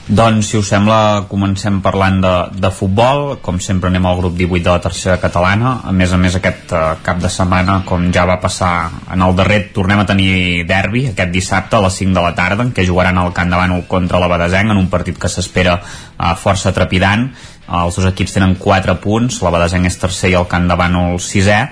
[0.06, 3.40] Doncs, si us sembla, comencem parlant de, de futbol.
[3.42, 5.80] Com sempre anem al grup 18 de la tercera catalana.
[5.82, 8.70] A més a més, aquest uh, cap de setmana, com ja va passar
[9.16, 12.62] en el darrer, tornem a tenir derbi aquest dissabte a les 5 de la tarda,
[12.62, 15.80] en què jugaran el Camp de Bànol contra la Badesenc en un partit que s'espera
[15.82, 17.32] uh, força trepidant.
[17.66, 20.78] Uh, els dos equips tenen 4 punts, la Badesenc és tercer i el Camp de
[20.86, 21.64] Bànol sisè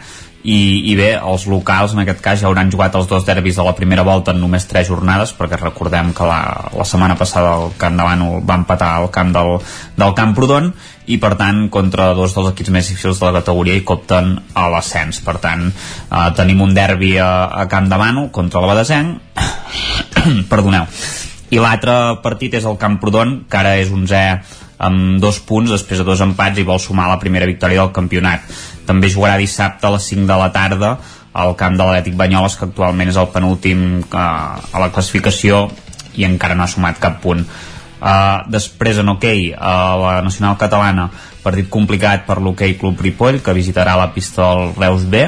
[0.44, 3.64] i, i bé, els locals en aquest cas ja hauran jugat els dos derbis de
[3.64, 6.40] la primera volta en només tres jornades perquè recordem que la,
[6.76, 9.54] la setmana passada el Camp de Bànol va empatar al camp del,
[9.96, 10.68] del Camp Prodon
[11.08, 14.68] i per tant contra dos dels equips més difícils de la categoria i copten a
[14.72, 15.22] l'ascens.
[15.24, 17.32] Per tant eh, tenim un derbi a,
[17.64, 19.40] a Camp de Bànol contra el Badesenc.
[20.52, 20.92] Perdoneu.
[21.54, 24.26] I l'altre partit és el Camp Prodon que ara és 11è
[24.84, 28.48] amb dos punts després de dos empats i vol sumar la primera victòria del campionat
[28.88, 30.98] també jugarà dissabte a les 5 de la tarda
[31.34, 35.68] al camp de l'Atlètic Banyoles que actualment és el penúltim eh, a la classificació
[36.18, 37.46] i encara no ha sumat cap punt.
[38.04, 41.06] Uh, després en hoquei okay, a la Nacional Catalana
[41.40, 45.22] partit complicat per l'hoquei Club Ripoll que visitarà la pista del Reus B.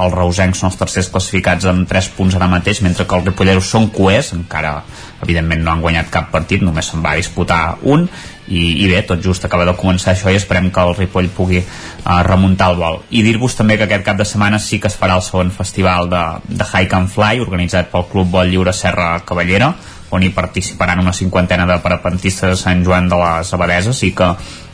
[0.00, 3.66] Els reusencs són els tercers classificats amb 3 punts ara mateix, mentre que els ripolleros
[3.68, 4.78] són coers, encara
[5.20, 8.06] evidentment no han guanyat cap partit, només se'n va disputar un
[8.50, 11.60] i, i bé, tot just acaba de començar això i esperem que el Ripoll pugui
[11.62, 13.00] uh, remuntar el vol.
[13.14, 16.10] I dir-vos també que aquest cap de setmana sí que es farà el segon festival
[16.10, 19.70] de, de Hike and Fly, organitzat pel Club Vol Lliure Serra Cavallera,
[20.10, 24.32] on hi participaran una cinquantena de parapentistes de Sant Joan de les Abadeses i que,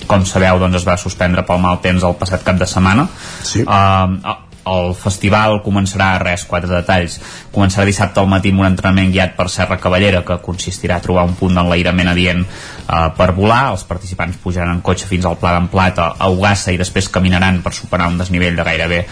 [0.08, 3.04] com sabeu, doncs es va suspendre pel mal temps el passat cap de setmana.
[3.44, 3.66] Sí.
[3.68, 7.18] Uh, el festival començarà, res, quatre detalls,
[7.54, 11.26] començarà dissabte al matí amb un entrenament guiat per Serra Cavallera que consistirà a trobar
[11.28, 13.62] un punt d'enlairament adient eh, per volar.
[13.72, 17.62] Els participants pujaran en cotxe fins al Pla d'en Plata a Ugassa i després caminaran
[17.62, 19.04] per superar un desnivell de gairebé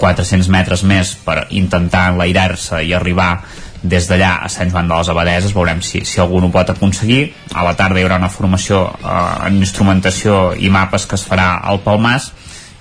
[0.00, 3.34] 400 metres més per intentar enlairar-se i arribar
[3.82, 7.34] des d'allà a Sant Joan de les Abadeses veurem si, si algú ho pot aconseguir.
[7.52, 11.58] A la tarda hi haurà una formació eh, en instrumentació i mapes que es farà
[11.60, 12.30] al Palmas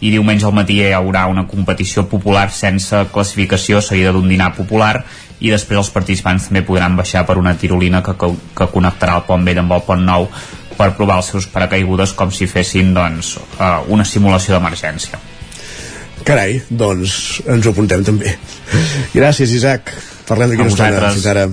[0.02, 4.95] i diumenge al matí hi haurà una competició popular sense classificació seguida d'un dinar popular
[5.41, 9.28] i després els participants també podran baixar per una tirolina que, que, que connectarà el
[9.30, 10.28] pont vell amb el pont nou
[10.78, 15.19] per provar els seus paracaigudes com si fessin doncs, uh, una simulació d'emergència.
[16.26, 18.36] Carai, doncs ens ho apuntem també.
[19.18, 19.90] Gràcies, Isaac.
[20.30, 21.11] Parlem d'aquí una estona.
[21.15, 21.48] Fins ara.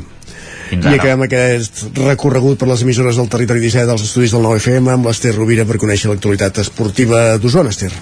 [0.68, 4.92] Fins I acabem aquest recorregut per les emissores del territori 17 dels estudis del 9FM
[4.92, 7.92] amb l'Ester Rovira per conèixer l'actualitat esportiva d'Osona, Ester.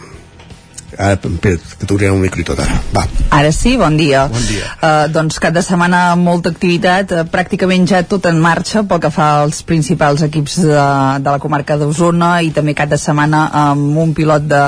[0.97, 2.79] Ara, espera, que t'obrirem un micro i tot ara.
[2.95, 3.03] Va.
[3.37, 4.23] Ara sí, bon dia.
[4.33, 4.65] Bon dia.
[4.81, 9.11] Uh, doncs cap de setmana molta activitat, uh, pràcticament ja tot en marxa pel que
[9.13, 10.87] fa als principals equips de,
[11.21, 14.63] de la comarca d'Osona i també cap de setmana amb un pilot de-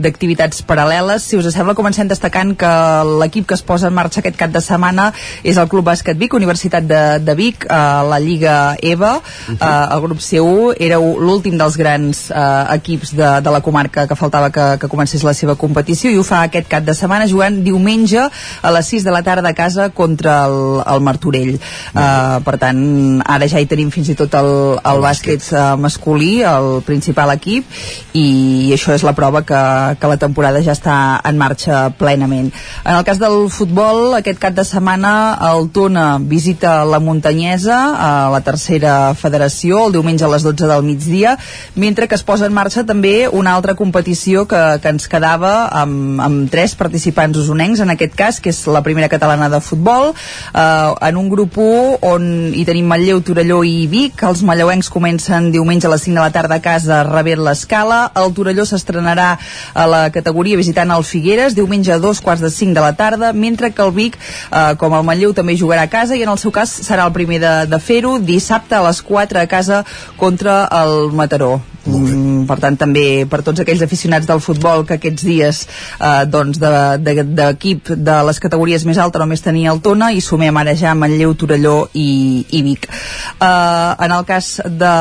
[0.00, 1.26] d'activitats paral·leles.
[1.28, 2.72] Si us sembla, comencem destacant que
[3.20, 5.10] l'equip que es posa en marxa aquest cap de setmana
[5.44, 10.00] és el Club Bàsquet Vic, Universitat de, de Vic, uh, la Lliga EVA, uh, el
[10.06, 14.66] grup C1, era l'últim dels grans uh, equips de, de la comarca que faltava que,
[14.80, 18.70] que comencés la seva competició i ho fa aquest cap de setmana jugant diumenge a
[18.74, 21.56] les 6 de la tarda a casa contra el, el Martorell.
[21.94, 26.42] Uh, per tant ara ja hi tenim fins i tot el, el bàsquet uh, masculí
[26.46, 27.66] el principal equip
[28.14, 29.62] i això és la prova que,
[30.00, 32.52] que la temporada ja està en marxa plenament.
[32.84, 35.14] En el cas del futbol aquest cap de setmana
[35.50, 40.84] el Tona visita la Muntanyesa a la tercera federació el diumenge a les 12 del
[40.86, 41.36] migdia
[41.74, 46.20] mentre que es posa en marxa també una altra competició que, que ens quedava amb,
[46.20, 50.94] amb tres participants usonencs en aquest cas, que és la primera catalana de futbol eh,
[51.08, 54.22] en un grup 1 on hi tenim Manlleu, Torelló i Vic.
[54.26, 58.00] Els manlleuencs comencen diumenge a les 5 de la tarda a casa rebent l'escala.
[58.20, 59.34] El Torelló s'estrenarà
[59.74, 63.32] a la categoria visitant el Figueres diumenge a dos quarts de 5 de la tarda
[63.32, 66.40] mentre que el Vic, eh, com el Manlleu també jugarà a casa i en el
[66.40, 69.84] seu cas serà el primer de, de fer-ho dissabte a les 4 a casa
[70.16, 71.60] contra el Mataró.
[71.84, 76.60] Mm, per tant també per tots aquells aficionats del futbol que aquests dies eh, doncs
[76.60, 80.74] d'equip de, de, de les categories més altes només tenia el Tona i sumem ara
[80.78, 82.88] ja Manlleu, Torelló i, i Vic.
[82.88, 84.94] Eh, en el cas de,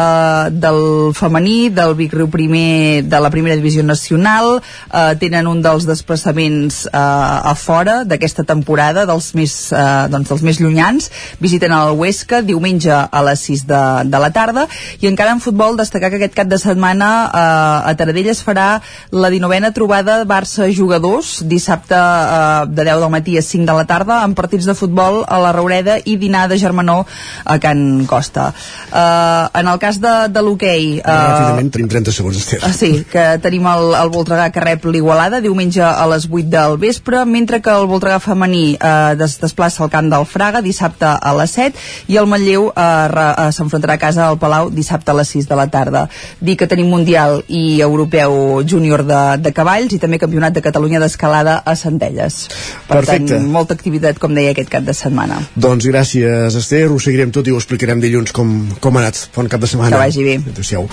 [0.54, 5.88] del femení del Vic Riu primer de la primera divisió nacional eh, tenen un dels
[5.90, 11.10] desplaçaments eh, a fora d'aquesta temporada dels més, eh, doncs dels més llunyans.
[11.44, 14.68] Visiten el Huesca diumenge a les 6 de, de la tarda.
[15.02, 18.68] I encara en futbol destacar que aquest cap de setmana eh, a Taradell es farà
[19.12, 24.20] la 19a trobada Barça-Jugadors dissabte eh, de 10 del matí a 5 de la tarda
[24.24, 27.06] amb partits de futbol a la Raureda i dinar de Germanó
[27.46, 32.40] a Can Costa eh, en el cas de, de l'hoquei eh, Ràpidament, tenim 30 segons,
[32.42, 32.60] Ester.
[32.68, 36.78] Ah, sí, que tenim el, el Voltregà que rep l'Igualada diumenge a les 8 del
[36.82, 41.34] vespre, mentre que el Voltregà femení eh, es desplaça al camp del Fraga dissabte a
[41.40, 45.34] les 7 i el Manlleu eh, eh, s'enfrontarà a casa al Palau dissabte a les
[45.38, 46.06] 6 de la tarda.
[46.44, 50.98] Dir que tenim Mundial i Europeu Júnior de, de cavalls i també Campionat de Catalunya
[50.98, 52.50] d'escalada a Centelles.
[52.88, 53.36] Per Perfecte.
[53.36, 55.38] tant, molta activitat, com deia, aquest cap de setmana.
[55.54, 56.88] Doncs gràcies, Esther.
[56.90, 58.50] Ho seguirem tot i ho explicarem dilluns com,
[58.82, 59.30] com ha anat.
[59.36, 59.94] Bon cap de setmana.
[59.94, 60.40] Que vagi bé.
[60.42, 60.90] Adéu-siau.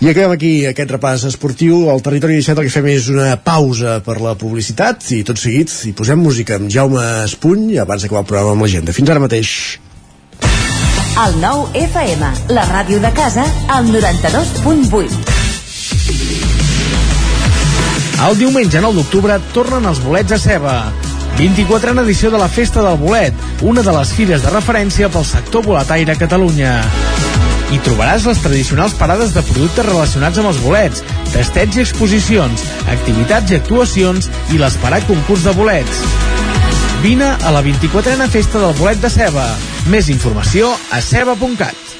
[0.00, 1.86] I acabem aquí aquest repàs esportiu.
[1.90, 5.70] Al territori 17 el que fem és una pausa per la publicitat i tot seguit
[5.86, 8.96] hi posem música amb Jaume Espuny abans d'acabar el programa amb l'agenda.
[8.96, 9.78] Fins ara mateix.
[11.20, 16.49] El nou FM, la ràdio de casa, al 92.8.
[18.20, 20.74] El diumenge 9 d'octubre tornen els bolets a ceba.
[21.38, 23.34] 24a edició de la Festa del Bolet,
[23.64, 26.74] una de les fires de referència pel sector boletaire a Catalunya.
[27.72, 31.00] Hi trobaràs les tradicionals parades de productes relacionats amb els bolets,
[31.32, 36.02] tastets i exposicions, activitats i actuacions i l'esperat concurs de bolets.
[37.00, 39.48] Vine a la 24a Festa del Bolet de Ceba.
[39.88, 41.99] Més informació a ceba.cat.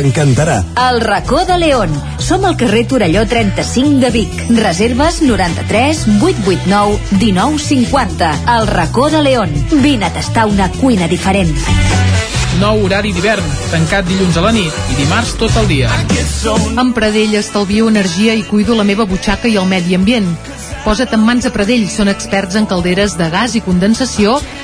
[0.01, 0.63] T'encantarà.
[0.89, 1.91] El racó de León.
[2.17, 4.31] Som al carrer Torelló 35 de Vic.
[4.57, 8.31] Reserves 93 889 1950.
[8.57, 9.53] El racó de León.
[9.83, 11.53] Vine a tastar una cuina diferent.
[12.57, 15.93] Nou horari d'hivern, tancat dilluns a la nit i dimarts tot el dia.
[16.81, 20.33] Amb Pradell estalvio energia i cuido la meva butxaca i el medi ambient.
[20.81, 24.39] Posa't en mans a Pradell, són experts en calderes de gas i condensació,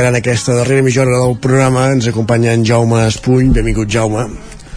[0.00, 3.50] Encara en aquesta darrera mitja hora del programa, ens acompanya en Jaume Espuny.
[3.52, 4.22] Benvingut, Jaume.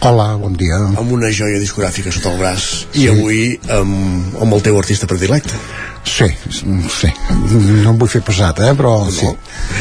[0.04, 0.76] Hola, bon dia.
[1.00, 2.66] Amb una joia discogràfica sota el braç.
[2.92, 3.06] Sí.
[3.06, 3.38] I avui
[3.72, 5.56] amb, amb el teu artista predilecte.
[6.04, 7.08] Sí, sí.
[7.30, 9.30] No em vull fer pesat, eh, però no, sí.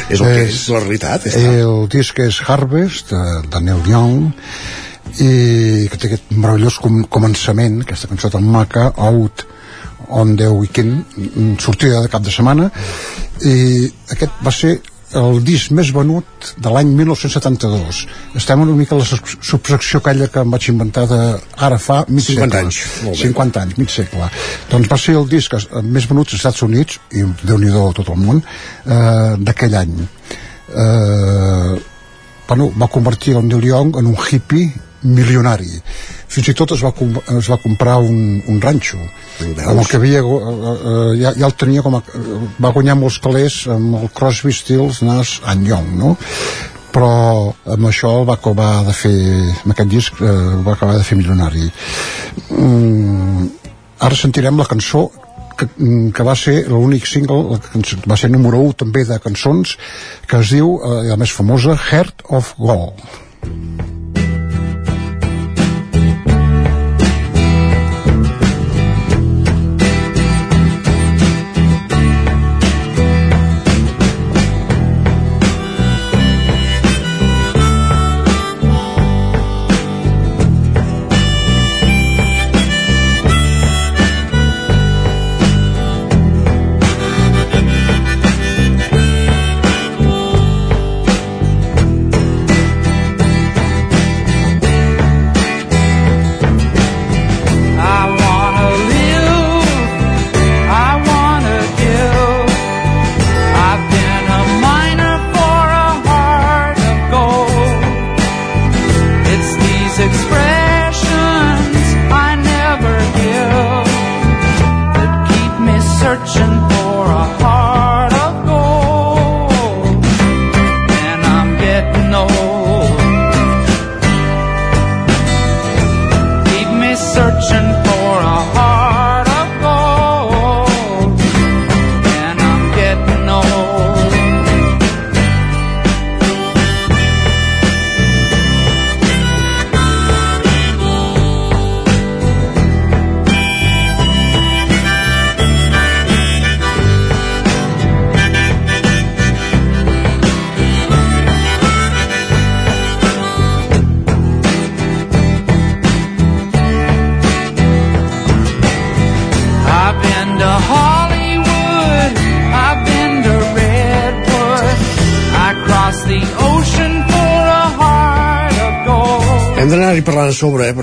[0.08, 1.28] És el que és la realitat.
[1.28, 4.32] És el disc és Harvest, de, de Neil Young,
[5.18, 5.34] i
[5.92, 9.44] que té aquest meravellós com, començament, aquesta cançó tan maca, Out
[10.08, 12.72] on the Weekend, sortida de cap de setmana,
[13.44, 14.78] i aquest va ser
[15.20, 16.26] el disc més venut
[16.58, 18.00] de l'any 1972
[18.40, 21.20] estem una mica a la sub- subsecció aquella que em vaig inventar de
[21.68, 23.22] ara fa mig 50 segle anys, molt bé.
[23.28, 24.30] 50 anys, mig segle.
[24.72, 25.54] Doncs va ser el disc
[25.84, 29.94] més venut als Estats Units i déu nhi tot el món eh, d'aquell any.
[30.74, 31.82] Eh,
[32.48, 34.72] bueno, va convertir el Neil Young en un hippie
[35.04, 35.70] milionari
[36.34, 36.92] fins i tot es va,
[37.38, 39.00] es va comprar un, un ranxo.
[39.44, 42.04] Amb el que havia eh, eh, ja, ja el tenia com a,
[42.62, 46.14] va guanyar molts calés amb el Crosby, Stills, Nash and Young no?
[46.94, 47.10] però
[47.74, 49.16] amb això el va acabar de fer
[49.64, 51.66] amb aquest disc eh, el va acabar de fer milionari.
[52.54, 53.50] Mm,
[54.06, 55.08] ara sentirem la cançó
[55.58, 57.60] que, mm, que va ser l'únic single
[58.10, 59.76] va ser número 1 també de cançons
[60.30, 63.02] que es diu, eh, la més famosa Heart of Gold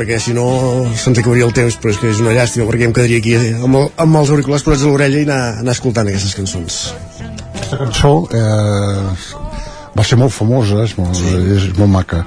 [0.00, 0.46] perquè si no
[0.96, 3.76] se'ns acabaria el temps, però és que és una llàstima, perquè em quedaria aquí amb,
[3.76, 6.80] el, amb els auriculars posats a l'orella i anar, anar escoltant aquestes cançons.
[7.50, 9.10] Aquesta cançó eh,
[9.92, 11.34] va ser molt famosa, és molt, sí.
[11.58, 12.22] és molt maca.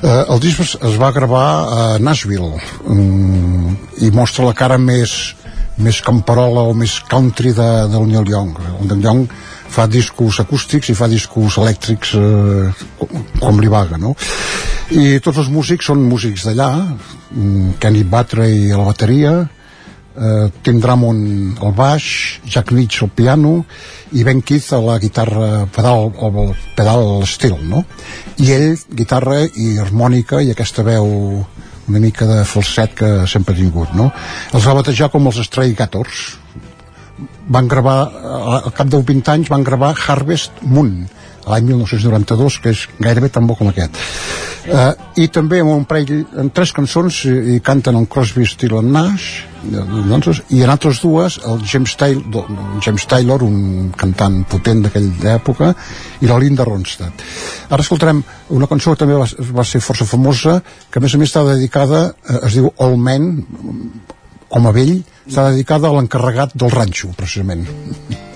[0.00, 2.54] Eh, el disc es, es va gravar a Nashville
[2.88, 3.74] mm,
[4.08, 5.34] i mostra la cara més,
[5.76, 8.56] més camperola o més country de, del Neil Young.
[8.78, 9.26] El Neil Young
[9.74, 13.10] fa discos acústics i fa discos elèctrics eh,
[13.42, 14.14] com li vaga, no?
[14.92, 16.68] I tots els músics són músics d'allà,
[17.32, 19.48] mm, Kenny Battery a la bateria,
[20.14, 23.64] eh, Tim Drummond al baix, Jack Leach al piano
[24.12, 27.84] i Ben Keith a la guitarra pedal, el pedal estil, no?
[28.36, 31.46] I ell, guitarra i harmònica i aquesta veu
[31.88, 34.12] una mica de falset que sempre ha tingut, no?
[34.52, 36.38] Els va batejar com els Stray Gators,
[37.48, 38.10] van gravar,
[38.64, 41.06] al cap de 20 anys van gravar Harvest Moon
[41.46, 44.00] l'any 1992 que és gairebé tan bo com aquest.
[44.64, 48.78] Uh, i també en un parell en tres cançons i, i canten el Crosby, Still
[48.78, 49.26] and Nash
[49.68, 52.48] i en altres dues el James Taylor,
[52.80, 55.74] James Taylor un cantant potent d'aquella època
[56.24, 57.24] i la Linda Ronstadt.
[57.68, 58.24] Ara escoltarem
[58.56, 61.44] una cançó que també va, va ser força famosa que a més a més està
[61.48, 63.32] dedicada eh, es diu All Men
[64.48, 64.96] home vell
[65.28, 67.68] està dedicada a l'encarregat del ranxo precisament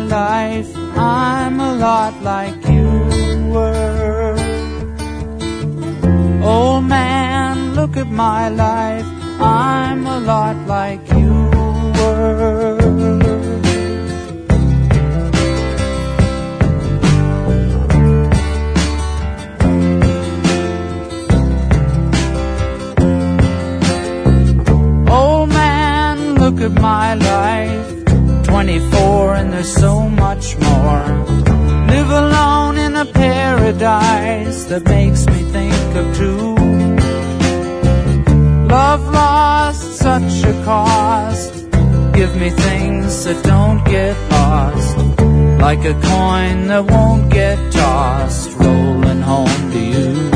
[0.00, 0.76] my life.
[0.96, 2.88] I'm a lot like you
[3.52, 4.36] were.
[6.42, 9.06] Old man, look at my life.
[9.40, 11.32] I'm a lot like you
[11.98, 12.78] were.
[25.10, 27.98] Old man, look at my life.
[28.44, 29.07] 24 and
[29.58, 31.04] there's so much more.
[31.92, 36.54] Live alone in a paradise that makes me think of two.
[38.68, 41.54] Love lost such a cost.
[42.12, 44.96] Give me things that don't get lost.
[45.66, 48.52] Like a coin that won't get tossed.
[48.60, 50.27] Rolling home to you.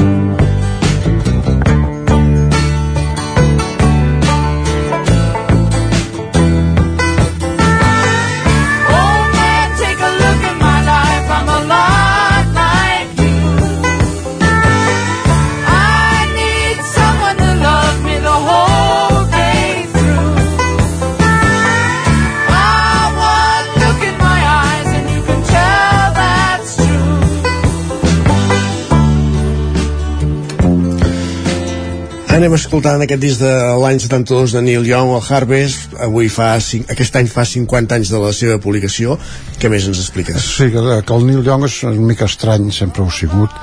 [32.43, 36.49] Anem escoltant aquest disc de l'any 72 de Neil Young, el Harvest, avui fa,
[36.91, 39.15] aquest any fa 50 anys de la seva publicació.
[39.63, 40.49] Què més ens expliques?
[40.57, 43.55] Sí, que, que el Neil Young és una mica estrany, sempre ho ha sigut,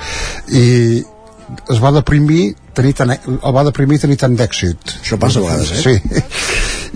[0.56, 1.02] i
[1.74, 4.96] es va deprimir tenir tant, e- el va deprimir tenir tant d'èxit.
[5.02, 5.82] Això passa a vegades, eh?
[5.84, 6.24] Sí.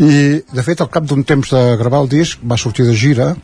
[0.09, 0.15] I,
[0.57, 3.35] de fet, al cap d'un temps de gravar el disc, va sortir de gira,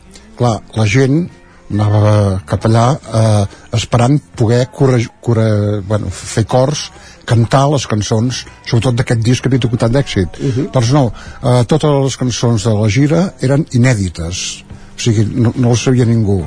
[0.41, 1.27] clar, la gent
[1.71, 3.43] anava cap allà eh,
[3.77, 5.45] esperant poder cura, cura,
[5.87, 6.89] bueno, fer cors
[7.27, 10.39] cantar les cançons, sobretot d'aquest disc que havia tingut tant d'èxit.
[10.39, 10.71] Uh -huh.
[10.73, 11.05] Doncs no,
[11.43, 14.63] eh, totes les cançons de la gira eren inèdites,
[14.97, 16.45] o sigui, no, no les sabia ningú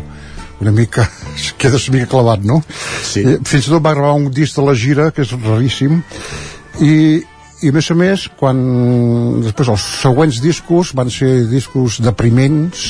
[0.61, 1.09] una mica,
[1.59, 2.63] quedes una mica clavat, no?
[3.03, 3.23] Sí.
[3.45, 6.03] Fins i tot va gravar un disc de la gira, que és raríssim,
[6.81, 7.23] i,
[7.65, 8.59] i a més a més, quan
[9.45, 12.85] després els següents discos van ser discos depriments,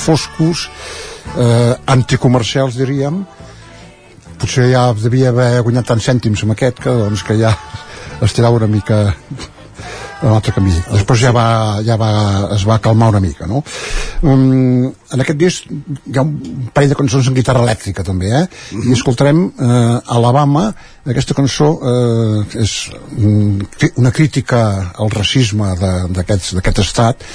[0.00, 0.68] foscos,
[1.36, 3.20] eh, anticomercials, diríem,
[4.38, 7.52] potser ja devia haver guanyat tants cèntims amb aquest que, doncs, que ja
[8.24, 9.02] es tirava una mica
[10.22, 10.72] un altre camí.
[10.90, 11.46] Després ja, va,
[11.86, 12.10] ja va,
[12.56, 13.62] es va calmar una mica, no?
[14.22, 18.44] Um, en aquest disc hi ha un parell de cançons en guitarra elèctrica, també, eh?
[18.74, 20.68] I escoltarem eh, Alabama,
[21.08, 22.76] aquesta cançó eh, és
[23.14, 24.62] mm, una crítica
[24.98, 27.26] al racisme d'aquest estat,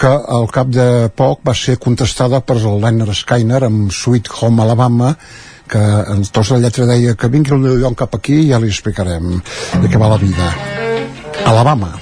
[0.00, 4.64] que al cap de poc va ser contestada per el Leonard Skinner amb Sweet Home
[4.64, 5.12] Alabama
[5.70, 8.60] que en tots la lletra deia que vingui el New York cap aquí i ja
[8.60, 10.50] li explicarem de què va la vida
[11.44, 11.94] Alabama.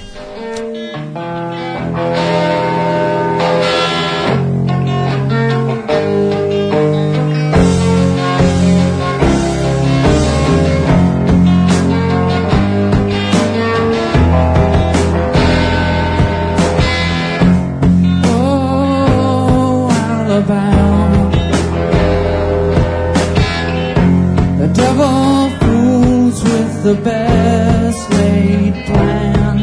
[26.95, 29.57] The best laid plan.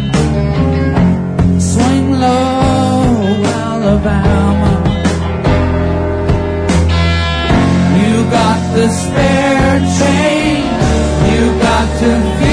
[1.59, 3.03] Swing low,
[3.65, 4.73] Alabama.
[7.99, 10.81] You got the spare change.
[11.31, 12.48] You got to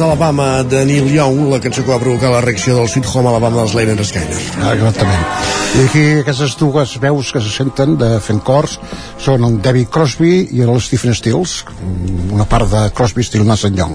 [0.00, 3.28] Doncs Alabama de Neil Young, la cançó que va provocar la reacció del Sweet Home
[3.28, 4.38] Alabama dels Leonard Skyner.
[4.62, 5.26] Ah, exactament.
[5.76, 8.78] I aquí aquestes dues veus que se senten de fent cors
[9.20, 11.58] són el David Crosby i el Stephen Stills,
[12.32, 13.92] una part de Crosby, Stills, Nash Young.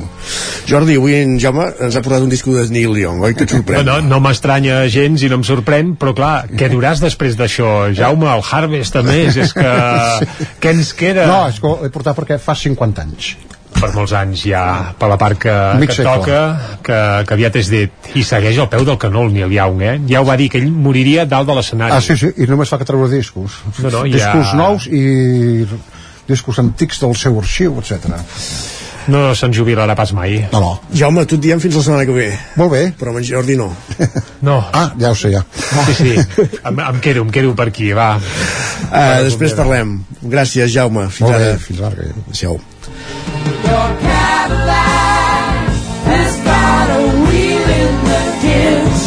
[0.70, 3.58] Jordi, avui en Jaume ens ha portat un disco de Neil Young, oi que et
[3.58, 3.82] sorprèn?
[3.90, 7.90] No, no, no m'estranya gens i no em sorprèn, però clar, què duràs després d'això?
[7.98, 9.74] Jaume, el Harvest a més, és que...
[10.62, 11.26] Què ens queda?
[11.34, 13.34] No, és que ho he portat perquè fa 50 anys.
[13.76, 14.62] Per molts anys ja
[15.00, 16.14] per la part que, que segle.
[16.16, 16.40] toca
[16.86, 19.96] que, que aviat és dit i segueix al peu del canó el Neil Young eh?
[20.10, 22.70] ja ho va dir que ell moriria dalt de l'escenari Ah, sí, sí, i només
[22.72, 23.60] fa que treure discos.
[23.84, 25.66] No, no, ja- discos nous i
[26.28, 28.10] discos antics del seu arxiu, etc.
[29.14, 30.72] no se'n jubilarà pas mai No, no.
[30.98, 32.30] Jaume, tu et diem fins la setmana que ve.
[32.58, 32.80] Molt bé.
[32.98, 33.68] Però amb en Jordi no.
[34.42, 34.56] no.
[34.74, 35.44] Ah, ja ho sé, ja.
[35.92, 36.16] sí, sí,
[36.66, 38.16] em, em quedo, em quedo per aquí, va
[38.86, 39.96] Uh, després parlem.
[40.22, 41.08] Gràcies, Jaume.
[41.10, 41.58] Fins Molt bé, ara.
[41.60, 42.06] fins ara.
[42.30, 42.60] Adéu.
[46.46, 49.04] Got a wheel in the ditch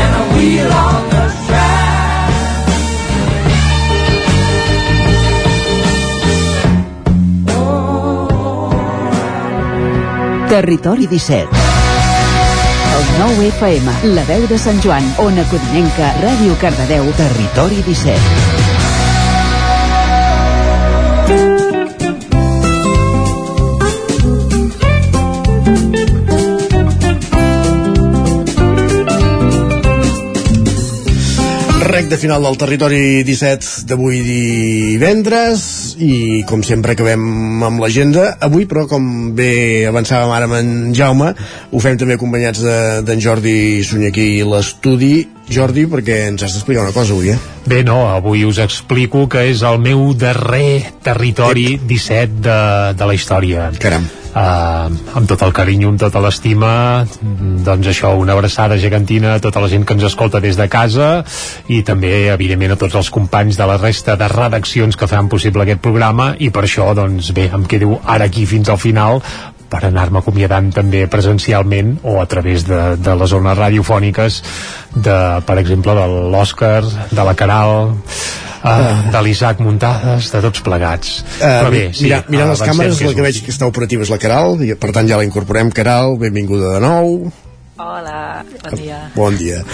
[0.00, 2.32] and a wheel on the track.
[10.48, 11.48] Territori 17
[12.94, 18.53] El 9 FM, la veu de Sant Joan, Ona Codinenca, Ràdio Cardedeu, Territori 17
[32.08, 35.62] De final del territori 17 d'avui divendres
[35.98, 38.36] i com sempre acabem amb l'agenda.
[38.44, 41.32] Avui però com bé avançàvem ara amb en Jaume
[41.72, 46.86] ho fem també acompanyats de- d'en Jordi Sunyaquí i l'estudi Jordi perquè ens has d'explicar
[46.86, 47.38] una cosa avui eh?
[47.68, 52.58] Bé, no, avui us explico que és el meu darrer territori 17 de,
[52.96, 53.70] de la història.
[53.80, 54.04] Caram.
[54.34, 56.70] Uh, amb tot el carinyo, amb tota l'estima,
[57.22, 61.22] doncs això, una abraçada gegantina a tota la gent que ens escolta des de casa
[61.70, 65.62] i també, evidentment, a tots els companys de la resta de redaccions que fan possible
[65.62, 69.22] aquest programa i per això, doncs bé, em quedo ara aquí fins al final
[69.70, 74.40] per anar-me acomiadant també presencialment o a través de, de les zones radiofòniques
[74.94, 77.94] de, per exemple, de l'Òscar, de la Caral,
[78.64, 81.16] uh, de l'Isaac Muntades, de tots plegats.
[81.38, 84.20] Uh, mira, mirant les avancem, càmeres, que la que veig que està operativa és la
[84.22, 85.72] Caral, i per tant ja la incorporem.
[85.74, 87.16] Caral, benvinguda de nou.
[87.74, 89.00] Hola, bon dia.
[89.16, 89.64] Bon dia.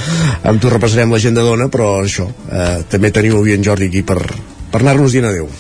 [0.49, 4.23] Amb tu repassarem l'agenda d'Ona, però això, eh, també tenim avui en Jordi aquí per,
[4.73, 5.51] per anar-nos dient adeu.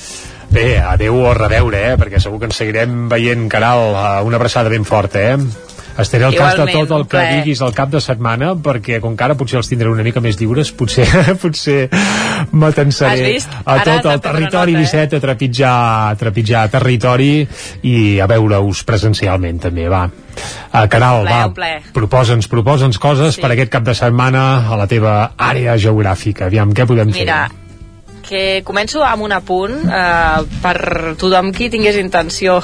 [0.51, 1.97] Bé, adeu o reveure, eh?
[1.98, 5.68] perquè segur que ens seguirem veient, Caral, una abraçada ben forta, eh?
[6.01, 9.24] Estaré al cas de tot el que diguis al cap de setmana, perquè com que
[9.27, 11.05] ara potser els tindré una mica més lliures, potser
[11.43, 11.89] potser
[12.56, 15.06] m'atensaré a tot el territori nota, eh?
[15.06, 15.74] 17 a trepitjar,
[16.09, 17.31] a trepitjar territori
[17.86, 20.06] i a veure-us presencialment també, va.
[20.72, 23.43] Uh, Caral, va, proposa'ns, proposa'ns coses Sí.
[23.43, 26.47] per aquest cap de setmana a la teva àrea geogràfica.
[26.48, 27.69] Aviam, què podem Mira, fer?
[28.31, 30.77] Que començo amb un apunt eh, per
[31.19, 32.61] tothom qui tingués intenció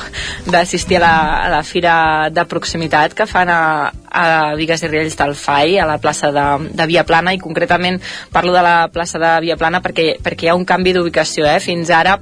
[0.46, 1.96] d'assistir a, la, a la fira
[2.30, 6.46] de proximitat que fan a, a Vigues i Riells del FAI, a la plaça de,
[6.70, 7.98] de Via Plana, i concretament
[8.32, 11.48] parlo de la plaça de Via Plana perquè, perquè hi ha un canvi d'ubicació.
[11.50, 11.58] Eh?
[11.64, 12.16] Fins ara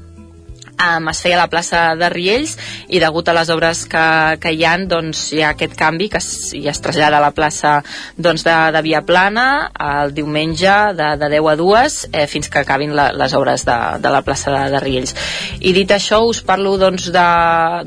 [0.75, 2.57] um, es feia a la plaça de Riells
[2.89, 4.07] i degut a les obres que,
[4.43, 7.33] que hi han doncs hi ha aquest canvi que es, i es trasllada a la
[7.37, 7.79] plaça
[8.17, 12.63] doncs, de, de Via Plana el diumenge de, de 10 a 2 eh, fins que
[12.63, 15.15] acabin la, les obres de, de la plaça de, de Riells.
[15.61, 17.27] I dit això us parlo doncs, de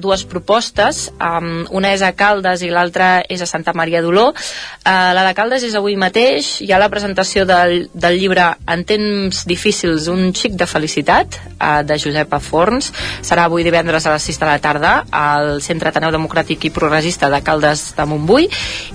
[0.02, 1.08] dues propostes.
[1.18, 4.30] Um, una és a Caldes i l'altra és a Santa Maria d'Oló.
[4.32, 6.58] Uh, la de Caldes és avui mateix.
[6.64, 11.82] Hi ha la presentació del, del llibre En temps difícils un xic de felicitat uh,
[11.88, 12.40] de Josepa
[12.78, 12.92] Forns
[13.26, 17.30] serà avui divendres a les 6 de la tarda al Centre Ateneu Democràtic i Progressista
[17.34, 18.48] de Caldes de Montbui.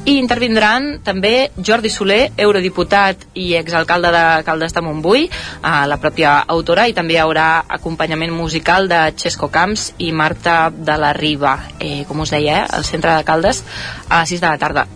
[0.06, 6.38] I intervindran també Jordi Soler, eurodiputat i exalcalde de Caldes de Montbui uh, la pròpia
[6.54, 11.58] autora i també hi haurà acompanyament musical de Xesco Camps i Marta de la Riba.
[11.82, 13.64] Eh, com us deia, eh, al centre de Caldes
[14.08, 14.86] a les 6 de la tarda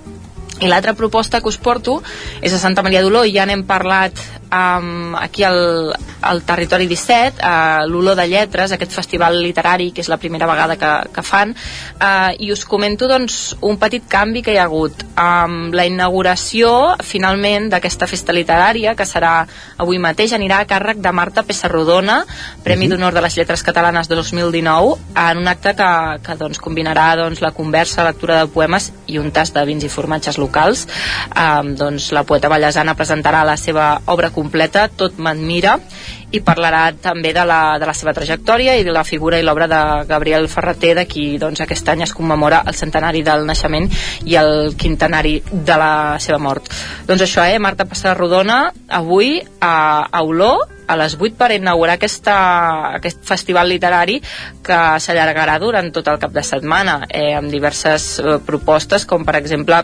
[0.60, 1.98] i l'altra proposta que us porto
[2.40, 4.16] és a Santa Maria d'Oló i ja n'hem parlat
[4.48, 5.92] um, aquí al,
[6.22, 10.78] al Territori 17 uh, l'Olor de Lletres, aquest festival literari que és la primera vegada
[10.80, 15.04] que, que fan uh, i us comento doncs, un petit canvi que hi ha hagut
[15.12, 19.34] um, la inauguració finalment d'aquesta festa literària que serà
[19.76, 22.22] avui mateix anirà a càrrec de Marta Pessarrodona
[22.64, 22.96] Premi uh -huh.
[22.96, 25.92] d'Honor de les Lletres Catalanes 2019 en un acte que,
[26.22, 29.88] que doncs, combinarà doncs, la conversa, lectura de poemes i un tas de vins i
[29.88, 30.45] formatges locals
[30.86, 35.78] um, doncs, la poeta ballesana presentarà la seva obra completa, Tot m'admira,
[36.34, 39.68] i parlarà també de la, de la seva trajectòria i de la figura i l'obra
[39.70, 43.88] de Gabriel Ferreter, de qui doncs, aquest any es commemora el centenari del naixement
[44.26, 45.92] i el quintenari de la
[46.22, 46.70] seva mort.
[47.06, 47.60] Doncs això, eh?
[47.62, 52.36] Marta Passarrodona, avui a, a Olor, a les 8 per inaugurar aquesta,
[52.94, 54.20] aquest festival literari
[54.66, 59.34] que s'allargarà durant tot el cap de setmana eh, amb diverses eh, propostes com per
[59.40, 59.82] exemple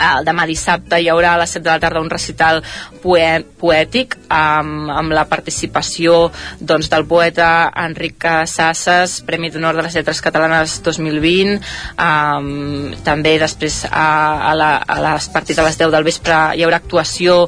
[0.00, 2.62] el demà dissabte hi haurà a les 7 de la tarda un recital
[3.02, 9.96] poe poètic amb, amb la participació doncs, del poeta Enric Sasses, Premi d'Honor de les
[9.96, 11.58] Lletres Catalanes 2020
[12.00, 14.06] um, també després a,
[14.50, 17.42] a, la, a les partit de les 10 del vespre hi haurà actuació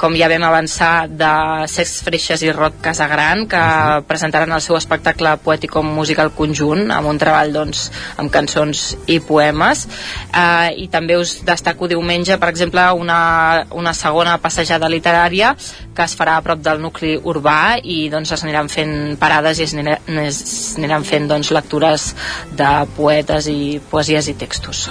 [0.00, 1.32] com ja vam avançar de
[1.70, 4.02] Sex Freixes i Roc Casagran que uh -huh.
[4.04, 9.20] presentaran el seu espectacle poètic com musical conjunt amb un treball doncs, amb cançons i
[9.20, 9.86] poemes
[10.34, 15.54] uh, i també us destaco diumenge, per exemple, una, una segona passejada literària
[15.94, 19.66] que es farà a prop del nucli urbà i doncs es aniran fent parades i
[19.68, 20.44] es aniran, es
[20.76, 22.10] aniran fent doncs, lectures
[22.58, 24.88] de poetes i poesies i textos.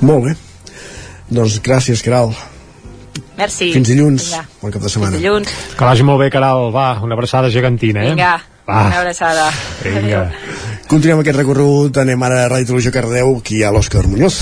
[0.00, 0.36] Molt bé.
[1.28, 2.30] Doncs gràcies, Caral.
[3.36, 3.72] Merci.
[3.74, 4.30] Fins dilluns.
[4.30, 4.44] Vinga.
[4.62, 5.16] Bon cap de setmana.
[5.16, 5.56] Fins dilluns.
[5.76, 6.70] Que vagi molt bé, Caral.
[6.74, 8.14] Va, una abraçada gegantina, eh?
[8.14, 8.36] Vinga,
[8.68, 8.86] Va.
[8.86, 9.50] una abraçada.
[9.82, 10.22] Vinga.
[10.86, 14.40] Continuem aquest recorregut, anem ara a Ràdio Televisió Cardeu, aquí a l'Òscar Muñoz.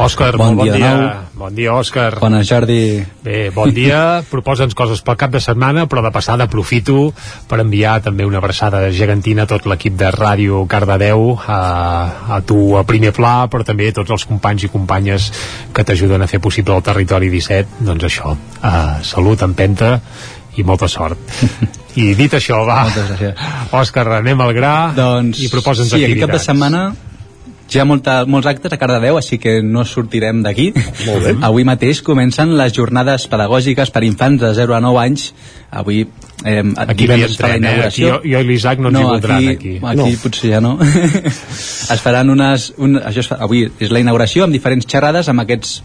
[0.00, 1.22] Òscar, Bon bon dia de dia.
[1.36, 2.16] Bon dia, Òscar.
[2.20, 3.04] Bones, Jordi.
[3.22, 4.22] Bé, bon dia.
[4.32, 7.12] Proposa'ns coses pel cap de setmana, però de passada aprofito
[7.48, 11.60] per enviar també una abraçada gegantina a tot l'equip de Ràdio Cardedeu, a,
[12.36, 15.28] a tu a primer pla, però també a tots els companys i companyes
[15.76, 17.84] que t'ajuden a fer possible el Territori 17.
[17.84, 19.98] Doncs això, uh, salut, empenta
[20.56, 21.20] i molta sort.
[22.00, 22.86] I dit això, va,
[23.76, 26.48] Òscar, anem al gra doncs, i proposa'ns sí, aquest cap de activitats.
[26.48, 27.11] setmana
[27.74, 30.70] hi ha molta, molts actes a Cardedeu, així que no sortirem d'aquí.
[31.06, 31.34] Molt bé.
[31.48, 35.28] Avui mateix comencen les jornades pedagògiques per infants de 0 a 9 anys.
[35.70, 37.88] Avui eh, Aquí divendres farà entrem, eh?
[37.88, 39.74] Aquí jo, jo i l'Isaac no ens hi voldran, aquí.
[39.78, 40.76] Aquí, aquí potser ja no.
[41.94, 42.72] es faran unes...
[42.82, 45.80] Un, això es fa, avui és la inauguració amb diferents xerrades amb aquests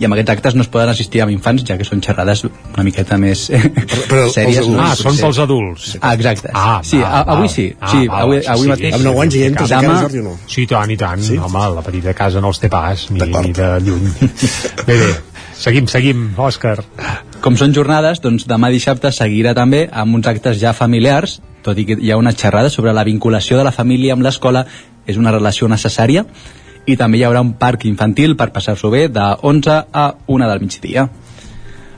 [0.00, 2.82] i amb aquests actes no es poden assistir amb infants ja que són xerrades una
[2.86, 3.44] miqueta més
[4.10, 4.72] però sèries els adults.
[4.74, 4.82] no?
[4.82, 5.90] Ah, són pels adults.
[6.00, 6.50] Ah, exacte.
[6.54, 7.66] Ah, sí, val, a, avui sí.
[7.78, 8.96] Ah, sí, val, avui, sí, avui sí, mateix.
[8.98, 10.34] Amb 9 anys hi entres Demà- encara, Jordi, o no?
[10.46, 11.22] Sí, i tant, i tant.
[11.28, 11.38] Sí?
[11.38, 14.10] Home, la petita casa no els té pas, ni, ni de lluny.
[14.88, 15.12] bé, bé,
[15.58, 16.78] seguim, seguim, Òscar.
[17.44, 21.86] Com són jornades, doncs demà dissabte seguirà també amb uns actes ja familiars, tot i
[21.88, 24.66] que hi ha una xerrada sobre la vinculació de la família amb l'escola,
[25.06, 26.24] és una relació necessària,
[26.86, 30.64] i també hi haurà un parc infantil per passar-s'ho bé de 11 a 1 del
[30.64, 31.08] migdia.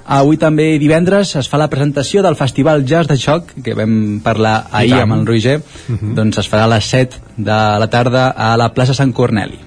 [0.06, 4.68] Avui també divendres es fa la presentació del Festival Jazz de Xoc, que vam parlar
[4.70, 5.58] ahir amb el Roger,
[5.90, 9.65] doncs es farà a les 7 de la tarda a la plaça Sant Corneli.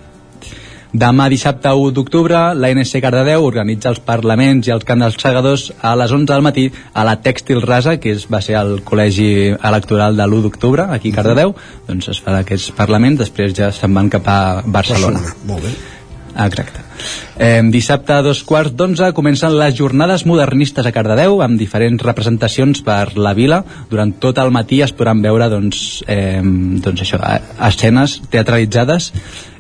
[0.90, 5.92] Demà dissabte 1 d'octubre, l'ANC Cardedeu organitza els parlaments i els cants dels segadors a
[6.00, 6.64] les 11 del matí
[6.94, 11.12] a la Tèxtil Rasa, que és, va ser el col·legi electoral de l'1 d'octubre, aquí
[11.14, 11.54] a Cardedeu,
[11.86, 15.22] doncs es farà aquests parlaments, després ja se'n van cap a Barcelona.
[15.46, 15.76] Molt bé.
[16.40, 16.82] Exacte.
[17.38, 22.82] Eh, dissabte a dos quarts d'onze comencen les jornades modernistes a Cardedeu amb diferents representacions
[22.86, 23.62] per la vila.
[23.92, 29.12] Durant tot el matí es podran veure doncs, eh, doncs això, eh, escenes teatralitzades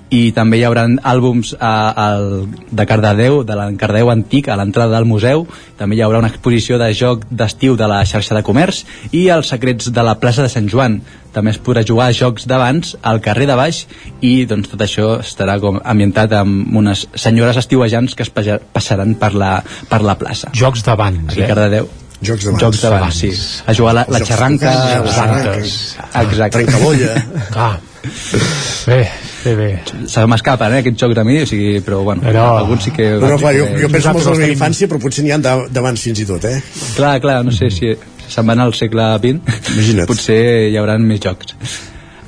[0.10, 5.06] i també hi haurà àlbums a, al, de Cardedeu, de l'Encardeu antic a l'entrada del
[5.10, 5.46] museu,
[5.78, 9.54] també hi haurà una exposició de joc d'estiu de la xarxa de comerç i els
[9.54, 11.00] secrets de la plaça de Sant Joan
[11.34, 13.84] també es podrà jugar a jocs d'abans al carrer de baix
[14.26, 19.36] i doncs tot això estarà com ambientat amb unes senyores estiuejants que es passaran per
[19.38, 19.60] la,
[19.90, 21.46] per la plaça Jocs d'abans, eh?
[21.48, 22.62] Cardedeu Jocs d'abans.
[22.62, 23.30] Jocs d'abans, sí.
[23.64, 24.40] A jugar la, la jocs les
[25.16, 25.46] d'abans.
[25.48, 25.76] anques.
[26.20, 26.58] Exacte.
[26.58, 27.14] Trencabolla.
[27.56, 27.78] Ah.
[28.90, 29.00] Bé,
[29.44, 29.70] bé, bé.
[30.12, 32.46] Se m'escapen, eh, aquests jocs a mi, o sigui, però bueno, Però...
[32.60, 33.12] alguns sí que...
[33.20, 35.40] No, no, clar, jo, jo penso molt en la meva infància, però potser n'hi ha
[35.42, 36.58] d'abans fins i tot, eh?
[36.96, 37.94] Clar, clar, no sé si
[38.30, 40.10] se'n van al segle XX, Imagina't.
[40.10, 41.56] potser hi haurà més jocs.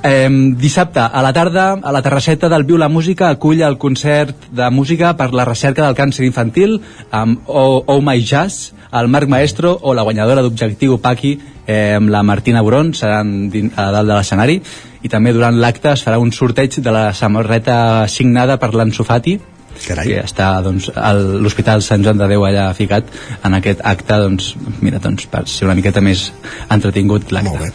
[0.03, 4.47] Eh, dissabte, a la tarda, a la terrasseta del Viu la Música acull el concert
[4.49, 6.79] de música per la recerca del càncer infantil
[7.11, 11.35] amb Oh, oh My Jazz, el Marc Maestro o la guanyadora d'Objectiu Paqui
[11.71, 14.59] eh, amb la Martina Bron, seran a dalt de l'escenari
[15.01, 19.39] i també durant l'acte es farà un sorteig de la samarreta signada per l'Anso Fati
[19.81, 20.07] Carai.
[20.07, 23.07] que està doncs, a l'Hospital Sant Joan de Déu allà ficat
[23.47, 24.51] en aquest acte doncs,
[24.83, 26.27] mira, doncs, per ser una miqueta més
[26.69, 27.71] entretingut l'acte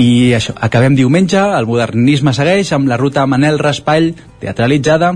[0.00, 4.12] i això, acabem diumenge el modernisme segueix amb la ruta Manel Raspall
[4.42, 5.14] teatralitzada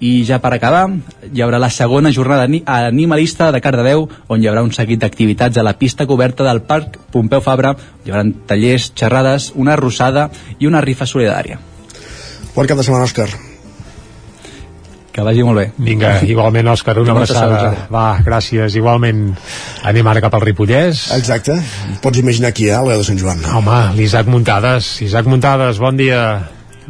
[0.00, 0.86] i ja per acabar
[1.32, 5.58] hi haurà la segona jornada ani- animalista de Cardedeu on hi haurà un seguit d'activitats
[5.60, 7.74] a la pista coberta del Parc Pompeu Fabra
[8.04, 11.58] hi haurà tallers, xerrades, una arrossada i una rifa solidària
[12.54, 13.28] Bon cap de setmana, Òscar.
[15.12, 17.86] que vagi molt bé Vinga, igualment, Òscar, una abraçada.
[17.90, 18.74] Va, gràcies.
[18.78, 19.34] Igualment,
[19.84, 21.08] anem ara cap al Ripollès.
[21.16, 21.56] Exacte.
[22.02, 23.42] Pots imaginar qui hi ha, l'Eu de Sant Joan.
[23.58, 25.00] Home, l'Isaac Muntades.
[25.02, 26.22] Isaac Muntades, bon dia.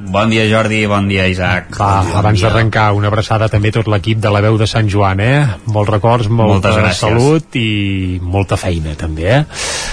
[0.00, 1.74] Bon dia, Jordi, bon dia, Isaac.
[1.76, 4.56] Va, bon dia, abans bon d'arrencar, una abraçada també a tot l'equip de la veu
[4.56, 5.44] de Sant Joan, eh?
[5.68, 9.42] Molts records, molta salut i molta feina, també, eh?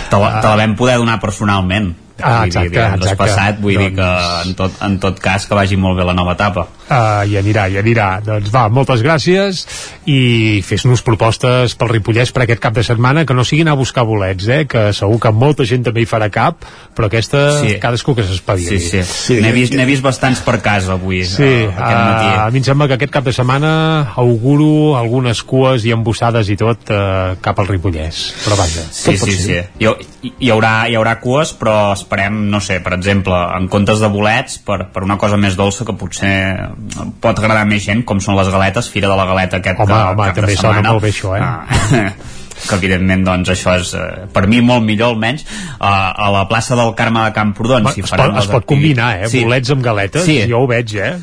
[0.07, 1.91] Te la, te la vam poder donar personalment.
[2.17, 3.17] Ah, Vull dir, exacte, exacte.
[3.19, 6.15] passat, vull dir que Doncs- en tot, en tot cas que vagi molt bé la
[6.17, 6.65] nova etapa.
[6.87, 8.21] Uh, i anirà, i anirà.
[8.23, 9.65] Doncs va, moltes gràcies
[10.07, 14.05] i fes-nos propostes pel Ripollès per aquest cap de setmana, que no siguin a buscar
[14.07, 14.61] bolets, eh?
[14.71, 16.63] que segur que molta gent també hi farà cap,
[16.95, 17.73] però aquesta, Sí.
[17.83, 18.79] cadascú que s'espavili.
[18.79, 19.39] Sí, sí.
[19.43, 22.29] N'he vist, vist bastants per casa avui, Sí, eh, aquest matí.
[22.29, 23.73] uh, a mi em sembla que aquest cap de setmana
[24.15, 28.21] auguro algunes cues i embossades i tot uh, cap al Ripollès.
[28.45, 29.59] Però vaja, Sí, tot pot sí, sí.
[29.83, 34.07] hi, hi, haurà, hi haurà cues, però esperem, no sé, per exemple, en comptes de
[34.07, 36.76] bolets, per, per una cosa més dolça que potser
[37.21, 40.01] pot agradar més gent, com són les galetes, Fira de la Galeta aquest Home, que,
[40.13, 40.91] home, cap també de sona setmana.
[40.91, 41.41] molt bé això, eh?
[41.41, 42.13] Ah,
[42.67, 45.43] que evidentment doncs això és eh, per mi molt millor almenys
[45.77, 49.11] a, a la plaça del Carme de Camprodon Home, si es, pot, es pot combinar,
[49.21, 49.29] eh?
[49.29, 49.43] Sí.
[49.45, 50.39] Bolets amb galetes, Sí.
[50.49, 51.13] jo ho veig, eh?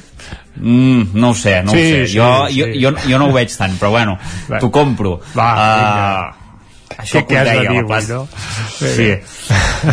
[0.56, 2.06] Mm, no ho sé, no Sí, ho sé.
[2.06, 2.60] sí, jo, sí.
[2.60, 4.14] jo, jo, jo no ho veig tant, però bueno,
[4.50, 4.60] Va.
[4.62, 5.16] t'ho compro.
[5.34, 5.48] Va,
[6.30, 6.43] uh,
[6.98, 8.14] això que us has de deia, a dir plaça...
[8.14, 8.26] no?
[8.74, 9.08] Sí.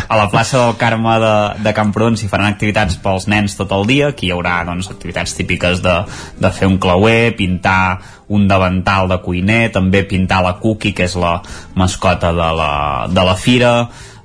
[0.08, 1.34] A la plaça del Carme de,
[1.66, 5.34] de Camprodon s'hi faran activitats pels nens tot el dia, aquí hi haurà doncs, activitats
[5.38, 5.96] típiques de,
[6.40, 8.00] de fer un clauer, pintar
[8.32, 11.40] un davantal de cuiner, també pintar la Cookie, que és la
[11.76, 12.72] mascota de la,
[13.12, 13.74] de la fira,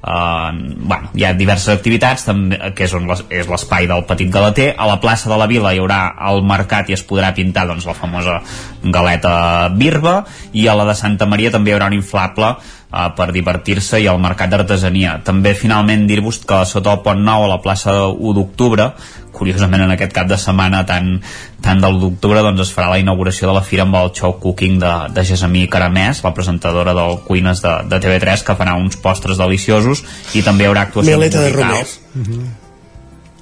[0.06, 0.54] Uh,
[0.86, 4.68] bueno, hi ha diverses activitats també, que és, on les, és l'espai del Petit Galater.
[4.78, 6.00] A la plaça de la Vila hi haurà
[6.30, 8.38] el mercat i es podrà pintar doncs, la famosa
[8.84, 9.34] galeta
[9.74, 10.20] birba.
[10.54, 12.54] I a la de Santa Maria també hi haurà un inflable
[12.96, 17.44] uh, per divertir-se i al mercat d'artesania també finalment dir-vos que sota el Pont Nou
[17.44, 18.90] a la plaça 1 d'octubre
[19.36, 21.20] curiosament en aquest cap de setmana tan,
[21.60, 24.78] tan del d'octubre doncs es farà la inauguració de la fira amb el show cooking
[24.80, 29.36] de, de Gesamí Caramès la presentadora del Cuines de, de TV3 que farà uns postres
[29.36, 30.04] deliciosos
[30.34, 32.46] i també hi haurà actuacions Meleta de musicals Romer.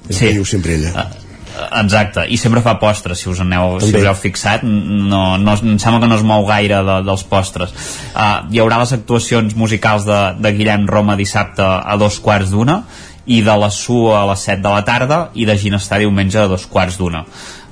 [0.09, 0.25] És Sí.
[0.27, 1.07] que diu sempre ella.
[1.55, 5.79] Exacte, i sempre fa postres, si us aneu, si us heu fixat, no, no, em
[5.81, 7.73] sembla que no es mou gaire de, dels postres.
[8.11, 12.81] Uh, hi haurà les actuacions musicals de, de Guillem Roma dissabte a dos quarts d'una,
[13.25, 16.49] i de la SUA a les 7 de la tarda i de Ginestar diumenge a
[16.51, 17.23] dos quarts d'una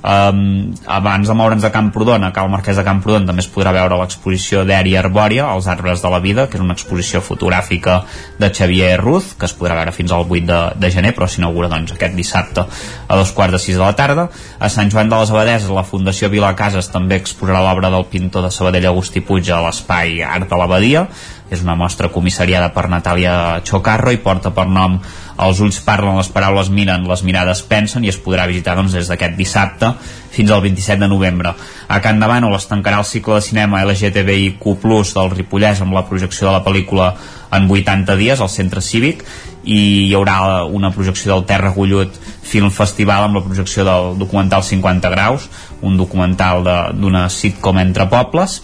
[0.04, 3.96] um, abans de moure'ns a Camprodon a Cal Marquès de Camprodon també es podrà veure
[3.98, 8.02] l'exposició d'Èria Arbòria Els arbres de la vida, que és una exposició fotogràfica
[8.38, 11.70] de Xavier Ruz que es podrà veure fins al 8 de, de gener però s'inaugura
[11.72, 12.66] doncs, aquest dissabte
[13.08, 14.28] a dos quarts de 6 de la tarda.
[14.58, 18.44] A Sant Joan de les Abadeses la Fundació Vila Cases també exposarà l'obra del pintor
[18.44, 21.06] de Sabadell Agustí Puig a l'espai Art de l'Abadia
[21.54, 24.98] és una mostra comissariada per Natàlia Chocarro i porta per nom
[25.34, 29.08] Els ulls parlen, les paraules miren, les mirades pensen i es podrà visitar doncs, des
[29.10, 29.88] d'aquest dissabte
[30.30, 31.50] fins al 27 de novembre.
[31.90, 36.46] A Can Davano es tancarà el cicle de cinema LGTBIQ+, del Ripollès amb la projecció
[36.46, 37.08] de la pel·lícula
[37.50, 39.24] en 80 dies al centre cívic
[39.64, 42.14] i hi haurà una projecció del Terra Gullut
[42.44, 45.48] Film Festival amb la projecció del documental 50 graus,
[45.82, 48.60] un documental de- d'una sitcom entre pobles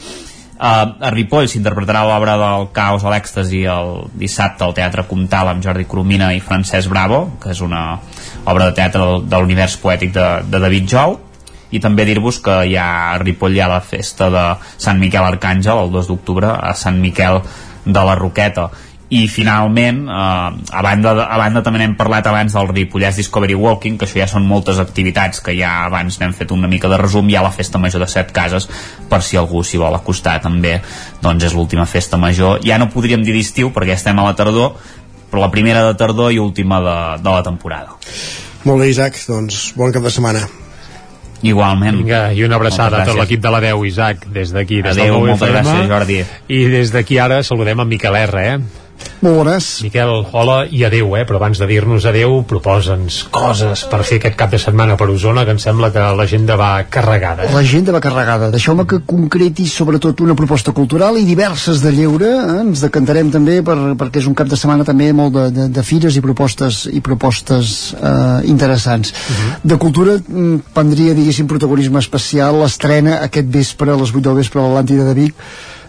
[0.61, 5.65] Uh, a Ripoll s'interpretarà l'obra del Caos a l'èxtasi el dissabte al Teatre Comtal amb
[5.65, 7.95] Jordi Coromina i Francesc Bravo, que és una
[8.45, 11.17] obra de teatre del, de l'univers poètic de, de David Jou.
[11.73, 14.45] I també dir-vos que hi ha a Ripoll hi ha la festa de
[14.77, 17.41] Sant Miquel Arcàngel el 2 d'octubre a Sant Miquel
[17.87, 18.69] de la Roqueta
[19.11, 20.13] i finalment, eh,
[20.71, 24.21] a, banda de, a banda també n'hem parlat abans del Ripollès Discovery Walking, que això
[24.21, 27.43] ja són moltes activitats que ja abans n'hem fet una mica de resum, hi ha
[27.43, 28.69] la festa major de set cases
[29.11, 30.79] per si algú s'hi vol acostar també
[31.23, 34.79] doncs és l'última festa major ja no podríem dir d'estiu perquè estem a la tardor
[35.31, 37.99] però la primera de tardor i última de, de la temporada
[38.63, 40.47] Molt bé Isaac, doncs bon cap de setmana
[41.41, 42.03] Igualment.
[42.03, 45.15] Vinga, i una abraçada a tot l'equip de la 10, Isaac, des d'aquí, des Adéu,
[45.17, 46.19] del moltes gràcies, Jordi.
[46.53, 48.59] I des d'aquí ara saludem en Miquel R, eh?
[49.21, 49.67] Molt bones.
[49.85, 51.27] Miquel, hola i adeu, eh?
[51.29, 55.45] Però abans de dir-nos adeu, proposa'ns coses per fer aquest cap de setmana per Osona,
[55.45, 57.45] que em sembla que l'agenda va carregada.
[57.45, 57.53] Eh?
[57.53, 58.49] L'agenda va carregada.
[58.55, 62.31] Deixeu-me que concreti sobretot una proposta cultural i diverses de lleure.
[62.31, 62.61] Eh?
[62.63, 65.85] Ens decantarem també per, perquè és un cap de setmana també molt de, de, de
[65.85, 69.13] fires i propostes i propostes eh, interessants.
[69.13, 69.59] Uh -huh.
[69.75, 74.61] De cultura mm, prendria, diguéssim, protagonisme especial l'estrena aquest vespre, a les 8 del vespre
[74.61, 75.35] a l'Atlàntida de Vic,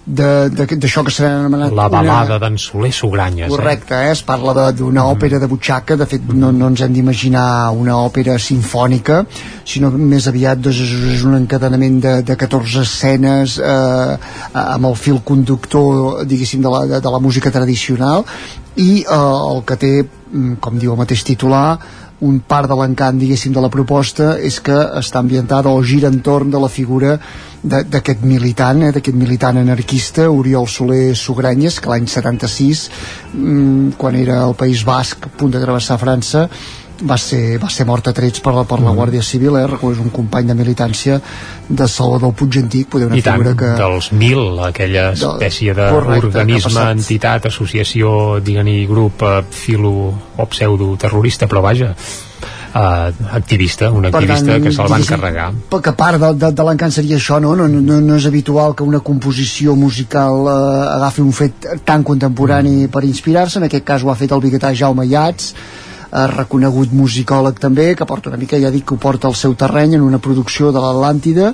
[0.06, 2.40] d'això que s'ha anomenat la balada una...
[2.42, 4.12] d'en Soler Sugranyes correcte, eh?
[4.16, 5.12] es parla d'una mm.
[5.14, 9.22] òpera de butxaca de fet no, no ens hem d'imaginar una òpera sinfònica
[9.64, 14.18] sinó més aviat doncs, és, és un encadenament de, de 14 escenes eh,
[14.58, 18.26] amb el fil conductor diguéssim de la, de, de la música tradicional
[18.82, 21.78] i eh, el que té mm, com diu el mateix titular
[22.22, 26.52] un part de l'encant, diguéssim, de la proposta és que està ambientada o gira entorn
[26.54, 27.16] de la figura
[27.64, 32.90] d'aquest militant, eh, d'aquest militant anarquista, Oriol Soler Sugranyes, que l'any 76,
[33.34, 36.50] mm, quan era al País Basc, a punt de travessar França,
[37.08, 38.98] va ser, va ser mort a trets per la, per la mm.
[39.00, 39.66] Guàrdia Civil, eh?
[39.92, 41.20] és un company de militància
[41.70, 43.74] de Salvador Puig Antic, poder una I tant, figura que...
[43.80, 51.64] dels mil, aquella espècie d'organisme, entitat, associació, digue-n'hi grup, eh, filo o pseudo terrorista, però
[51.66, 51.94] vaja,
[52.74, 55.50] uh, activista, un activista tant, que se'l van carregar.
[55.72, 57.54] Que part de, de, de l'encant seria això, no?
[57.60, 58.00] No, no?
[58.02, 60.56] no és habitual que una composició musical uh,
[60.98, 62.92] agafi un fet tan contemporani mm.
[62.94, 65.54] per inspirar-se, en aquest cas ho ha fet el biguetà Jaume Iats,
[66.12, 69.56] eh, reconegut musicòleg també, que porta una mica, ja dic que ho porta al seu
[69.56, 71.54] terreny en una producció de l'Atlàntida,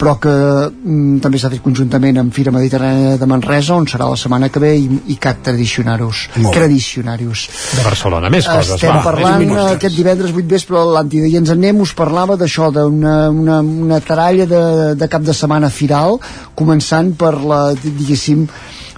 [0.00, 4.18] però que mm, també s'ha fet conjuntament amb Fira Mediterrània de Manresa, on serà la
[4.20, 6.26] setmana que ve, i, i CAC Tradicionarius.
[6.50, 7.46] Tradicionarius.
[7.76, 9.04] De Barcelona, més coses, Estem va.
[9.04, 13.14] parlant aquest divendres 8 vespre a l'Atlàntida, i ens en anem, us parlava d'això, d'una
[13.30, 14.62] una, una taralla de,
[14.96, 16.18] de cap de setmana firal,
[16.56, 18.46] començant per la, diguéssim,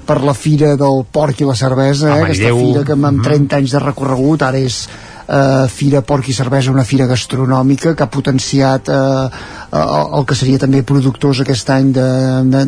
[0.07, 2.27] per la fira del porc i la cervesa, eh?
[2.27, 3.59] aquesta fira que amb 30 mhm.
[3.61, 4.85] anys de recorregut ara és
[5.33, 9.29] eh, Fira Porc i Cervesa, una fira gastronòmica que ha potenciat eh,
[9.73, 12.07] el que seria també productors aquest any de,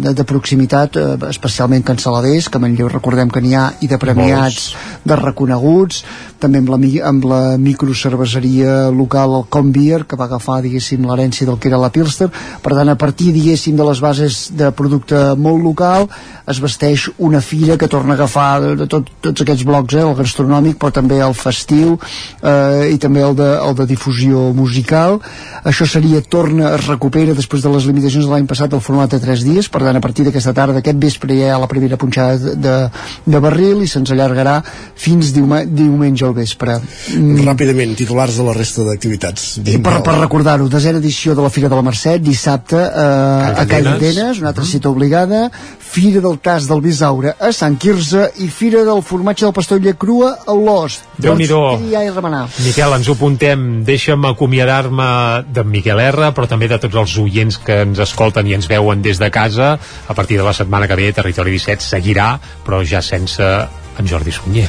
[0.00, 3.98] de, de proximitat, eh, especialment canceladers, que a Manlleu recordem que n'hi ha, i de
[4.00, 4.70] premiats,
[5.04, 6.04] de reconeguts,
[6.40, 6.78] també amb la,
[7.08, 11.92] amb la microcerveseria local, el Combier, que va agafar, diguéssim, l'herència del que era la
[11.92, 12.30] Pilster.
[12.64, 16.08] Per tant, a partir, diguéssim, de les bases de producte molt local,
[16.48, 20.16] es vesteix una fira que torna a agafar de tot, tots aquests blocs, eh, el
[20.18, 22.53] gastronòmic, però també el festiu eh,
[22.92, 25.18] i també el de, el de difusió musical.
[25.64, 29.20] Això seria, torna, es recupera després de les limitacions de l'any passat el format de
[29.22, 32.36] 3 dies, per tant, a partir d'aquesta tarda, aquest vespre hi ha la primera punxada
[32.40, 32.74] de, de,
[33.34, 34.58] de barril i se'ns allargarà
[35.04, 36.78] fins diuma, diumenge al vespre.
[37.14, 37.44] Mm.
[37.48, 39.48] Ràpidament, titulars de la resta d'activitats.
[39.64, 43.88] Per, per recordar-ho, desena edició de la Fira de la Mercè, dissabte eh, a Call
[43.90, 44.72] d'Atenes, una altra mm.
[44.72, 45.46] cita obligada,
[45.94, 50.32] Fira del Tas del Bisaure a Sant Quirze i Fira del Formatge del Pastolla Crua
[50.42, 51.04] a l'Ost.
[51.22, 51.60] Déu-n'hi-do.
[51.60, 51.84] Doncs,
[52.64, 53.62] Miquel, ens ho apuntem.
[53.86, 55.06] Deixa'm acomiadar-me
[55.54, 59.06] d'en Miquel R, però també de tots els oients que ens escolten i ens veuen
[59.06, 59.76] des de casa.
[60.10, 62.32] A partir de la setmana que ve, Territori 17 seguirà,
[62.66, 63.54] però ja sense
[63.98, 64.66] en Jordi Sunyer.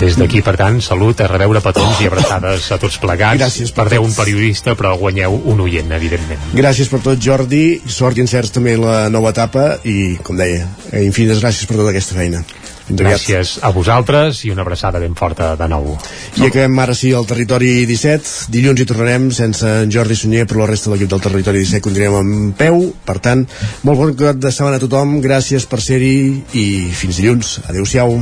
[0.00, 3.40] Des d'aquí, per tant, salut, a reveure petons i abraçades a tots plegats.
[3.40, 6.50] Gràcies per Perdeu un periodista, però guanyeu un oient, evidentment.
[6.56, 7.80] Gràcies per tot, Jordi.
[7.86, 10.66] Sort i encerts també la nova etapa i, com deia,
[11.00, 12.42] infinites gràcies per tota aquesta feina.
[12.88, 15.96] Gràcies a vosaltres i una abraçada ben forta de nou.
[16.38, 18.46] I acabem ara sí al Territori 17.
[18.54, 21.82] Dilluns hi tornarem sense en Jordi Sunyer, però la resta de l'equip del Territori 17
[21.82, 22.78] continuem en peu.
[23.06, 23.42] Per tant,
[23.82, 25.18] molt bon cap de setmana a tothom.
[25.24, 26.16] Gràcies per ser-hi
[26.54, 27.58] i fins dilluns.
[27.66, 28.18] Adéu-siau.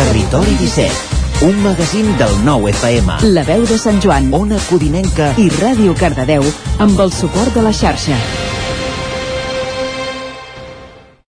[0.00, 3.14] Territori 17 un magazín del nou FM.
[3.32, 6.44] La veu de Sant Joan, Ona Codinenca i Ràdio Cardedeu
[6.84, 8.20] amb el suport de la xarxa.